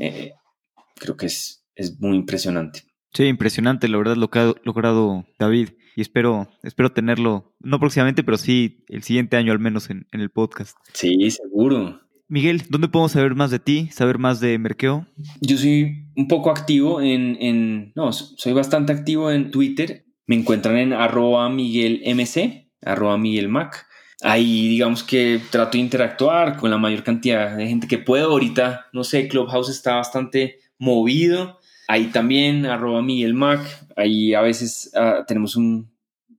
creo 0.95 1.16
que 1.16 1.26
es, 1.26 1.64
es 1.74 1.99
muy 2.01 2.16
impresionante. 2.16 2.83
Sí, 3.12 3.24
impresionante, 3.24 3.89
la 3.89 3.99
verdad, 3.99 4.16
lo 4.16 4.31
que 4.31 4.39
ha 4.39 4.55
logrado 4.62 5.24
David 5.39 5.70
y 5.99 6.01
espero, 6.01 6.46
espero 6.62 6.92
tenerlo, 6.92 7.53
no 7.59 7.80
próximamente, 7.80 8.22
pero 8.22 8.38
sí 8.38 8.84
el 8.86 9.03
siguiente 9.03 9.36
año 9.36 9.51
al 9.51 9.59
menos 9.59 9.90
en, 9.90 10.07
el 10.12 10.30
podcast. 10.30 10.76
Sí, 10.92 11.28
seguro. 11.32 12.01
Miguel, 12.28 12.62
¿dónde 12.68 12.86
podemos 12.86 13.11
saber 13.11 13.34
más 13.34 13.51
de 13.51 13.59
ti, 13.59 13.88
saber 13.90 14.16
más 14.16 14.38
de 14.38 14.57
Merkeo? 14.61 15.09
Yo 15.40 15.59
soy 15.59 16.07
un 16.14 16.28
poco 16.28 16.53
activo 16.53 17.01
en, 17.01 17.36
en 17.40 17.92
no, 17.96 18.12
soy 18.12 18.53
bastante 18.53 18.92
activo 18.92 19.32
en 19.32 19.51
Twitter. 19.51 20.05
Me 20.28 20.36
encuentran 20.36 20.76
en 20.76 20.92
arroba 20.92 21.49
Miguel 21.49 22.01
MC, 22.07 22.70
arroba 22.80 23.18
Miguel 23.18 23.49
Mac. 23.49 23.84
Ahí 24.22 24.68
digamos 24.68 25.03
que 25.03 25.40
trato 25.51 25.72
de 25.72 25.78
interactuar 25.78 26.59
con 26.59 26.70
la 26.70 26.78
mayor 26.78 27.03
cantidad 27.03 27.57
de 27.57 27.66
gente 27.66 27.88
que 27.88 27.99
puedo. 27.99 28.30
Ahorita, 28.30 28.86
no 28.92 29.03
sé, 29.03 29.26
Clubhouse 29.26 29.68
está 29.68 29.96
bastante 29.96 30.61
movido. 30.78 31.57
Ahí 31.91 32.09
también, 32.09 32.66
arroba 32.66 33.01
Miguel 33.01 33.32
Mac. 33.32 33.61
Ahí 33.97 34.34
a 34.34 34.43
veces 34.43 34.93
ah, 34.95 35.24
tenemos 35.26 35.57
un, 35.57 35.91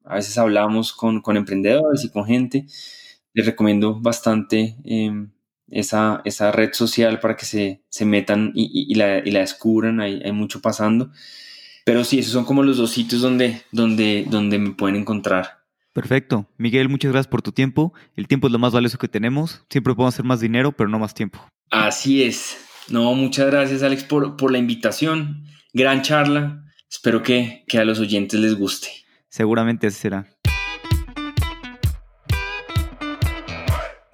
a 0.06 0.16
veces 0.16 0.38
hablamos 0.38 0.94
con, 0.94 1.22
con, 1.22 1.38
emprendedores 1.38 2.06
y 2.06 2.10
con 2.10 2.26
gente. 2.26 2.68
Les 3.34 3.48
recomiendo 3.48 4.00
bastante 4.00 4.78
em, 4.86 5.32
esa, 5.72 6.22
esa, 6.24 6.52
red 6.52 6.74
social 6.74 7.20
para 7.20 7.36
que 7.36 7.46
se, 7.46 7.82
se 7.90 8.06
metan 8.06 8.52
y, 8.54 8.92
y, 8.92 8.94
la, 8.94 9.20
y, 9.26 9.32
la, 9.32 9.40
descubran. 9.40 10.00
Hay, 10.02 10.22
hay, 10.24 10.32
mucho 10.32 10.62
pasando. 10.62 11.10
Pero 11.84 12.04
sí, 12.04 12.20
esos 12.20 12.34
son 12.34 12.46
como 12.46 12.62
los 12.62 12.78
dos 12.78 12.92
sitios 12.92 13.22
donde, 13.22 13.64
donde, 13.72 14.28
donde 14.30 14.60
me 14.60 14.72
pueden 14.74 14.98
encontrar. 14.98 15.64
Perfecto. 15.94 16.46
Miguel, 16.58 16.90
muchas 16.90 17.12
gracias 17.12 17.32
por 17.32 17.42
tu 17.42 17.54
tiempo. 17.54 17.92
El 18.16 18.28
tiempo 18.28 18.46
es 18.46 18.54
lo 18.54 18.60
más 18.60 18.74
valioso 18.74 19.00
que 19.00 19.08
tenemos. 19.08 19.66
Siempre 19.68 19.96
podemos 19.96 20.14
hacer 20.14 20.26
más 20.26 20.40
dinero, 20.40 20.72
pero 20.74 20.90
no 20.90 21.00
más 21.00 21.16
tiempo. 21.16 21.40
Así 21.72 22.22
es. 22.22 22.69
No, 22.92 23.14
muchas 23.14 23.48
gracias 23.48 23.84
Alex 23.84 24.04
por, 24.04 24.38
por 24.38 24.52
la 24.52 24.58
invitación. 24.58 25.46
Gran 25.74 26.02
charla. 26.02 26.64
Espero 26.90 27.22
que, 27.22 27.64
que 27.68 27.78
a 27.78 27.86
los 27.86 28.00
oyentes 28.00 28.40
les 28.40 28.56
guste. 28.56 28.90
Seguramente 29.30 29.88
así 29.88 30.00
será. 30.00 30.28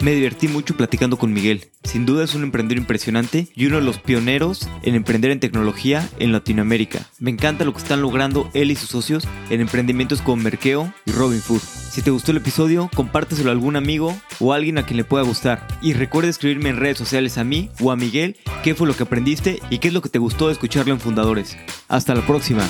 Me 0.05 0.13
divertí 0.13 0.47
mucho 0.47 0.77
platicando 0.77 1.17
con 1.17 1.33
Miguel. 1.33 1.71
Sin 1.83 2.05
duda 2.05 2.23
es 2.23 2.35
un 2.35 2.43
emprendedor 2.43 2.77
impresionante 2.77 3.47
y 3.55 3.65
uno 3.65 3.77
de 3.77 3.81
los 3.81 3.97
pioneros 3.97 4.69
en 4.83 4.93
emprender 4.93 5.31
en 5.31 5.39
tecnología 5.39 6.07
en 6.19 6.31
Latinoamérica. 6.31 7.07
Me 7.17 7.31
encanta 7.31 7.65
lo 7.65 7.73
que 7.73 7.79
están 7.79 8.01
logrando 8.01 8.51
él 8.53 8.69
y 8.69 8.75
sus 8.75 8.89
socios 8.89 9.27
en 9.49 9.61
emprendimientos 9.61 10.21
como 10.21 10.43
Merkeo 10.43 10.93
y 11.07 11.11
Robin 11.11 11.41
Food. 11.41 11.84
Si 11.95 12.01
te 12.01 12.11
gustó 12.11 12.31
el 12.31 12.37
episodio, 12.37 12.89
compárteselo 12.93 13.49
a 13.49 13.53
algún 13.53 13.77
amigo 13.77 14.13
o 14.41 14.51
a 14.51 14.57
alguien 14.57 14.77
a 14.77 14.85
quien 14.85 14.97
le 14.97 15.05
pueda 15.05 15.23
gustar. 15.23 15.65
Y 15.81 15.93
recuerda 15.93 16.29
escribirme 16.29 16.67
en 16.67 16.75
redes 16.75 16.97
sociales 16.97 17.37
a 17.37 17.45
mí 17.45 17.69
o 17.79 17.89
a 17.89 17.95
Miguel 17.95 18.35
qué 18.65 18.75
fue 18.75 18.85
lo 18.85 18.97
que 18.97 19.03
aprendiste 19.03 19.61
y 19.69 19.77
qué 19.77 19.87
es 19.87 19.93
lo 19.93 20.01
que 20.01 20.09
te 20.09 20.19
gustó 20.19 20.47
de 20.47 20.51
escucharlo 20.51 20.91
en 20.91 20.99
Fundadores. 20.99 21.55
Hasta 21.87 22.13
la 22.13 22.27
próxima. 22.27 22.69